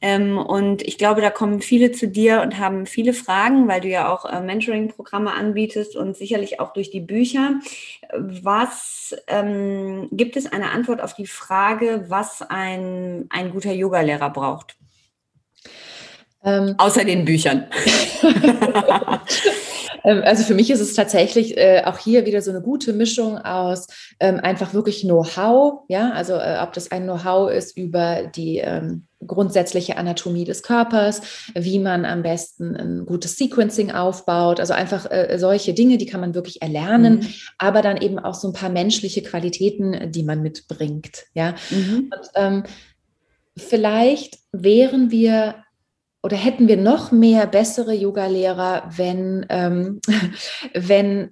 Ähm, 0.00 0.38
und 0.38 0.82
ich 0.82 0.96
glaube, 0.96 1.22
da 1.22 1.30
kommen 1.30 1.60
viele 1.60 1.90
zu 1.90 2.06
dir 2.06 2.40
und 2.42 2.60
haben 2.60 2.86
viele 2.86 3.12
Fragen, 3.12 3.66
weil 3.66 3.80
du 3.80 3.88
ja 3.88 4.14
auch 4.14 4.26
äh, 4.26 4.40
Mentoring-Programme 4.40 5.32
anbietest 5.34 5.96
und 5.96 6.16
sicherlich 6.16 6.60
auch 6.60 6.72
durch 6.72 6.92
die 6.92 7.00
Bücher. 7.00 7.58
Was 8.16 9.16
ähm, 9.26 10.08
gibt 10.12 10.36
es 10.36 10.46
eine 10.46 10.70
Antwort 10.70 11.00
auf 11.00 11.14
die 11.14 11.26
Frage, 11.26 12.04
was 12.06 12.42
ein, 12.42 13.26
ein 13.30 13.50
guter 13.50 13.72
Yogalehrer 13.72 14.30
braucht? 14.30 14.77
Ähm, 16.44 16.74
Außer 16.78 17.04
den 17.04 17.24
Büchern. 17.24 17.66
Ähm, 20.04 20.22
also 20.24 20.44
für 20.44 20.54
mich 20.54 20.70
ist 20.70 20.80
es 20.80 20.94
tatsächlich 20.94 21.56
äh, 21.56 21.82
auch 21.84 21.98
hier 21.98 22.26
wieder 22.26 22.42
so 22.42 22.50
eine 22.50 22.62
gute 22.62 22.92
Mischung 22.92 23.38
aus 23.38 23.86
ähm, 24.20 24.40
einfach 24.40 24.74
wirklich 24.74 25.02
Know-how, 25.02 25.84
ja, 25.88 26.12
also 26.12 26.34
äh, 26.34 26.58
ob 26.62 26.72
das 26.72 26.90
ein 26.90 27.04
Know-how 27.04 27.50
ist 27.50 27.76
über 27.76 28.22
die 28.34 28.58
ähm, 28.58 29.06
grundsätzliche 29.26 29.96
Anatomie 29.96 30.44
des 30.44 30.62
Körpers, 30.62 31.20
wie 31.54 31.78
man 31.78 32.04
am 32.04 32.22
besten 32.22 32.76
ein 32.76 33.04
gutes 33.04 33.36
Sequencing 33.36 33.90
aufbaut, 33.90 34.60
also 34.60 34.74
einfach 34.74 35.10
äh, 35.10 35.36
solche 35.38 35.74
Dinge, 35.74 35.98
die 35.98 36.06
kann 36.06 36.20
man 36.20 36.34
wirklich 36.34 36.62
erlernen, 36.62 37.20
mhm. 37.20 37.26
aber 37.58 37.82
dann 37.82 37.96
eben 37.96 38.18
auch 38.18 38.34
so 38.34 38.48
ein 38.48 38.54
paar 38.54 38.70
menschliche 38.70 39.22
Qualitäten, 39.22 40.12
die 40.12 40.22
man 40.22 40.40
mitbringt, 40.40 41.24
ja. 41.34 41.54
Mhm. 41.70 42.10
Und 42.16 42.28
ähm, 42.36 42.62
vielleicht 43.56 44.38
wären 44.52 45.10
wir 45.10 45.56
oder 46.22 46.36
hätten 46.36 46.68
wir 46.68 46.76
noch 46.76 47.12
mehr 47.12 47.46
bessere 47.46 47.94
Yoga-Lehrer, 47.94 48.90
wenn, 48.96 49.46
ähm, 49.48 50.00
wenn 50.74 51.30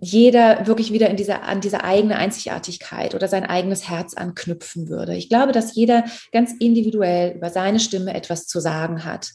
jeder 0.00 0.66
wirklich 0.66 0.92
wieder 0.92 1.10
in 1.10 1.16
dieser, 1.16 1.42
an 1.42 1.60
diese 1.60 1.84
eigene 1.84 2.16
Einzigartigkeit 2.16 3.14
oder 3.14 3.28
sein 3.28 3.44
eigenes 3.44 3.88
Herz 3.88 4.14
anknüpfen 4.14 4.88
würde. 4.88 5.14
Ich 5.14 5.28
glaube, 5.28 5.52
dass 5.52 5.74
jeder 5.74 6.04
ganz 6.32 6.52
individuell 6.58 7.36
über 7.36 7.50
seine 7.50 7.80
Stimme 7.80 8.14
etwas 8.14 8.46
zu 8.46 8.60
sagen 8.60 9.04
hat. 9.04 9.30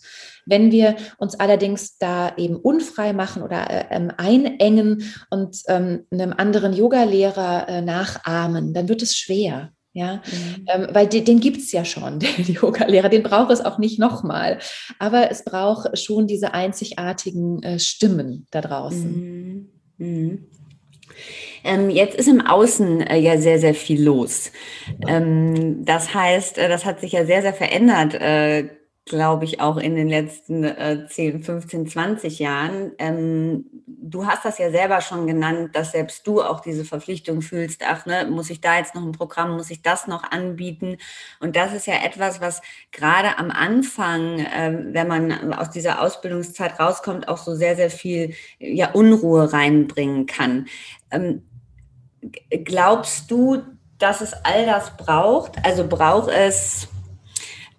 Wenn 0.46 0.72
wir 0.72 0.96
uns 1.18 1.40
allerdings 1.40 1.98
da 1.98 2.36
eben 2.38 2.56
unfrei 2.56 3.14
machen 3.14 3.44
oder 3.44 3.70
äh, 3.70 3.86
ähm, 3.92 4.12
einengen 4.18 5.04
und 5.30 5.58
ähm, 5.68 6.06
einem 6.12 6.34
anderen 6.34 6.74
Yogalehrer 6.74 7.68
äh, 7.68 7.82
nachahmen, 7.82 8.74
dann 8.74 8.90
wird 8.90 9.02
es 9.02 9.16
schwer. 9.16 9.72
Ja, 9.98 10.16
mhm. 10.26 10.66
ähm, 10.68 10.88
weil 10.92 11.08
den, 11.08 11.24
den 11.24 11.40
gibt 11.40 11.56
es 11.56 11.72
ja 11.72 11.86
schon, 11.86 12.20
den 12.38 12.46
Yoga-Lehrer, 12.46 13.08
den 13.08 13.24
braucht 13.24 13.50
es 13.50 13.64
auch 13.64 13.78
nicht 13.78 13.98
nochmal. 13.98 14.60
Aber 15.00 15.32
es 15.32 15.46
braucht 15.46 15.98
schon 15.98 16.28
diese 16.28 16.54
einzigartigen 16.54 17.64
äh, 17.64 17.80
Stimmen 17.80 18.46
da 18.52 18.60
draußen. 18.60 19.70
Mhm. 19.98 20.06
Mhm. 20.06 20.46
Ähm, 21.64 21.90
jetzt 21.90 22.16
ist 22.18 22.28
im 22.28 22.46
Außen 22.46 23.02
äh, 23.02 23.18
ja 23.18 23.38
sehr, 23.38 23.58
sehr 23.58 23.74
viel 23.74 24.04
los. 24.04 24.52
Ähm, 25.08 25.86
das 25.86 26.14
heißt, 26.14 26.58
äh, 26.58 26.68
das 26.68 26.84
hat 26.84 27.00
sich 27.00 27.14
ja 27.14 27.26
sehr, 27.26 27.42
sehr 27.42 27.54
verändert 27.54 28.16
äh, 28.16 28.68
glaube 29.06 29.46
ich, 29.46 29.62
auch 29.62 29.78
in 29.78 29.96
den 29.96 30.10
letzten 30.10 30.64
äh, 30.64 31.06
10, 31.08 31.44
15, 31.44 31.88
20 31.88 32.40
Jahren. 32.40 32.92
Ähm, 32.98 33.66
du 33.86 34.26
hast 34.26 34.46
das 34.46 34.58
ja 34.58 34.72
selber 34.72 35.00
schon 35.00 35.28
genannt, 35.28 35.76
dass 35.76 35.92
selbst 35.92 36.26
du 36.26 36.42
auch 36.42 36.60
diese 36.60 36.86
Verpflichtung 36.86 37.44
fühlst, 37.44 37.84
ach, 37.88 38.08
ne, 38.08 38.26
muss 38.26 38.50
ich 38.50 38.62
da 38.62 38.78
jetzt 38.78 38.96
noch 38.96 39.04
ein 39.04 39.12
Programm, 39.12 39.58
muss 39.58 39.70
ich 39.70 39.84
das 39.84 40.08
noch 40.08 40.24
anbieten? 40.24 40.98
Und 41.40 41.56
das 41.56 41.72
ist 41.72 41.86
ja 41.86 42.04
etwas, 42.04 42.42
was 42.42 42.64
gerade 42.92 43.38
am 43.38 43.52
Anfang, 43.52 44.40
äh, 44.40 44.76
wenn 44.92 45.08
man 45.08 45.54
aus 45.54 45.70
dieser 45.70 46.02
Ausbildungszeit 46.02 46.80
rauskommt, 46.80 47.28
auch 47.28 47.38
so 47.38 47.54
sehr, 47.54 47.76
sehr 47.76 47.92
viel 47.92 48.34
ja, 48.58 48.92
Unruhe 48.92 49.54
reinbringen 49.54 50.26
kann. 50.26 50.66
Ähm, 51.12 51.44
glaubst 52.64 53.30
du, 53.30 53.62
dass 54.00 54.22
es 54.22 54.34
all 54.34 54.66
das 54.66 54.98
braucht? 54.98 55.64
Also 55.64 55.88
braucht 55.88 56.30
es 56.30 56.88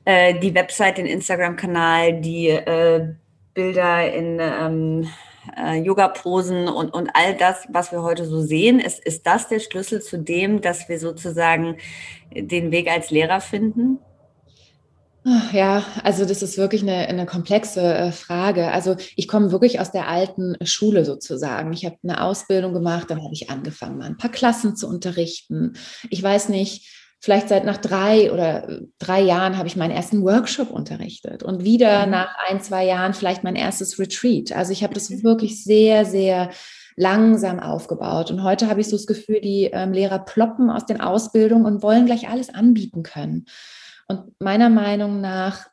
äh, 0.07 0.39
die 0.39 0.55
Website, 0.55 0.99
den 0.99 1.07
Instagram-Kanal, 1.07 2.21
die 2.21 2.49
äh, 2.49 3.09
Bilder 3.53 4.13
in 4.13 4.39
ähm, 4.41 5.09
äh, 5.57 5.81
Yoga-Posen 5.81 6.69
und, 6.69 6.91
und 6.91 7.11
all 7.15 7.37
das, 7.37 7.67
was 7.71 7.91
wir 7.91 8.03
heute 8.03 8.25
so 8.25 8.41
sehen. 8.41 8.79
Ist, 8.79 9.05
ist 9.05 9.27
das 9.27 9.49
der 9.49 9.59
Schlüssel 9.59 10.01
zu 10.01 10.19
dem, 10.19 10.61
dass 10.61 10.89
wir 10.89 10.99
sozusagen 10.99 11.77
den 12.33 12.71
Weg 12.71 12.89
als 12.89 13.11
Lehrer 13.11 13.41
finden? 13.41 13.99
Ja, 15.51 15.85
also 16.05 16.25
das 16.25 16.41
ist 16.41 16.57
wirklich 16.57 16.83
eine, 16.83 17.09
eine 17.09 17.27
komplexe 17.27 17.83
äh, 17.83 18.13
Frage. 18.13 18.71
Also 18.71 18.95
ich 19.17 19.27
komme 19.27 19.51
wirklich 19.51 19.81
aus 19.81 19.91
der 19.91 20.07
alten 20.07 20.57
Schule 20.65 21.05
sozusagen. 21.05 21.73
Ich 21.73 21.85
habe 21.85 21.97
eine 22.05 22.23
Ausbildung 22.23 22.73
gemacht, 22.73 23.11
dann 23.11 23.25
habe 23.25 23.35
ich 23.35 23.51
angefangen, 23.51 23.99
mal 23.99 24.07
ein 24.07 24.19
paar 24.19 24.31
Klassen 24.31 24.77
zu 24.77 24.87
unterrichten. 24.87 25.73
Ich 26.11 26.23
weiß 26.23 26.49
nicht, 26.49 27.06
vielleicht 27.27 27.49
seit 27.49 27.64
nach 27.64 27.79
drei 27.79 28.31
oder 28.31 28.83
drei 29.01 29.20
Jahren 29.20 29.59
habe 29.59 29.66
ich 29.66 29.74
meinen 29.74 29.91
ersten 29.91 30.22
Workshop 30.22 30.70
unterrichtet 30.70 31.43
und 31.43 31.64
wieder 31.64 32.07
mhm. 32.07 32.12
nach 32.12 32.37
ein, 32.49 32.61
zwei 32.61 32.85
Jahren 32.85 33.14
vielleicht 33.14 33.43
mein 33.43 33.57
erstes 33.57 33.99
Retreat. 33.99 34.53
Also 34.53 34.70
ich 34.70 34.85
habe 34.85 34.95
das 34.95 35.11
mhm. 35.11 35.24
wirklich 35.24 35.64
sehr, 35.64 36.05
sehr 36.05 36.51
langsam 36.95 37.59
aufgebaut. 37.59 38.31
Und 38.31 38.45
heute 38.45 38.68
habe 38.68 38.81
ich 38.81 38.89
so 38.89 38.97
das 38.97 39.09
Gefühl, 39.09 39.41
die 39.41 39.64
ähm, 39.72 39.93
Lehrer 39.93 40.20
ploppen 40.20 40.70
aus 40.70 40.87
den 40.87 41.01
Ausbildungen 41.01 41.66
und 41.66 41.83
wollen 41.83 42.07
gleich 42.07 42.29
alles 42.29 42.55
anbieten 42.55 43.03
können. 43.03 43.47
Und 44.07 44.33
meiner 44.39 44.68
Meinung 44.68 45.20
nach 45.20 45.66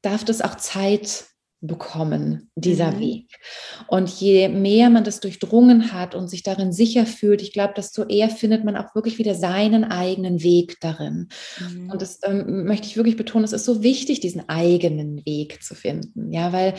darf 0.00 0.24
das 0.24 0.40
auch 0.40 0.54
Zeit 0.54 1.26
bekommen, 1.60 2.50
dieser 2.54 2.92
mhm. 2.92 3.00
Weg. 3.00 3.38
Und 3.88 4.08
je 4.08 4.48
mehr 4.48 4.90
man 4.90 5.04
das 5.04 5.20
durchdrungen 5.20 5.92
hat 5.92 6.14
und 6.14 6.28
sich 6.28 6.42
darin 6.42 6.72
sicher 6.72 7.04
fühlt, 7.04 7.42
ich 7.42 7.52
glaube, 7.52 7.74
desto 7.76 8.04
eher 8.04 8.30
findet 8.30 8.64
man 8.64 8.76
auch 8.76 8.94
wirklich 8.94 9.18
wieder 9.18 9.34
seinen 9.34 9.84
eigenen 9.84 10.42
Weg 10.42 10.76
darin. 10.80 11.28
Mhm. 11.58 11.90
Und 11.90 12.00
das 12.00 12.20
ähm, 12.22 12.64
möchte 12.64 12.86
ich 12.86 12.96
wirklich 12.96 13.16
betonen, 13.16 13.44
es 13.44 13.52
ist 13.52 13.64
so 13.64 13.82
wichtig, 13.82 14.20
diesen 14.20 14.48
eigenen 14.48 15.24
Weg 15.26 15.62
zu 15.62 15.74
finden. 15.74 16.32
Ja, 16.32 16.52
weil 16.52 16.74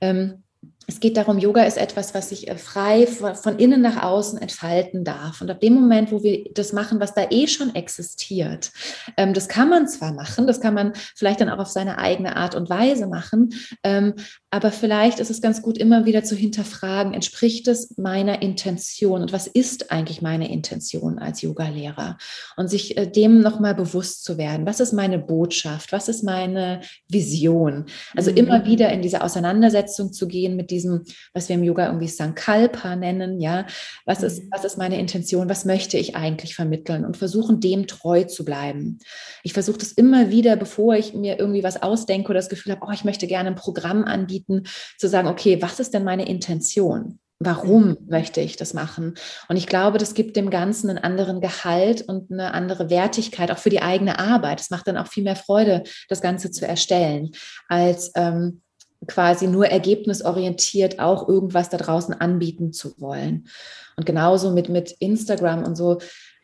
ähm, 0.00 0.42
es 0.86 1.00
geht 1.00 1.16
darum, 1.16 1.38
Yoga 1.38 1.62
ist 1.64 1.78
etwas, 1.78 2.14
was 2.14 2.30
sich 2.30 2.48
äh, 2.48 2.56
frei 2.56 3.06
von 3.06 3.58
innen 3.58 3.80
nach 3.80 4.02
außen 4.02 4.40
entfalten 4.40 5.04
darf. 5.04 5.40
Und 5.40 5.50
ab 5.50 5.60
dem 5.60 5.74
Moment, 5.74 6.12
wo 6.12 6.22
wir 6.22 6.44
das 6.54 6.72
machen, 6.72 7.00
was 7.00 7.14
da 7.14 7.26
eh 7.30 7.46
schon 7.46 7.74
existiert, 7.74 8.72
ähm, 9.16 9.34
das 9.34 9.48
kann 9.48 9.68
man 9.68 9.86
zwar 9.88 10.12
machen, 10.12 10.46
das 10.46 10.60
kann 10.60 10.74
man 10.74 10.92
vielleicht 11.14 11.40
dann 11.40 11.48
auch 11.48 11.58
auf 11.58 11.68
seine 11.68 11.98
eigene 11.98 12.36
Art 12.36 12.54
und 12.54 12.68
Weise 12.70 13.06
machen, 13.06 13.50
ähm, 13.84 14.14
aber 14.50 14.70
vielleicht 14.70 15.18
ist 15.18 15.30
es 15.30 15.40
ganz 15.40 15.62
gut, 15.62 15.78
immer 15.78 16.04
wieder 16.04 16.24
zu 16.24 16.36
hinterfragen, 16.36 17.14
entspricht 17.14 17.68
es 17.68 17.96
meiner 17.96 18.42
Intention 18.42 19.22
und 19.22 19.32
was 19.32 19.46
ist 19.46 19.90
eigentlich 19.90 20.20
meine 20.20 20.52
Intention 20.52 21.18
als 21.18 21.40
Yogalehrer? 21.40 22.18
Und 22.58 22.68
sich 22.68 22.98
äh, 22.98 23.06
dem 23.06 23.40
nochmal 23.40 23.74
bewusst 23.74 24.24
zu 24.24 24.36
werden. 24.36 24.66
Was 24.66 24.80
ist 24.80 24.92
meine 24.92 25.18
Botschaft? 25.18 25.92
Was 25.92 26.08
ist 26.08 26.22
meine 26.22 26.82
Vision? 27.08 27.86
Also 28.14 28.30
mhm. 28.30 28.36
immer 28.36 28.66
wieder 28.66 28.92
in 28.92 29.00
diese 29.00 29.22
Auseinandersetzung 29.22 30.12
zu 30.12 30.28
gehen 30.28 30.54
mit 30.54 30.70
diesem, 30.72 31.02
was 31.34 31.48
wir 31.48 31.56
im 31.56 31.64
Yoga 31.64 31.86
irgendwie 31.86 32.08
Sankalpa 32.08 32.96
nennen, 32.96 33.40
ja. 33.40 33.66
Was 34.06 34.20
mhm. 34.20 34.26
ist, 34.26 34.42
was 34.50 34.64
ist 34.64 34.78
meine 34.78 34.98
Intention? 34.98 35.48
Was 35.48 35.64
möchte 35.64 35.98
ich 35.98 36.16
eigentlich 36.16 36.54
vermitteln? 36.54 37.04
Und 37.04 37.16
versuchen, 37.16 37.60
dem 37.60 37.86
treu 37.86 38.24
zu 38.24 38.44
bleiben. 38.44 38.98
Ich 39.42 39.52
versuche 39.52 39.78
das 39.78 39.92
immer 39.92 40.30
wieder, 40.30 40.56
bevor 40.56 40.96
ich 40.96 41.14
mir 41.14 41.38
irgendwie 41.38 41.62
was 41.62 41.82
ausdenke 41.82 42.30
oder 42.30 42.38
das 42.38 42.48
Gefühl 42.48 42.72
habe, 42.72 42.86
oh, 42.86 42.92
ich 42.92 43.04
möchte 43.04 43.26
gerne 43.26 43.50
ein 43.50 43.54
Programm 43.54 44.04
anbieten, 44.04 44.32
anbieten, 44.32 44.62
zu 44.98 45.08
sagen, 45.08 45.28
okay, 45.28 45.60
was 45.60 45.80
ist 45.80 45.94
denn 45.94 46.04
meine 46.04 46.26
Intention? 46.26 47.18
Warum 47.38 47.88
mhm. 47.88 47.96
möchte 48.08 48.40
ich 48.40 48.56
das 48.56 48.72
machen? 48.72 49.14
Und 49.48 49.56
ich 49.56 49.66
glaube, 49.66 49.98
das 49.98 50.14
gibt 50.14 50.36
dem 50.36 50.50
Ganzen 50.50 50.90
einen 50.90 50.98
anderen 50.98 51.40
Gehalt 51.40 52.02
und 52.02 52.30
eine 52.30 52.54
andere 52.54 52.88
Wertigkeit, 52.88 53.50
auch 53.50 53.58
für 53.58 53.70
die 53.70 53.82
eigene 53.82 54.18
Arbeit. 54.18 54.60
Es 54.60 54.70
macht 54.70 54.86
dann 54.86 54.96
auch 54.96 55.08
viel 55.08 55.24
mehr 55.24 55.36
Freude, 55.36 55.82
das 56.08 56.20
Ganze 56.20 56.50
zu 56.50 56.66
erstellen, 56.66 57.32
als 57.68 58.12
ähm, 58.14 58.62
quasi 59.06 59.46
nur 59.46 59.66
ergebnisorientiert 59.66 60.98
auch 60.98 61.28
irgendwas 61.28 61.68
da 61.68 61.76
draußen 61.76 62.14
anbieten 62.14 62.72
zu 62.72 63.00
wollen. 63.00 63.48
Und 63.96 64.06
genauso 64.06 64.50
mit, 64.50 64.68
mit 64.68 64.92
Instagram 64.98 65.64
und 65.64 65.76
so. 65.76 65.98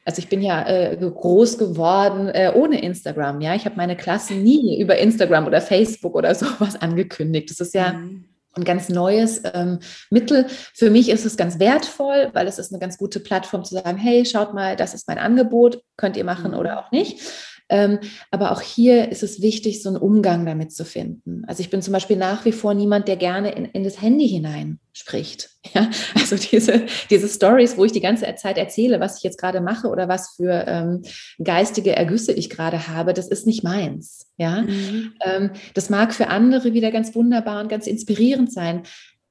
Also 0.04 0.20
ich 0.20 0.28
bin 0.28 0.40
ja 0.40 0.66
äh, 0.66 0.96
groß 0.96 1.58
geworden 1.58 2.28
äh, 2.28 2.52
ohne 2.54 2.80
Instagram. 2.82 3.40
Ja, 3.40 3.54
ich 3.54 3.64
habe 3.64 3.76
meine 3.76 3.96
Klassen 3.96 4.42
nie 4.42 4.80
über 4.80 4.96
Instagram 4.96 5.46
oder 5.46 5.60
Facebook 5.60 6.14
oder 6.14 6.34
sowas 6.34 6.76
angekündigt. 6.76 7.50
Das 7.50 7.60
ist 7.60 7.74
ja 7.74 7.92
mhm 7.92 8.24
ein 8.58 8.64
ganz 8.64 8.88
neues 8.88 9.42
ähm, 9.54 9.78
Mittel. 10.10 10.46
Für 10.74 10.90
mich 10.90 11.08
ist 11.08 11.24
es 11.24 11.36
ganz 11.36 11.58
wertvoll, 11.58 12.30
weil 12.32 12.46
es 12.46 12.58
ist 12.58 12.72
eine 12.72 12.80
ganz 12.80 12.98
gute 12.98 13.20
Plattform 13.20 13.64
zu 13.64 13.74
sagen, 13.74 13.96
hey, 13.96 14.24
schaut 14.24 14.54
mal, 14.54 14.76
das 14.76 14.94
ist 14.94 15.08
mein 15.08 15.18
Angebot, 15.18 15.82
könnt 15.96 16.16
ihr 16.16 16.24
machen 16.24 16.54
oder 16.54 16.72
mhm. 16.72 16.78
auch 16.78 16.90
nicht. 16.90 17.20
Ähm, 17.68 17.98
aber 18.30 18.52
auch 18.52 18.60
hier 18.60 19.10
ist 19.10 19.22
es 19.22 19.42
wichtig, 19.42 19.82
so 19.82 19.88
einen 19.88 19.98
Umgang 19.98 20.46
damit 20.46 20.72
zu 20.72 20.84
finden. 20.84 21.44
Also 21.46 21.60
ich 21.60 21.70
bin 21.70 21.82
zum 21.82 21.92
Beispiel 21.92 22.16
nach 22.16 22.44
wie 22.44 22.52
vor 22.52 22.74
niemand, 22.74 23.08
der 23.08 23.16
gerne 23.16 23.52
in, 23.52 23.66
in 23.66 23.84
das 23.84 24.00
Handy 24.00 24.28
hinein 24.28 24.78
spricht. 24.92 25.50
Ja? 25.74 25.90
Also 26.14 26.36
diese, 26.36 26.86
diese 27.10 27.28
Stories, 27.28 27.76
wo 27.76 27.84
ich 27.84 27.92
die 27.92 28.00
ganze 28.00 28.24
Zeit 28.36 28.56
erzähle, 28.56 29.00
was 29.00 29.18
ich 29.18 29.22
jetzt 29.22 29.38
gerade 29.38 29.60
mache 29.60 29.88
oder 29.88 30.08
was 30.08 30.36
für 30.36 30.64
ähm, 30.66 31.02
geistige 31.44 31.94
Ergüsse 31.94 32.32
ich 32.32 32.48
gerade 32.48 32.88
habe, 32.88 33.12
das 33.12 33.28
ist 33.28 33.46
nicht 33.46 33.64
meins. 33.64 34.30
Ja? 34.38 34.62
Mhm. 34.62 35.12
Ähm, 35.22 35.50
das 35.74 35.90
mag 35.90 36.14
für 36.14 36.28
andere 36.28 36.72
wieder 36.72 36.90
ganz 36.90 37.14
wunderbar 37.14 37.60
und 37.60 37.68
ganz 37.68 37.86
inspirierend 37.86 38.50
sein. 38.50 38.84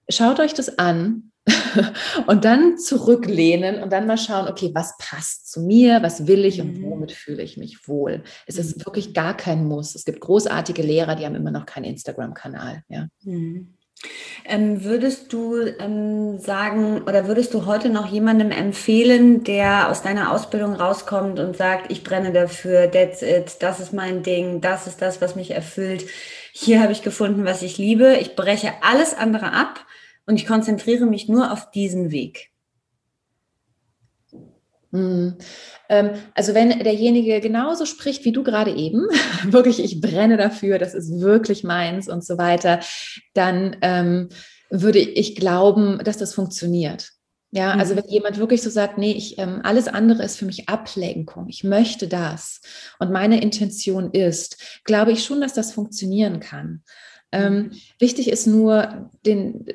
Schaut 0.10 0.40
euch 0.40 0.54
das 0.54 0.78
an 0.78 1.32
und 2.28 2.46
dann 2.46 2.78
zurücklehnen 2.78 3.82
und 3.82 3.92
dann 3.92 4.08
mal 4.08 4.18
schauen, 4.18 4.48
okay, 4.48 4.72
was 4.74 4.98
passt 4.98 5.52
zu 5.52 5.62
mir, 5.62 6.02
was 6.02 6.28
will 6.28 6.46
ich 6.46 6.62
und 6.62 6.78
mhm. 6.78 6.90
womit 6.90 7.12
fühle 7.12 7.44
ich 7.44 7.58
mich 7.58 7.88
wohl. 7.88 8.24
Es 8.46 8.58
ist 8.58 8.78
mhm. 8.78 8.86
wirklich 8.86 9.14
gar 9.14 9.36
kein 9.36 9.66
Muss. 9.66 9.96
Es 9.96 10.06
gibt 10.06 10.20
großartige 10.20 10.82
Lehrer, 10.82 11.16
die 11.16 11.26
haben 11.26 11.36
immer 11.36 11.52
noch 11.52 11.66
keinen 11.66 11.86
Instagram-Kanal. 11.86 12.84
Ja. 12.90 13.08
Mhm. 13.24 13.74
Ähm, 14.46 14.84
würdest 14.84 15.34
du 15.34 15.56
ähm, 15.80 16.38
sagen 16.38 17.02
oder 17.02 17.28
würdest 17.28 17.54
du 17.56 17.66
heute 17.66 17.90
noch 17.90 18.08
jemandem 18.08 18.52
empfehlen, 18.52 19.44
der 19.44 19.90
aus 19.90 20.04
deiner 20.04 20.32
Ausbildung 20.32 20.76
rauskommt 20.76 21.40
und 21.40 21.58
sagt, 21.58 21.92
ich 21.92 22.04
brenne 22.04 22.32
dafür, 22.32 22.92
that's 22.92 23.24
it, 23.24 23.58
das 23.60 23.80
ist 23.80 23.94
mein 23.94 24.22
Ding, 24.22 24.62
das 24.62 24.86
ist 24.86 25.02
das, 25.02 25.20
was 25.20 25.36
mich 25.36 25.52
erfüllt, 25.52 26.06
hier 26.52 26.82
habe 26.82 26.92
ich 26.92 27.02
gefunden, 27.02 27.44
was 27.44 27.64
ich 27.64 27.80
liebe, 27.80 28.18
ich 28.22 28.36
breche 28.36 28.72
alles 28.82 29.16
andere 29.16 29.52
ab 29.52 29.87
und 30.28 30.36
ich 30.36 30.46
konzentriere 30.46 31.08
mich 31.08 31.28
nur 31.28 31.52
auf 31.52 31.72
diesen 31.72 32.12
Weg. 32.12 32.52
Hm. 34.92 35.36
Ähm, 35.90 36.12
also 36.34 36.54
wenn 36.54 36.80
derjenige 36.80 37.42
genauso 37.42 37.86
spricht 37.86 38.24
wie 38.26 38.32
du 38.32 38.44
gerade 38.44 38.74
eben, 38.74 39.08
wirklich, 39.44 39.84
ich 39.84 40.00
brenne 40.00 40.38
dafür, 40.38 40.78
das 40.78 40.94
ist 40.94 41.20
wirklich 41.20 41.64
meins 41.64 42.08
und 42.08 42.24
so 42.24 42.38
weiter, 42.38 42.80
dann 43.34 43.78
ähm, 43.82 44.30
würde 44.70 45.00
ich 45.00 45.36
glauben, 45.36 46.00
dass 46.04 46.18
das 46.18 46.34
funktioniert. 46.34 47.10
Ja, 47.52 47.72
also 47.72 47.94
mhm. 47.94 48.00
wenn 48.00 48.10
jemand 48.10 48.38
wirklich 48.38 48.62
so 48.62 48.70
sagt, 48.70 48.98
nee, 48.98 49.14
ich, 49.14 49.40
ähm, 49.40 49.62
alles 49.64 49.88
andere 49.88 50.24
ist 50.24 50.38
für 50.38 50.46
mich 50.46 50.68
Ablenkung, 50.68 51.48
ich 51.48 51.64
möchte 51.64 52.10
das 52.10 52.62
und 53.00 53.12
meine 53.12 53.42
Intention 53.42 54.12
ist, 54.12 54.82
glaube 54.84 55.14
ich 55.14 55.24
schon, 55.24 55.40
dass 55.40 55.54
das 55.54 55.72
funktionieren 55.72 56.42
kann. 56.42 56.84
Ähm, 57.32 57.54
mhm. 57.54 57.72
wichtig 58.00 58.30
ist 58.30 58.48
nur, 58.48 59.10
den, 59.26 59.66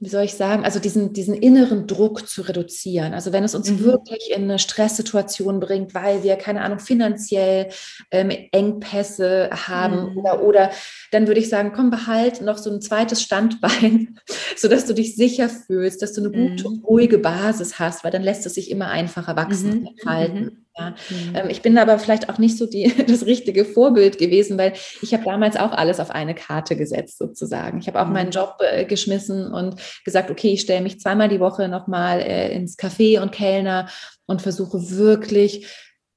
wie 0.00 0.08
soll 0.08 0.24
ich 0.24 0.34
sagen, 0.34 0.64
also 0.64 0.80
diesen, 0.80 1.12
diesen 1.12 1.34
inneren 1.34 1.86
Druck 1.86 2.26
zu 2.26 2.42
reduzieren. 2.42 3.14
Also 3.14 3.32
wenn 3.32 3.44
es 3.44 3.54
uns 3.54 3.70
mhm. 3.70 3.84
wirklich 3.84 4.32
in 4.34 4.44
eine 4.44 4.58
Stresssituation 4.58 5.60
bringt, 5.60 5.94
weil 5.94 6.24
wir, 6.24 6.36
keine 6.36 6.62
Ahnung, 6.62 6.80
finanziell 6.80 7.68
ähm, 8.10 8.30
Engpässe 8.50 9.50
haben 9.52 10.10
mhm. 10.10 10.18
oder, 10.18 10.42
oder 10.42 10.70
dann 11.12 11.28
würde 11.28 11.38
ich 11.38 11.48
sagen, 11.48 11.72
komm, 11.72 11.90
behalt 11.90 12.40
noch 12.40 12.58
so 12.58 12.70
ein 12.70 12.80
zweites 12.80 13.22
Standbein, 13.22 14.18
sodass 14.56 14.86
du 14.86 14.94
dich 14.94 15.14
sicher 15.14 15.48
fühlst, 15.48 16.02
dass 16.02 16.14
du 16.14 16.22
eine 16.22 16.30
gute, 16.30 16.68
mhm. 16.68 16.84
ruhige 16.84 17.18
Basis 17.18 17.78
hast, 17.78 18.02
weil 18.02 18.10
dann 18.10 18.22
lässt 18.22 18.46
es 18.46 18.54
sich 18.54 18.70
immer 18.72 18.88
einfacher 18.88 19.36
wachsen 19.36 19.70
und 19.72 19.80
mhm. 19.82 19.86
entfalten. 19.86 20.66
Ja. 20.80 20.94
Mhm. 21.10 21.36
Ähm, 21.36 21.50
ich 21.50 21.62
bin 21.62 21.78
aber 21.78 21.98
vielleicht 21.98 22.28
auch 22.28 22.38
nicht 22.38 22.58
so 22.58 22.66
die, 22.66 22.92
das 23.06 23.26
richtige 23.26 23.64
Vorbild 23.64 24.18
gewesen, 24.18 24.58
weil 24.58 24.72
ich 25.02 25.12
habe 25.12 25.24
damals 25.24 25.56
auch 25.56 25.72
alles 25.72 26.00
auf 26.00 26.10
eine 26.10 26.34
Karte 26.34 26.76
gesetzt 26.76 27.18
sozusagen. 27.18 27.80
Ich 27.80 27.86
habe 27.86 28.00
auch 28.00 28.06
mhm. 28.06 28.12
meinen 28.12 28.30
Job 28.30 28.56
äh, 28.60 28.84
geschmissen 28.84 29.52
und 29.52 29.76
gesagt, 30.04 30.30
okay, 30.30 30.52
ich 30.52 30.62
stelle 30.62 30.82
mich 30.82 31.00
zweimal 31.00 31.28
die 31.28 31.40
Woche 31.40 31.68
nochmal 31.68 32.20
äh, 32.20 32.52
ins 32.52 32.78
Café 32.78 33.20
und 33.20 33.32
Kellner 33.32 33.88
und 34.26 34.42
versuche 34.42 34.90
wirklich 34.90 35.66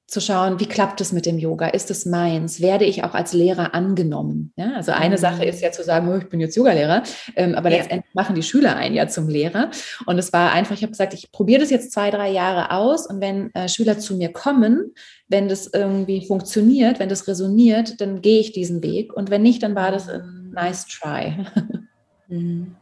zu 0.08 0.20
schauen, 0.20 0.60
wie 0.60 0.66
klappt 0.66 1.01
es 1.01 1.12
mit 1.12 1.26
dem 1.26 1.39
Yoga? 1.39 1.68
Ist 1.68 1.89
es 1.89 2.06
meins? 2.06 2.62
Werde 2.62 2.86
ich 2.86 3.04
auch 3.04 3.14
als 3.14 3.34
Lehrer 3.34 3.74
angenommen? 3.74 4.51
Ja, 4.58 4.74
also 4.76 4.91
eine 4.91 5.16
mhm. 5.16 5.20
Sache 5.20 5.45
ist 5.45 5.62
ja 5.62 5.72
zu 5.72 5.84
sagen, 5.84 6.10
oh, 6.10 6.18
ich 6.18 6.30
bin 6.30 6.39
jetzt 6.39 6.56
Yogalehrer, 6.56 7.04
ähm, 7.36 7.56
aber 7.56 7.70
ja. 7.70 7.78
letztendlich 7.78 8.14
machen 8.14 8.36
die 8.36 8.43
Schüler 8.43 8.76
einen 8.76 8.95
ja 8.95 9.08
zum 9.08 9.28
Lehrer. 9.28 9.72
Und 10.06 10.18
es 10.20 10.34
war 10.34 10.51
einfach, 10.51 10.76
ich 10.76 10.84
habe 10.84 10.91
gesagt, 10.91 11.14
ich 11.14 11.32
probiere 11.32 11.62
das 11.62 11.70
jetzt 11.70 11.91
zwei, 11.91 12.12
drei 12.12 12.30
Jahre 12.30 12.72
aus 12.72 13.08
und 13.08 13.22
wenn 13.22 13.54
äh, 13.56 13.70
Schüler 13.70 13.97
zu 13.97 14.16
mir 14.16 14.32
kommen, 14.32 14.93
wenn 15.30 15.47
das 15.47 15.68
irgendwie 15.74 16.26
funktioniert, 16.26 16.99
wenn 16.99 17.10
das 17.10 17.28
resoniert, 17.28 17.99
dann 18.01 18.22
gehe 18.22 18.39
ich 18.39 18.51
diesen 18.51 18.84
Weg 18.84 19.14
und 19.14 19.30
wenn 19.30 19.41
nicht, 19.41 19.64
dann 19.64 19.74
war 19.76 19.91
das 19.91 20.10
ein 20.10 20.51
nice 20.54 20.86
try. 20.88 21.45
Mhm. 22.30 22.78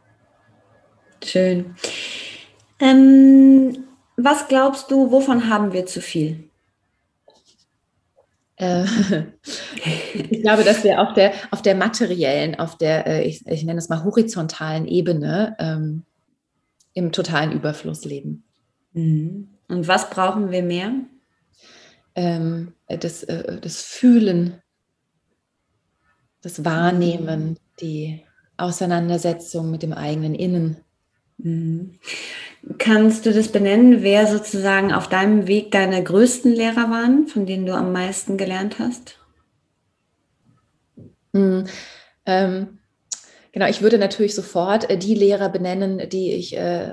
Schön. 1.24 1.74
Ähm, 2.78 3.84
was 4.16 4.48
glaubst 4.48 4.90
du, 4.90 5.10
wovon 5.10 5.48
haben 5.48 5.72
wir 5.72 5.84
zu 5.84 6.00
viel? 6.00 6.48
Äh, 8.62 8.84
ich 10.14 10.42
glaube, 10.42 10.62
dass 10.62 10.84
wir 10.84 11.00
auf 11.00 11.14
der, 11.14 11.32
auf 11.50 11.62
der 11.62 11.74
materiellen, 11.74 12.54
auf 12.54 12.78
der, 12.78 13.06
äh, 13.06 13.24
ich, 13.24 13.44
ich 13.46 13.64
nenne 13.64 13.78
es 13.78 13.88
mal 13.88 14.04
horizontalen 14.04 14.86
Ebene 14.86 15.56
ähm, 15.58 16.04
im 16.94 17.10
totalen 17.10 17.50
Überfluss 17.50 18.04
leben. 18.04 18.44
Mhm. 18.92 19.48
Und 19.68 19.88
was 19.88 20.10
brauchen 20.10 20.52
wir 20.52 20.62
mehr? 20.62 20.92
Ähm, 22.14 22.74
das, 22.86 23.24
äh, 23.24 23.58
das 23.60 23.82
Fühlen, 23.82 24.62
das 26.40 26.64
Wahrnehmen, 26.64 27.50
mhm. 27.50 27.56
die 27.80 28.22
Auseinandersetzung 28.58 29.72
mit 29.72 29.82
dem 29.82 29.92
eigenen 29.92 30.36
Innen. 30.36 30.76
Kannst 32.78 33.26
du 33.26 33.32
das 33.32 33.48
benennen, 33.48 34.02
wer 34.02 34.26
sozusagen 34.26 34.92
auf 34.92 35.08
deinem 35.08 35.46
Weg 35.48 35.72
deine 35.72 36.02
größten 36.02 36.52
Lehrer 36.52 36.90
waren, 36.90 37.26
von 37.26 37.44
denen 37.44 37.66
du 37.66 37.74
am 37.74 37.92
meisten 37.92 38.36
gelernt 38.36 38.78
hast? 38.78 39.18
Mhm. 41.32 41.66
Ähm, 42.26 42.78
Genau, 43.52 43.66
ich 43.66 43.82
würde 43.82 43.98
natürlich 43.98 44.34
sofort 44.34 44.88
äh, 44.88 44.96
die 44.96 45.14
Lehrer 45.14 45.50
benennen, 45.50 46.08
die 46.08 46.32
ich 46.32 46.56
äh, 46.56 46.88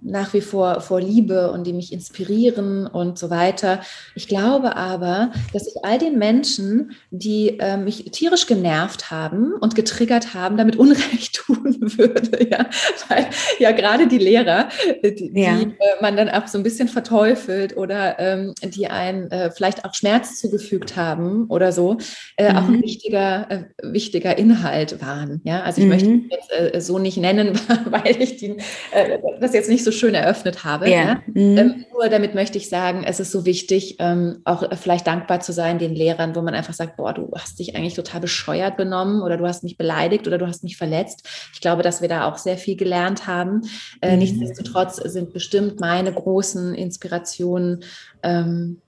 nach 0.00 0.32
wie 0.32 0.42
vor, 0.42 0.80
vor 0.80 1.00
liebe 1.00 1.50
und 1.50 1.66
die 1.66 1.72
mich 1.72 1.92
inspirieren 1.92 2.86
und 2.86 3.18
so 3.18 3.30
weiter. 3.30 3.80
Ich 4.14 4.28
glaube 4.28 4.76
aber, 4.76 5.32
dass 5.52 5.66
ich 5.66 5.74
all 5.84 5.98
den 5.98 6.16
Menschen, 6.16 6.92
die 7.10 7.58
äh, 7.58 7.76
mich 7.76 8.04
tierisch 8.12 8.46
genervt 8.46 9.10
haben 9.10 9.54
und 9.54 9.74
getriggert 9.74 10.34
haben, 10.34 10.56
damit 10.56 10.76
Unrecht 10.84 11.34
tun 11.34 11.76
würde. 11.80 12.48
Ja, 12.48 12.66
Weil 13.08 13.26
ja 13.58 13.72
gerade 13.72 14.06
die 14.06 14.18
Lehrer, 14.18 14.68
die, 15.02 15.32
ja. 15.34 15.56
die 15.56 15.64
äh, 15.64 16.00
man 16.00 16.16
dann 16.16 16.28
auch 16.28 16.46
so 16.46 16.58
ein 16.58 16.62
bisschen 16.62 16.86
verteufelt 16.86 17.76
oder 17.76 18.20
ähm, 18.20 18.54
die 18.62 18.86
einen 18.86 19.30
vielleicht 19.54 19.84
auch 19.84 19.94
Schmerz 19.94 20.38
zugefügt 20.38 20.96
haben 20.96 21.46
oder 21.48 21.72
so, 21.72 21.94
mhm. 21.94 22.56
auch 22.56 22.68
ein 22.68 22.82
wichtiger, 22.82 23.66
wichtiger 23.82 24.36
Inhalt 24.38 25.00
waren. 25.00 25.40
Ja, 25.44 25.62
also 25.62 25.80
ich 25.80 25.84
mhm. 25.84 25.90
möchte 25.90 26.03
mhm. 26.06 26.30
jetzt 26.30 26.74
äh, 26.74 26.80
so 26.80 26.98
nicht 26.98 27.16
nennen, 27.16 27.58
weil 27.86 28.20
ich 28.20 28.36
die, 28.36 28.56
äh, 28.92 29.18
das 29.40 29.52
jetzt 29.52 29.68
nicht 29.68 29.84
so 29.84 29.92
schön 29.92 30.14
eröffnet 30.14 30.64
habe. 30.64 30.88
Ja. 30.88 30.96
ja? 30.96 31.22
Mhm. 31.26 31.58
Ähm, 31.58 31.84
nur 31.92 32.08
damit 32.08 32.34
möchte 32.34 32.58
ich 32.58 32.68
sagen, 32.68 33.04
es 33.04 33.20
ist 33.20 33.32
so 33.32 33.44
wichtig, 33.44 33.96
ähm, 33.98 34.40
auch 34.44 34.62
äh, 34.62 34.76
vielleicht 34.76 35.06
dankbar 35.06 35.40
zu 35.40 35.52
sein 35.52 35.78
den 35.78 35.94
Lehrern, 35.94 36.34
wo 36.34 36.42
man 36.42 36.54
einfach 36.54 36.74
sagt, 36.74 36.96
boah, 36.96 37.12
du 37.12 37.30
hast 37.34 37.58
dich 37.58 37.76
eigentlich 37.76 37.94
total 37.94 38.20
bescheuert 38.20 38.76
benommen 38.76 39.22
oder 39.22 39.36
du 39.36 39.46
hast 39.46 39.64
mich 39.64 39.76
beleidigt 39.76 40.26
oder 40.26 40.38
du 40.38 40.46
hast 40.46 40.62
mich 40.64 40.76
verletzt. 40.76 41.26
Ich 41.52 41.60
glaube, 41.60 41.82
dass 41.82 42.02
wir 42.02 42.08
da 42.08 42.28
auch 42.28 42.38
sehr 42.38 42.58
viel 42.58 42.76
gelernt 42.76 43.26
haben. 43.26 43.62
Äh, 44.00 44.12
mhm. 44.12 44.18
Nichtsdestotrotz 44.18 44.96
sind 44.96 45.32
bestimmt 45.32 45.80
meine 45.80 46.12
großen 46.12 46.74
Inspirationen 46.74 47.84
ähm, 48.22 48.80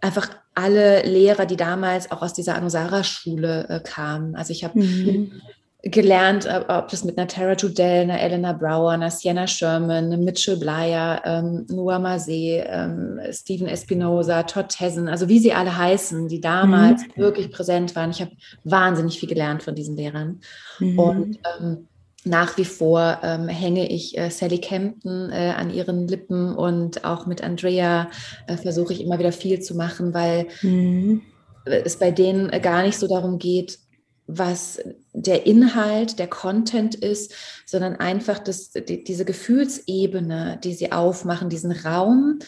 einfach 0.00 0.30
alle 0.54 1.02
Lehrer, 1.02 1.46
die 1.46 1.56
damals 1.56 2.10
auch 2.10 2.22
aus 2.22 2.34
dieser 2.34 2.56
Anusara-Schule 2.56 3.66
äh, 3.68 3.80
kamen. 3.80 4.36
Also 4.36 4.52
ich 4.52 4.64
habe 4.64 4.80
mhm 4.80 5.40
gelernt, 5.82 6.46
äh, 6.46 6.64
ob 6.68 6.88
das 6.88 7.04
mit 7.04 7.18
einer 7.18 7.26
Tara 7.26 7.54
Judell, 7.54 8.02
einer 8.02 8.20
Elena 8.20 8.52
Brower, 8.52 8.90
einer 8.90 9.10
Sienna 9.10 9.46
Sherman, 9.46 10.06
einer 10.06 10.16
Mitchell 10.16 10.56
Blyer, 10.56 11.20
ähm, 11.24 11.66
Noah 11.68 12.18
ähm, 12.28 13.20
Stephen 13.30 13.66
Espinosa, 13.66 14.44
Todd 14.44 14.68
Tessen, 14.68 15.08
also 15.08 15.28
wie 15.28 15.40
sie 15.40 15.52
alle 15.52 15.76
heißen, 15.76 16.28
die 16.28 16.40
damals 16.40 17.02
mhm. 17.02 17.20
wirklich 17.20 17.50
präsent 17.50 17.96
waren. 17.96 18.10
Ich 18.10 18.20
habe 18.20 18.30
wahnsinnig 18.62 19.18
viel 19.18 19.28
gelernt 19.28 19.62
von 19.62 19.74
diesen 19.74 19.96
Lehrern. 19.96 20.40
Mhm. 20.78 20.98
Und 20.98 21.38
ähm, 21.58 21.88
nach 22.24 22.56
wie 22.56 22.64
vor 22.64 23.18
ähm, 23.24 23.48
hänge 23.48 23.90
ich 23.90 24.16
äh, 24.16 24.30
Sally 24.30 24.58
Campton 24.58 25.30
äh, 25.30 25.54
an 25.56 25.70
ihren 25.70 26.06
Lippen 26.06 26.54
und 26.54 27.04
auch 27.04 27.26
mit 27.26 27.42
Andrea 27.42 28.08
äh, 28.46 28.56
versuche 28.56 28.92
ich 28.92 29.00
immer 29.00 29.18
wieder 29.18 29.32
viel 29.32 29.60
zu 29.60 29.74
machen, 29.74 30.14
weil 30.14 30.46
mhm. 30.62 31.22
es 31.64 31.98
bei 31.98 32.12
denen 32.12 32.50
gar 32.62 32.82
nicht 32.82 32.98
so 33.00 33.08
darum 33.08 33.40
geht, 33.40 33.80
was 34.28 34.78
der 35.12 35.46
Inhalt, 35.46 36.18
der 36.18 36.26
Content 36.26 36.94
ist, 36.94 37.34
sondern 37.66 37.96
einfach 37.96 38.38
das, 38.38 38.70
die, 38.70 39.04
diese 39.04 39.24
Gefühlsebene, 39.24 40.58
die 40.62 40.74
sie 40.74 40.92
aufmachen, 40.92 41.48
diesen 41.48 41.72
Raum, 41.72 42.38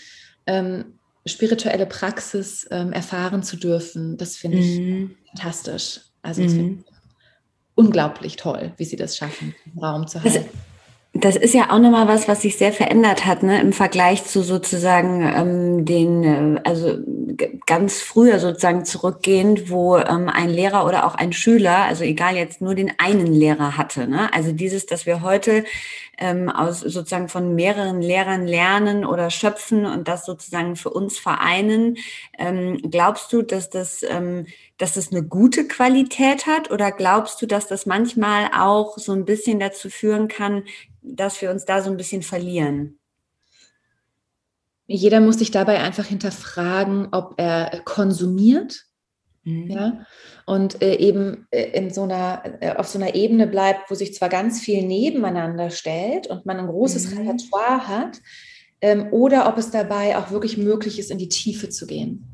ähm, 0.46 0.98
spirituelle 1.26 1.86
Praxis 1.86 2.66
ähm, 2.70 2.92
erfahren 2.92 3.42
zu 3.42 3.56
dürfen, 3.56 4.16
das 4.16 4.36
finde 4.36 4.58
ich 4.58 4.78
mhm. 4.78 5.16
fantastisch. 5.28 6.00
Also 6.22 6.42
mhm. 6.42 6.84
unglaublich 7.74 8.36
toll, 8.36 8.72
wie 8.76 8.84
sie 8.84 8.96
das 8.96 9.16
schaffen, 9.16 9.54
Raum 9.80 10.06
zu 10.06 10.22
halten. 10.22 10.48
Das 11.16 11.36
ist 11.36 11.54
ja 11.54 11.70
auch 11.70 11.78
nochmal 11.78 12.08
was, 12.08 12.26
was 12.26 12.42
sich 12.42 12.58
sehr 12.58 12.72
verändert 12.72 13.24
hat, 13.24 13.44
ne, 13.44 13.60
im 13.60 13.72
Vergleich 13.72 14.24
zu 14.24 14.42
sozusagen 14.42 15.22
ähm, 15.22 15.84
den, 15.84 16.24
äh, 16.24 16.60
also 16.64 16.98
ganz 17.66 18.00
früher 18.00 18.40
sozusagen 18.40 18.84
zurückgehend, 18.84 19.70
wo 19.70 19.96
ähm, 19.96 20.28
ein 20.28 20.50
Lehrer 20.50 20.84
oder 20.84 21.06
auch 21.06 21.14
ein 21.14 21.32
Schüler, 21.32 21.84
also 21.84 22.02
egal 22.02 22.34
jetzt 22.34 22.60
nur 22.60 22.74
den 22.74 22.92
einen 22.98 23.28
Lehrer 23.32 23.76
hatte. 23.76 24.08
Ne? 24.08 24.28
Also 24.34 24.50
dieses, 24.50 24.86
dass 24.86 25.06
wir 25.06 25.22
heute 25.22 25.64
ähm, 26.18 26.48
aus 26.48 26.80
sozusagen 26.80 27.28
von 27.28 27.54
mehreren 27.54 28.02
Lehrern 28.02 28.46
lernen 28.46 29.04
oder 29.04 29.30
schöpfen 29.30 29.86
und 29.86 30.08
das 30.08 30.26
sozusagen 30.26 30.74
für 30.74 30.90
uns 30.90 31.18
vereinen. 31.18 31.96
Ähm, 32.38 32.78
glaubst 32.90 33.32
du, 33.32 33.42
dass 33.42 33.70
das, 33.70 34.02
ähm, 34.02 34.46
dass 34.78 34.94
das 34.94 35.12
eine 35.12 35.22
gute 35.22 35.68
Qualität 35.68 36.46
hat 36.46 36.72
oder 36.72 36.90
glaubst 36.90 37.40
du, 37.40 37.46
dass 37.46 37.68
das 37.68 37.86
manchmal 37.86 38.50
auch 38.56 38.98
so 38.98 39.12
ein 39.12 39.24
bisschen 39.24 39.60
dazu 39.60 39.90
führen 39.90 40.26
kann, 40.26 40.64
dass 41.04 41.40
wir 41.40 41.50
uns 41.50 41.64
da 41.64 41.82
so 41.82 41.90
ein 41.90 41.96
bisschen 41.96 42.22
verlieren? 42.22 42.98
Jeder 44.86 45.20
muss 45.20 45.38
sich 45.38 45.50
dabei 45.50 45.80
einfach 45.80 46.06
hinterfragen, 46.06 47.08
ob 47.12 47.34
er 47.38 47.80
konsumiert 47.84 48.86
Mhm. 49.44 49.70
Ja, 49.70 50.06
und 50.46 50.82
äh, 50.82 50.96
eben 50.96 51.46
äh, 51.50 51.78
in 51.78 51.90
so 51.92 52.02
einer, 52.02 52.42
äh, 52.60 52.76
auf 52.76 52.88
so 52.88 52.98
einer 52.98 53.14
Ebene 53.14 53.46
bleibt, 53.46 53.90
wo 53.90 53.94
sich 53.94 54.14
zwar 54.14 54.30
ganz 54.30 54.60
viel 54.60 54.82
nebeneinander 54.82 55.70
stellt 55.70 56.26
und 56.26 56.46
man 56.46 56.58
ein 56.58 56.66
großes 56.66 57.10
mhm. 57.10 57.18
Repertoire 57.18 57.86
hat, 57.86 58.20
ähm, 58.80 59.08
oder 59.12 59.46
ob 59.48 59.58
es 59.58 59.70
dabei 59.70 60.16
auch 60.16 60.30
wirklich 60.30 60.56
möglich 60.56 60.98
ist, 60.98 61.10
in 61.10 61.18
die 61.18 61.28
Tiefe 61.28 61.68
zu 61.68 61.86
gehen. 61.86 62.26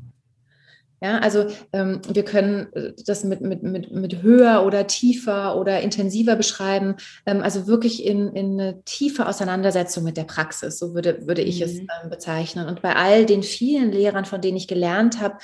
Ja, 1.03 1.17
also 1.17 1.47
ähm, 1.73 1.99
wir 2.07 2.23
können 2.23 2.71
äh, 2.73 2.93
das 3.07 3.23
mit, 3.23 3.41
mit, 3.41 3.63
mit, 3.63 3.91
mit 3.91 4.21
höher 4.21 4.63
oder 4.63 4.85
tiefer 4.85 5.57
oder 5.57 5.81
intensiver 5.81 6.35
beschreiben, 6.35 6.95
ähm, 7.25 7.41
also 7.41 7.65
wirklich 7.65 8.05
in, 8.05 8.35
in 8.35 8.59
eine 8.59 8.83
tiefe 8.83 9.27
Auseinandersetzung 9.27 10.03
mit 10.03 10.15
der 10.15 10.25
Praxis, 10.25 10.77
so 10.77 10.93
würde, 10.93 11.25
würde 11.25 11.41
ich 11.41 11.59
mhm. 11.59 11.65
es 11.65 11.79
ähm, 11.79 12.09
bezeichnen. 12.11 12.67
Und 12.67 12.83
bei 12.83 12.95
all 12.95 13.25
den 13.25 13.41
vielen 13.41 13.91
Lehrern, 13.91 14.25
von 14.25 14.41
denen 14.41 14.57
ich 14.57 14.67
gelernt 14.67 15.19
habe, 15.19 15.37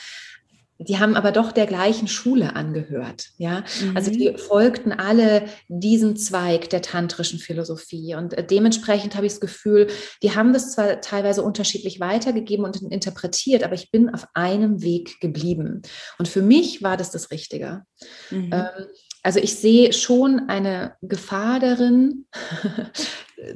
die 0.80 1.00
haben 1.00 1.16
aber 1.16 1.32
doch 1.32 1.52
der 1.52 1.66
gleichen 1.66 2.08
Schule 2.08 2.56
angehört. 2.56 3.30
Ja, 3.38 3.64
mhm. 3.82 3.96
also 3.96 4.12
die 4.12 4.32
mhm. 4.32 4.38
folgten 4.38 4.92
alle 4.92 5.46
diesem 5.68 6.16
Zweig 6.16 6.70
der 6.70 6.82
tantrischen 6.82 7.40
Philosophie. 7.40 8.16
Und 8.16 8.34
äh, 8.34 8.46
dementsprechend 8.46 9.16
habe 9.16 9.26
ich 9.26 9.34
das 9.34 9.42
Gefühl, 9.42 9.88
die 10.22 10.36
haben 10.36 10.54
das 10.54 10.72
zwar 10.72 11.02
teilweise 11.02 11.44
unterschiedlich 11.44 12.00
weitergegeben 12.00 12.66
und 12.66 12.82
interpretiert, 12.92 13.64
aber 13.64 13.74
ich 13.74 13.92
bin 13.92 14.14
auf 14.14 14.28
einem 14.34 14.82
Weg 14.82 15.20
geblieben. 15.20 15.82
Und 16.20 16.28
für 16.28 16.42
mich 16.42 16.84
war 16.84 16.98
das 16.98 17.12
das 17.12 17.32
Richtige. 17.32 17.84
Mhm. 18.30 18.50
Ähm, 18.54 18.86
also 19.24 19.40
ich 19.40 19.56
sehe 19.56 19.92
schon 19.94 20.48
eine 20.48 20.94
Gefahr 21.02 21.60
darin, 21.60 22.28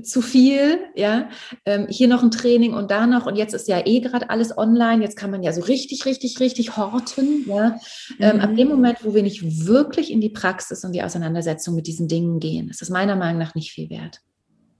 zu 0.04 0.22
viel, 0.22 0.80
ja, 0.96 1.30
ähm, 1.66 1.88
hier 1.90 2.08
noch 2.08 2.22
ein 2.22 2.32
Training 2.32 2.74
und 2.74 2.92
da 2.92 3.08
noch 3.08 3.26
und 3.26 3.36
jetzt 3.36 3.54
ist 3.54 3.68
ja 3.68 3.86
eh 3.86 4.00
gerade 4.00 4.30
alles 4.30 4.56
online, 4.58 5.04
jetzt 5.04 5.18
kann 5.18 5.32
man 5.32 5.42
ja 5.42 5.52
so 5.54 5.62
richtig, 5.62 6.06
richtig, 6.06 6.40
richtig 6.40 6.78
horten, 6.78 7.46
ja. 7.48 7.80
Ähm, 8.20 8.38
mhm. 8.38 8.42
Ab 8.42 8.56
dem 8.56 8.68
Moment, 8.68 9.04
wo 9.04 9.14
wir 9.14 9.24
nicht 9.24 9.66
wirklich 9.66 10.12
in 10.12 10.22
die 10.22 10.30
Praxis 10.30 10.84
und 10.84 10.94
die 10.94 11.04
Auseinandersetzung 11.04 11.76
mit 11.76 11.88
diesen 11.88 12.08
Dingen 12.08 12.40
gehen, 12.40 12.70
ist 12.70 12.82
es 12.82 12.90
meiner 12.90 13.16
Meinung 13.16 13.40
nach 13.40 13.56
nicht 13.56 13.72
viel 13.72 13.90
wert. 13.90 14.22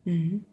Mhm. 0.06 0.46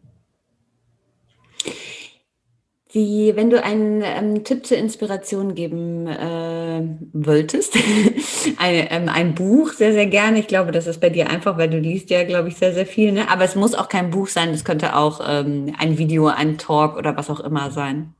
Wie, 2.91 3.35
wenn 3.35 3.51
du 3.51 3.63
einen 3.63 4.01
ähm, 4.03 4.43
Tipp 4.43 4.65
zur 4.65 4.77
Inspiration 4.77 5.53
geben 5.53 6.07
äh, 6.07 6.81
wolltest, 7.13 7.75
ein, 8.57 8.87
ähm, 8.89 9.09
ein 9.09 9.35
Buch 9.35 9.73
sehr, 9.73 9.93
sehr 9.93 10.07
gerne. 10.07 10.39
Ich 10.39 10.47
glaube, 10.47 10.71
das 10.71 10.87
ist 10.87 10.99
bei 10.99 11.11
dir 11.11 11.29
einfach, 11.29 11.55
weil 11.57 11.69
du 11.69 11.77
liest 11.77 12.09
ja, 12.09 12.23
glaube 12.23 12.47
ich, 12.47 12.55
sehr, 12.55 12.73
sehr 12.73 12.87
viel. 12.87 13.11
Ne? 13.11 13.29
Aber 13.29 13.43
es 13.43 13.55
muss 13.55 13.75
auch 13.75 13.89
kein 13.89 14.09
Buch 14.09 14.27
sein, 14.27 14.49
es 14.49 14.65
könnte 14.65 14.95
auch 14.95 15.21
ähm, 15.23 15.75
ein 15.77 15.99
Video, 15.99 16.27
ein 16.27 16.57
Talk 16.57 16.97
oder 16.97 17.15
was 17.15 17.29
auch 17.29 17.41
immer 17.41 17.69
sein. 17.69 18.15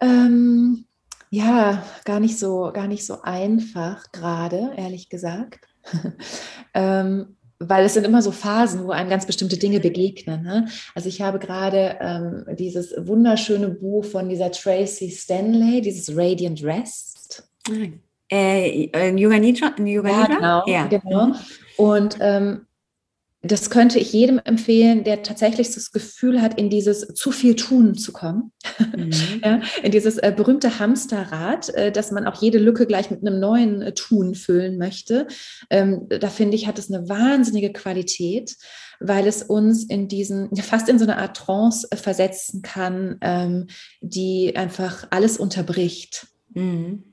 Ähm, 0.00 0.84
ja, 1.30 1.82
gar 2.04 2.20
nicht 2.20 2.38
so, 2.38 2.72
gar 2.74 2.88
nicht 2.88 3.06
so 3.06 3.22
einfach 3.22 4.12
gerade, 4.12 4.74
ehrlich 4.76 5.08
gesagt. 5.08 5.66
weil 7.68 7.84
es 7.84 7.94
sind 7.94 8.04
immer 8.04 8.22
so 8.22 8.30
Phasen, 8.30 8.84
wo 8.84 8.90
einem 8.90 9.10
ganz 9.10 9.26
bestimmte 9.26 9.56
Dinge 9.56 9.80
begegnen. 9.80 10.42
Ne? 10.42 10.68
Also 10.94 11.08
ich 11.08 11.20
habe 11.22 11.38
gerade 11.38 11.96
ähm, 12.00 12.44
dieses 12.56 12.94
wunderschöne 12.96 13.68
Buch 13.68 14.04
von 14.04 14.28
dieser 14.28 14.50
Tracy 14.50 15.10
Stanley, 15.10 15.80
dieses 15.80 16.16
Radiant 16.16 16.62
Rest. 16.62 17.48
Äh, 18.30 18.86
äh, 18.92 19.16
Yoga 19.16 19.38
Nidra? 19.38 19.74
Yoga 19.78 20.08
ja, 20.10 20.26
genau, 20.26 20.62
ja. 20.66 20.86
genau. 20.86 21.26
Mhm. 21.26 21.34
Und 21.76 22.18
ähm, 22.20 22.66
das 23.44 23.68
könnte 23.68 23.98
ich 23.98 24.12
jedem 24.12 24.40
empfehlen, 24.42 25.04
der 25.04 25.22
tatsächlich 25.22 25.70
das 25.70 25.92
Gefühl 25.92 26.40
hat, 26.40 26.58
in 26.58 26.70
dieses 26.70 27.06
zu 27.14 27.30
viel 27.30 27.54
Tun 27.56 27.94
zu 27.94 28.12
kommen. 28.12 28.52
Mhm. 28.96 29.12
ja, 29.44 29.60
in 29.82 29.92
dieses 29.92 30.16
äh, 30.18 30.32
berühmte 30.34 30.78
Hamsterrad, 30.78 31.68
äh, 31.74 31.92
dass 31.92 32.10
man 32.10 32.26
auch 32.26 32.40
jede 32.40 32.58
Lücke 32.58 32.86
gleich 32.86 33.10
mit 33.10 33.20
einem 33.20 33.38
neuen 33.40 33.82
äh, 33.82 33.92
Tun 33.92 34.34
füllen 34.34 34.78
möchte. 34.78 35.26
Ähm, 35.68 36.06
da 36.08 36.30
finde 36.30 36.56
ich, 36.56 36.66
hat 36.66 36.78
es 36.78 36.90
eine 36.90 37.08
wahnsinnige 37.08 37.72
Qualität, 37.72 38.56
weil 38.98 39.26
es 39.26 39.42
uns 39.42 39.84
in 39.84 40.08
diesen, 40.08 40.54
fast 40.56 40.88
in 40.88 40.98
so 40.98 41.04
eine 41.04 41.18
Art 41.18 41.36
Trance 41.36 41.86
äh, 41.90 41.96
versetzen 41.96 42.62
kann, 42.62 43.18
ähm, 43.20 43.66
die 44.00 44.56
einfach 44.56 45.06
alles 45.10 45.36
unterbricht. 45.36 46.28
Mhm. 46.54 47.04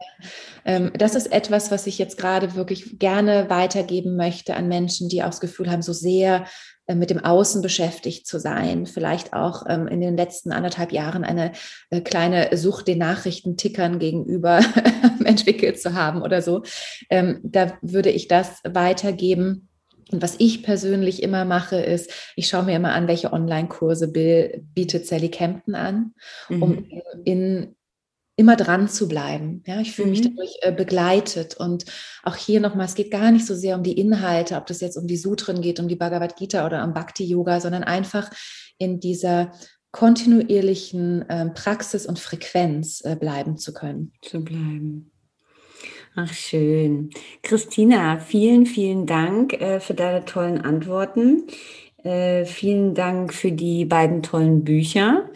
Ähm, 0.66 0.92
das 0.96 1.16
ist 1.16 1.32
etwas, 1.32 1.72
was 1.72 1.88
ich 1.88 1.98
jetzt 1.98 2.18
gerade 2.18 2.56
wirklich 2.56 3.00
gerne 3.00 3.50
weitergeben 3.50 4.16
möchte 4.16 4.56
an 4.56 4.68
Menschen, 4.68 5.10
die 5.10 5.24
auch 5.24 5.28
das 5.28 5.42
Gefühl 5.42 5.70
haben, 5.70 5.82
so 5.82 5.94
sehr 5.94 6.46
äh, 6.88 6.96
mit 6.96 7.10
dem 7.10 7.20
Außen 7.20 7.62
beschäftigt 7.62 8.28
zu 8.28 8.40
sein, 8.40 8.86
vielleicht 8.86 9.34
auch 9.34 9.66
ähm, 9.68 9.88
in 9.88 10.00
den 10.00 10.16
letzten 10.16 10.52
anderthalb 10.52 10.92
Jahren 10.92 11.24
eine 11.24 11.54
äh, 11.90 12.02
kleine 12.02 12.56
Sucht 12.56 12.88
den 12.88 13.00
Nachrichtentickern 13.00 14.00
gegenüber 14.00 14.62
entwickelt 15.26 15.82
zu 15.82 15.94
haben 15.94 16.22
oder 16.22 16.42
so. 16.42 16.64
Ähm, 17.10 17.40
da 17.44 17.78
würde 17.82 18.12
ich 18.12 18.28
das 18.28 18.60
weitergeben. 18.64 19.70
Und 20.12 20.22
was 20.22 20.36
ich 20.40 20.62
persönlich 20.62 21.24
immer 21.24 21.46
mache, 21.46 21.78
ist, 21.78 22.12
ich 22.36 22.48
schaue 22.48 22.64
mir 22.64 22.76
immer 22.76 22.92
an, 22.92 23.08
welche 23.08 23.32
Online-Kurse 23.32 24.10
bietet 24.12 25.08
Sally 25.08 25.30
Kempton 25.30 25.74
an, 25.74 26.14
um 26.50 26.60
mhm. 26.60 27.02
in 27.24 27.76
immer 28.42 28.56
dran 28.56 28.90
zu 28.90 29.08
bleiben. 29.08 29.64
Ja, 29.68 29.80
ich 29.80 29.96
fühle 29.96 30.10
mich 30.10 30.22
mhm. 30.22 30.36
dadurch 30.36 30.58
äh, 30.62 30.72
begleitet. 30.72 31.56
Und 31.56 31.86
auch 32.24 32.36
hier 32.36 32.60
nochmal, 32.60 32.88
es 32.88 32.96
geht 32.96 33.12
gar 33.12 33.32
nicht 33.32 33.46
so 33.46 33.56
sehr 33.56 33.78
um 33.78 33.84
die 33.84 33.98
Inhalte, 33.98 34.56
ob 34.56 34.66
das 34.66 34.82
jetzt 34.82 34.98
um 34.98 35.06
die 35.06 35.16
Sutren 35.16 35.62
geht, 35.62 35.80
um 35.80 35.88
die 35.88 35.96
Bhagavad 35.96 36.36
Gita 36.36 36.66
oder 36.66 36.84
um 36.84 36.94
Bhakti-Yoga, 36.94 37.60
sondern 37.60 37.84
einfach 37.84 38.32
in 38.80 39.00
dieser 39.00 39.52
kontinuierlichen 39.92 41.30
äh, 41.30 41.50
Praxis 41.52 42.08
und 42.08 42.18
Frequenz 42.18 43.02
äh, 43.06 43.16
bleiben 43.16 43.58
zu 43.58 43.74
können. 43.74 44.14
Zu 44.24 44.44
bleiben. 44.44 45.12
Ach, 46.16 46.34
schön. 46.34 47.12
Christina, 47.44 48.20
vielen, 48.20 48.66
vielen 48.66 49.06
Dank 49.06 49.54
äh, 49.54 49.80
für 49.80 49.94
deine 49.94 50.26
tollen 50.26 50.60
Antworten. 50.60 51.44
Äh, 52.04 52.46
vielen 52.46 52.96
Dank 52.96 53.34
für 53.34 53.52
die 53.52 53.86
beiden 53.86 54.24
tollen 54.24 54.64
Bücher. 54.64 55.30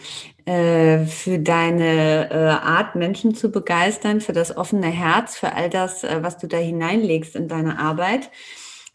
Äh, 0.46 1.06
für 1.06 1.40
deine 1.40 2.30
äh, 2.30 2.36
Art, 2.36 2.96
Menschen 2.96 3.34
zu 3.34 3.50
begeistern, 3.50 4.22
für 4.22 4.34
das 4.34 4.56
offene 4.56 4.88
Herz, 4.88 5.38
für 5.38 5.54
all 5.54 5.72
das, 5.72 6.04
äh, 6.04 6.20
was 6.22 6.38
du 6.38 6.48
da 6.48 6.58
hineinlegst 6.58 7.36
in 7.36 7.48
deine 7.48 7.80
Arbeit. 7.80 8.30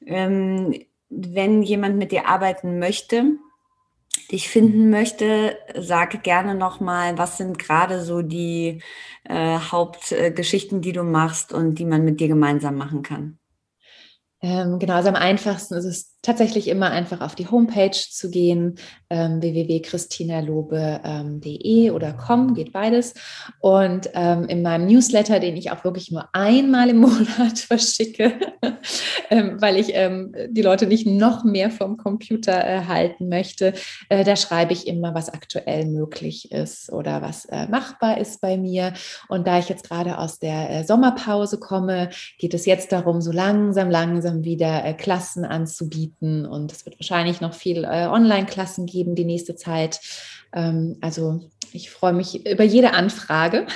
Ähm, 0.07 0.81
wenn 1.09 1.64
jemand 1.64 1.97
mit 1.97 2.12
dir 2.12 2.29
arbeiten 2.29 2.79
möchte, 2.79 3.25
dich 4.31 4.49
finden 4.49 4.91
möchte, 4.91 5.57
sage 5.77 6.18
gerne 6.18 6.55
nochmal, 6.55 7.18
was 7.18 7.37
sind 7.37 7.59
gerade 7.59 8.01
so 8.03 8.23
die 8.23 8.81
äh, 9.25 9.59
Hauptgeschichten, 9.59 10.83
die 10.83 10.93
du 10.93 11.03
machst 11.03 11.53
und 11.53 11.81
die 11.81 11.85
man 11.85 12.05
mit 12.05 12.21
dir 12.21 12.29
gemeinsam 12.29 12.77
machen 12.77 13.03
kann. 13.03 13.41
Ähm, 14.43 14.79
genau, 14.79 14.95
also 14.95 15.11
am 15.11 15.16
einfachsten 15.16 15.75
ist 15.75 15.85
es 15.85 16.20
tatsächlich 16.23 16.68
immer 16.68 16.91
einfach 16.91 17.23
auf 17.23 17.35
die 17.35 17.49
Homepage 17.49 17.93
zu 17.93 18.31
gehen, 18.31 18.75
ähm, 19.09 19.41
www.christinalobe.de 19.41 21.91
oder 21.91 22.12
com, 22.12 22.53
geht 22.55 22.73
beides. 22.73 23.14
Und 23.61 24.11
ähm, 24.14 24.45
in 24.45 24.61
meinem 24.62 24.87
Newsletter, 24.87 25.41
den 25.41 25.57
ich 25.57 25.71
auch 25.71 25.83
wirklich 25.83 26.11
nur 26.11 26.29
einmal 26.33 26.91
im 26.91 26.99
Monat 27.01 27.59
verschicke, 27.59 28.35
ähm, 29.31 29.57
weil 29.61 29.79
ich 29.79 29.93
ähm, 29.95 30.35
die 30.51 30.61
Leute 30.62 30.87
nicht 30.87 31.07
noch 31.07 31.43
mehr 31.43 31.71
vom 31.71 31.97
Computer 31.97 32.66
äh, 32.66 32.85
halten 32.87 33.31
möchte, 33.31 33.73
äh, 34.11 34.23
da 34.23 34.37
schreibe 34.37 34.75
ich 34.75 34.87
immer, 34.87 35.14
was 35.14 35.31
aktuell 35.31 35.87
möglich 35.87 36.53
ist 36.53 36.93
oder 36.93 37.23
was 37.23 37.47
äh, 37.47 37.66
machbar 37.68 38.18
ist 38.18 38.43
bei 38.43 38.59
mir. 38.59 38.93
Und 39.29 39.47
da 39.47 39.59
ich 39.59 39.71
jetzt 39.71 39.89
gerade 39.89 40.18
aus 40.18 40.39
der 40.39 40.68
äh, 40.71 40.85
Sommerpause 40.85 41.59
komme, 41.59 42.11
geht 42.39 42.53
es 42.53 42.66
jetzt 42.66 42.93
darum, 42.93 43.23
so 43.23 43.33
langsam, 43.33 43.89
langsam 43.89 44.45
wieder 44.45 44.85
äh, 44.85 44.93
Klassen 44.93 45.47
anzubieten 45.47 46.10
anbieten 46.11 46.47
und 46.47 46.73
es 46.73 46.85
wird 46.85 46.99
wahrscheinlich 46.99 47.41
noch 47.41 47.55
viel 47.55 47.85
äh, 47.85 48.07
Online-Klassen 48.07 48.87
geben 48.87 49.15
die 49.15 49.25
nächste 49.25 49.57
Zeit. 49.57 50.01
Ähm, 50.53 50.97
also 51.01 51.41
ich 51.73 51.91
freue 51.91 52.13
mich 52.13 52.47
über 52.47 52.65
jede 52.65 52.95
Anfrage 52.95 53.67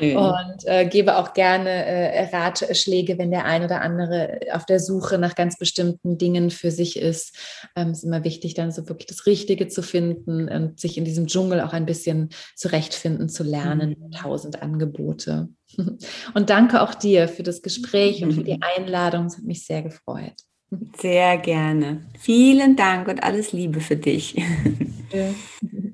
mhm. 0.00 0.16
und 0.16 0.64
äh, 0.64 0.86
gebe 0.86 1.18
auch 1.18 1.34
gerne 1.34 1.68
äh, 1.68 2.34
Ratschläge, 2.34 3.18
wenn 3.18 3.30
der 3.30 3.44
ein 3.44 3.62
oder 3.62 3.82
andere 3.82 4.40
auf 4.52 4.64
der 4.64 4.80
Suche 4.80 5.18
nach 5.18 5.34
ganz 5.34 5.58
bestimmten 5.58 6.16
Dingen 6.16 6.50
für 6.50 6.70
sich 6.70 6.98
ist. 6.98 7.36
Ähm, 7.76 7.90
es 7.90 7.98
ist 7.98 8.04
immer 8.04 8.24
wichtig, 8.24 8.54
dann 8.54 8.72
so 8.72 8.88
wirklich 8.88 9.06
das 9.06 9.26
Richtige 9.26 9.68
zu 9.68 9.82
finden 9.82 10.48
und 10.48 10.80
sich 10.80 10.96
in 10.96 11.04
diesem 11.04 11.26
Dschungel 11.26 11.60
auch 11.60 11.74
ein 11.74 11.86
bisschen 11.86 12.30
zurechtfinden 12.56 13.28
zu 13.28 13.42
lernen. 13.42 13.96
Mhm. 13.98 14.12
Tausend 14.12 14.62
Angebote. 14.62 15.48
Und 16.34 16.50
danke 16.50 16.82
auch 16.82 16.94
dir 16.94 17.28
für 17.28 17.44
das 17.44 17.62
Gespräch 17.62 18.24
und 18.24 18.32
für 18.32 18.42
die 18.42 18.58
Einladung. 18.76 19.26
Es 19.26 19.36
hat 19.36 19.44
mich 19.44 19.64
sehr 19.64 19.82
gefreut. 19.82 20.34
Sehr 20.98 21.38
gerne. 21.38 22.06
Vielen 22.18 22.76
Dank 22.76 23.08
und 23.08 23.22
alles 23.22 23.52
Liebe 23.52 23.80
für 23.80 23.96
dich. 23.96 24.36
Ja. 25.12 25.34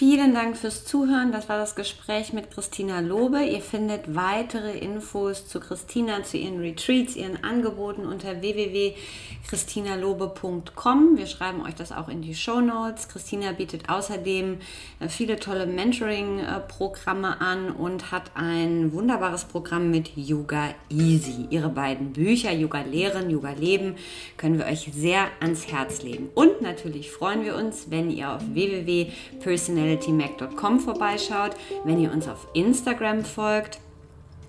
Vielen 0.00 0.32
Dank 0.32 0.56
fürs 0.56 0.86
Zuhören. 0.86 1.30
Das 1.30 1.50
war 1.50 1.58
das 1.58 1.74
Gespräch 1.74 2.32
mit 2.32 2.50
Christina 2.50 3.00
Lobe. 3.00 3.42
Ihr 3.42 3.60
findet 3.60 4.14
weitere 4.14 4.78
Infos 4.78 5.46
zu 5.46 5.60
Christina, 5.60 6.22
zu 6.22 6.38
ihren 6.38 6.58
Retreats, 6.58 7.16
ihren 7.16 7.44
Angeboten 7.44 8.06
unter 8.06 8.40
www.christinalobe.com. 8.40 11.18
Wir 11.18 11.26
schreiben 11.26 11.60
euch 11.60 11.74
das 11.74 11.92
auch 11.92 12.08
in 12.08 12.22
die 12.22 12.34
Show 12.34 12.62
Notes. 12.62 13.08
Christina 13.08 13.52
bietet 13.52 13.90
außerdem 13.90 14.60
äh, 15.00 15.08
viele 15.10 15.38
tolle 15.38 15.66
Mentoring-Programme 15.66 17.38
an 17.38 17.70
und 17.70 18.10
hat 18.10 18.30
ein 18.36 18.94
wunderbares 18.94 19.44
Programm 19.44 19.90
mit 19.90 20.16
Yoga 20.16 20.70
Easy. 20.88 21.46
Ihre 21.50 21.68
beiden 21.68 22.14
Bücher, 22.14 22.52
Yoga 22.52 22.80
Lehren, 22.80 23.28
Yoga 23.28 23.52
Leben, 23.52 23.96
können 24.38 24.56
wir 24.56 24.64
euch 24.64 24.90
sehr 24.94 25.26
ans 25.40 25.70
Herz 25.70 26.00
legen. 26.00 26.30
Und 26.34 26.62
natürlich 26.62 27.10
freuen 27.10 27.44
wir 27.44 27.54
uns, 27.54 27.90
wenn 27.90 28.10
ihr 28.10 28.30
auf 28.30 28.40
www.personal 28.54 29.89
personalitymac.com 29.96 30.80
vorbeischaut, 30.80 31.52
wenn 31.84 32.00
ihr 32.00 32.12
uns 32.12 32.28
auf 32.28 32.46
Instagram 32.52 33.24
folgt. 33.24 33.80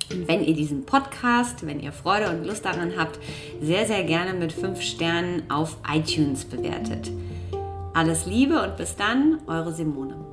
Wenn 0.10 0.44
ihr 0.44 0.54
diesen 0.54 0.86
Podcast, 0.86 1.66
wenn 1.66 1.80
ihr 1.80 1.94
Freude 1.94 2.30
und 2.30 2.46
Lust 2.46 2.66
daran 2.66 2.94
habt, 2.98 3.18
sehr, 3.62 3.86
sehr 3.86 4.04
gerne 4.04 4.34
mit 4.34 4.52
5 4.52 4.82
Sternen 4.82 5.50
auf 5.50 5.78
iTunes 5.90 6.44
bewertet. 6.44 7.10
Alles 7.94 8.26
Liebe 8.26 8.62
und 8.62 8.76
bis 8.76 8.96
dann, 8.98 9.40
eure 9.48 9.74
Simone. 9.74 10.31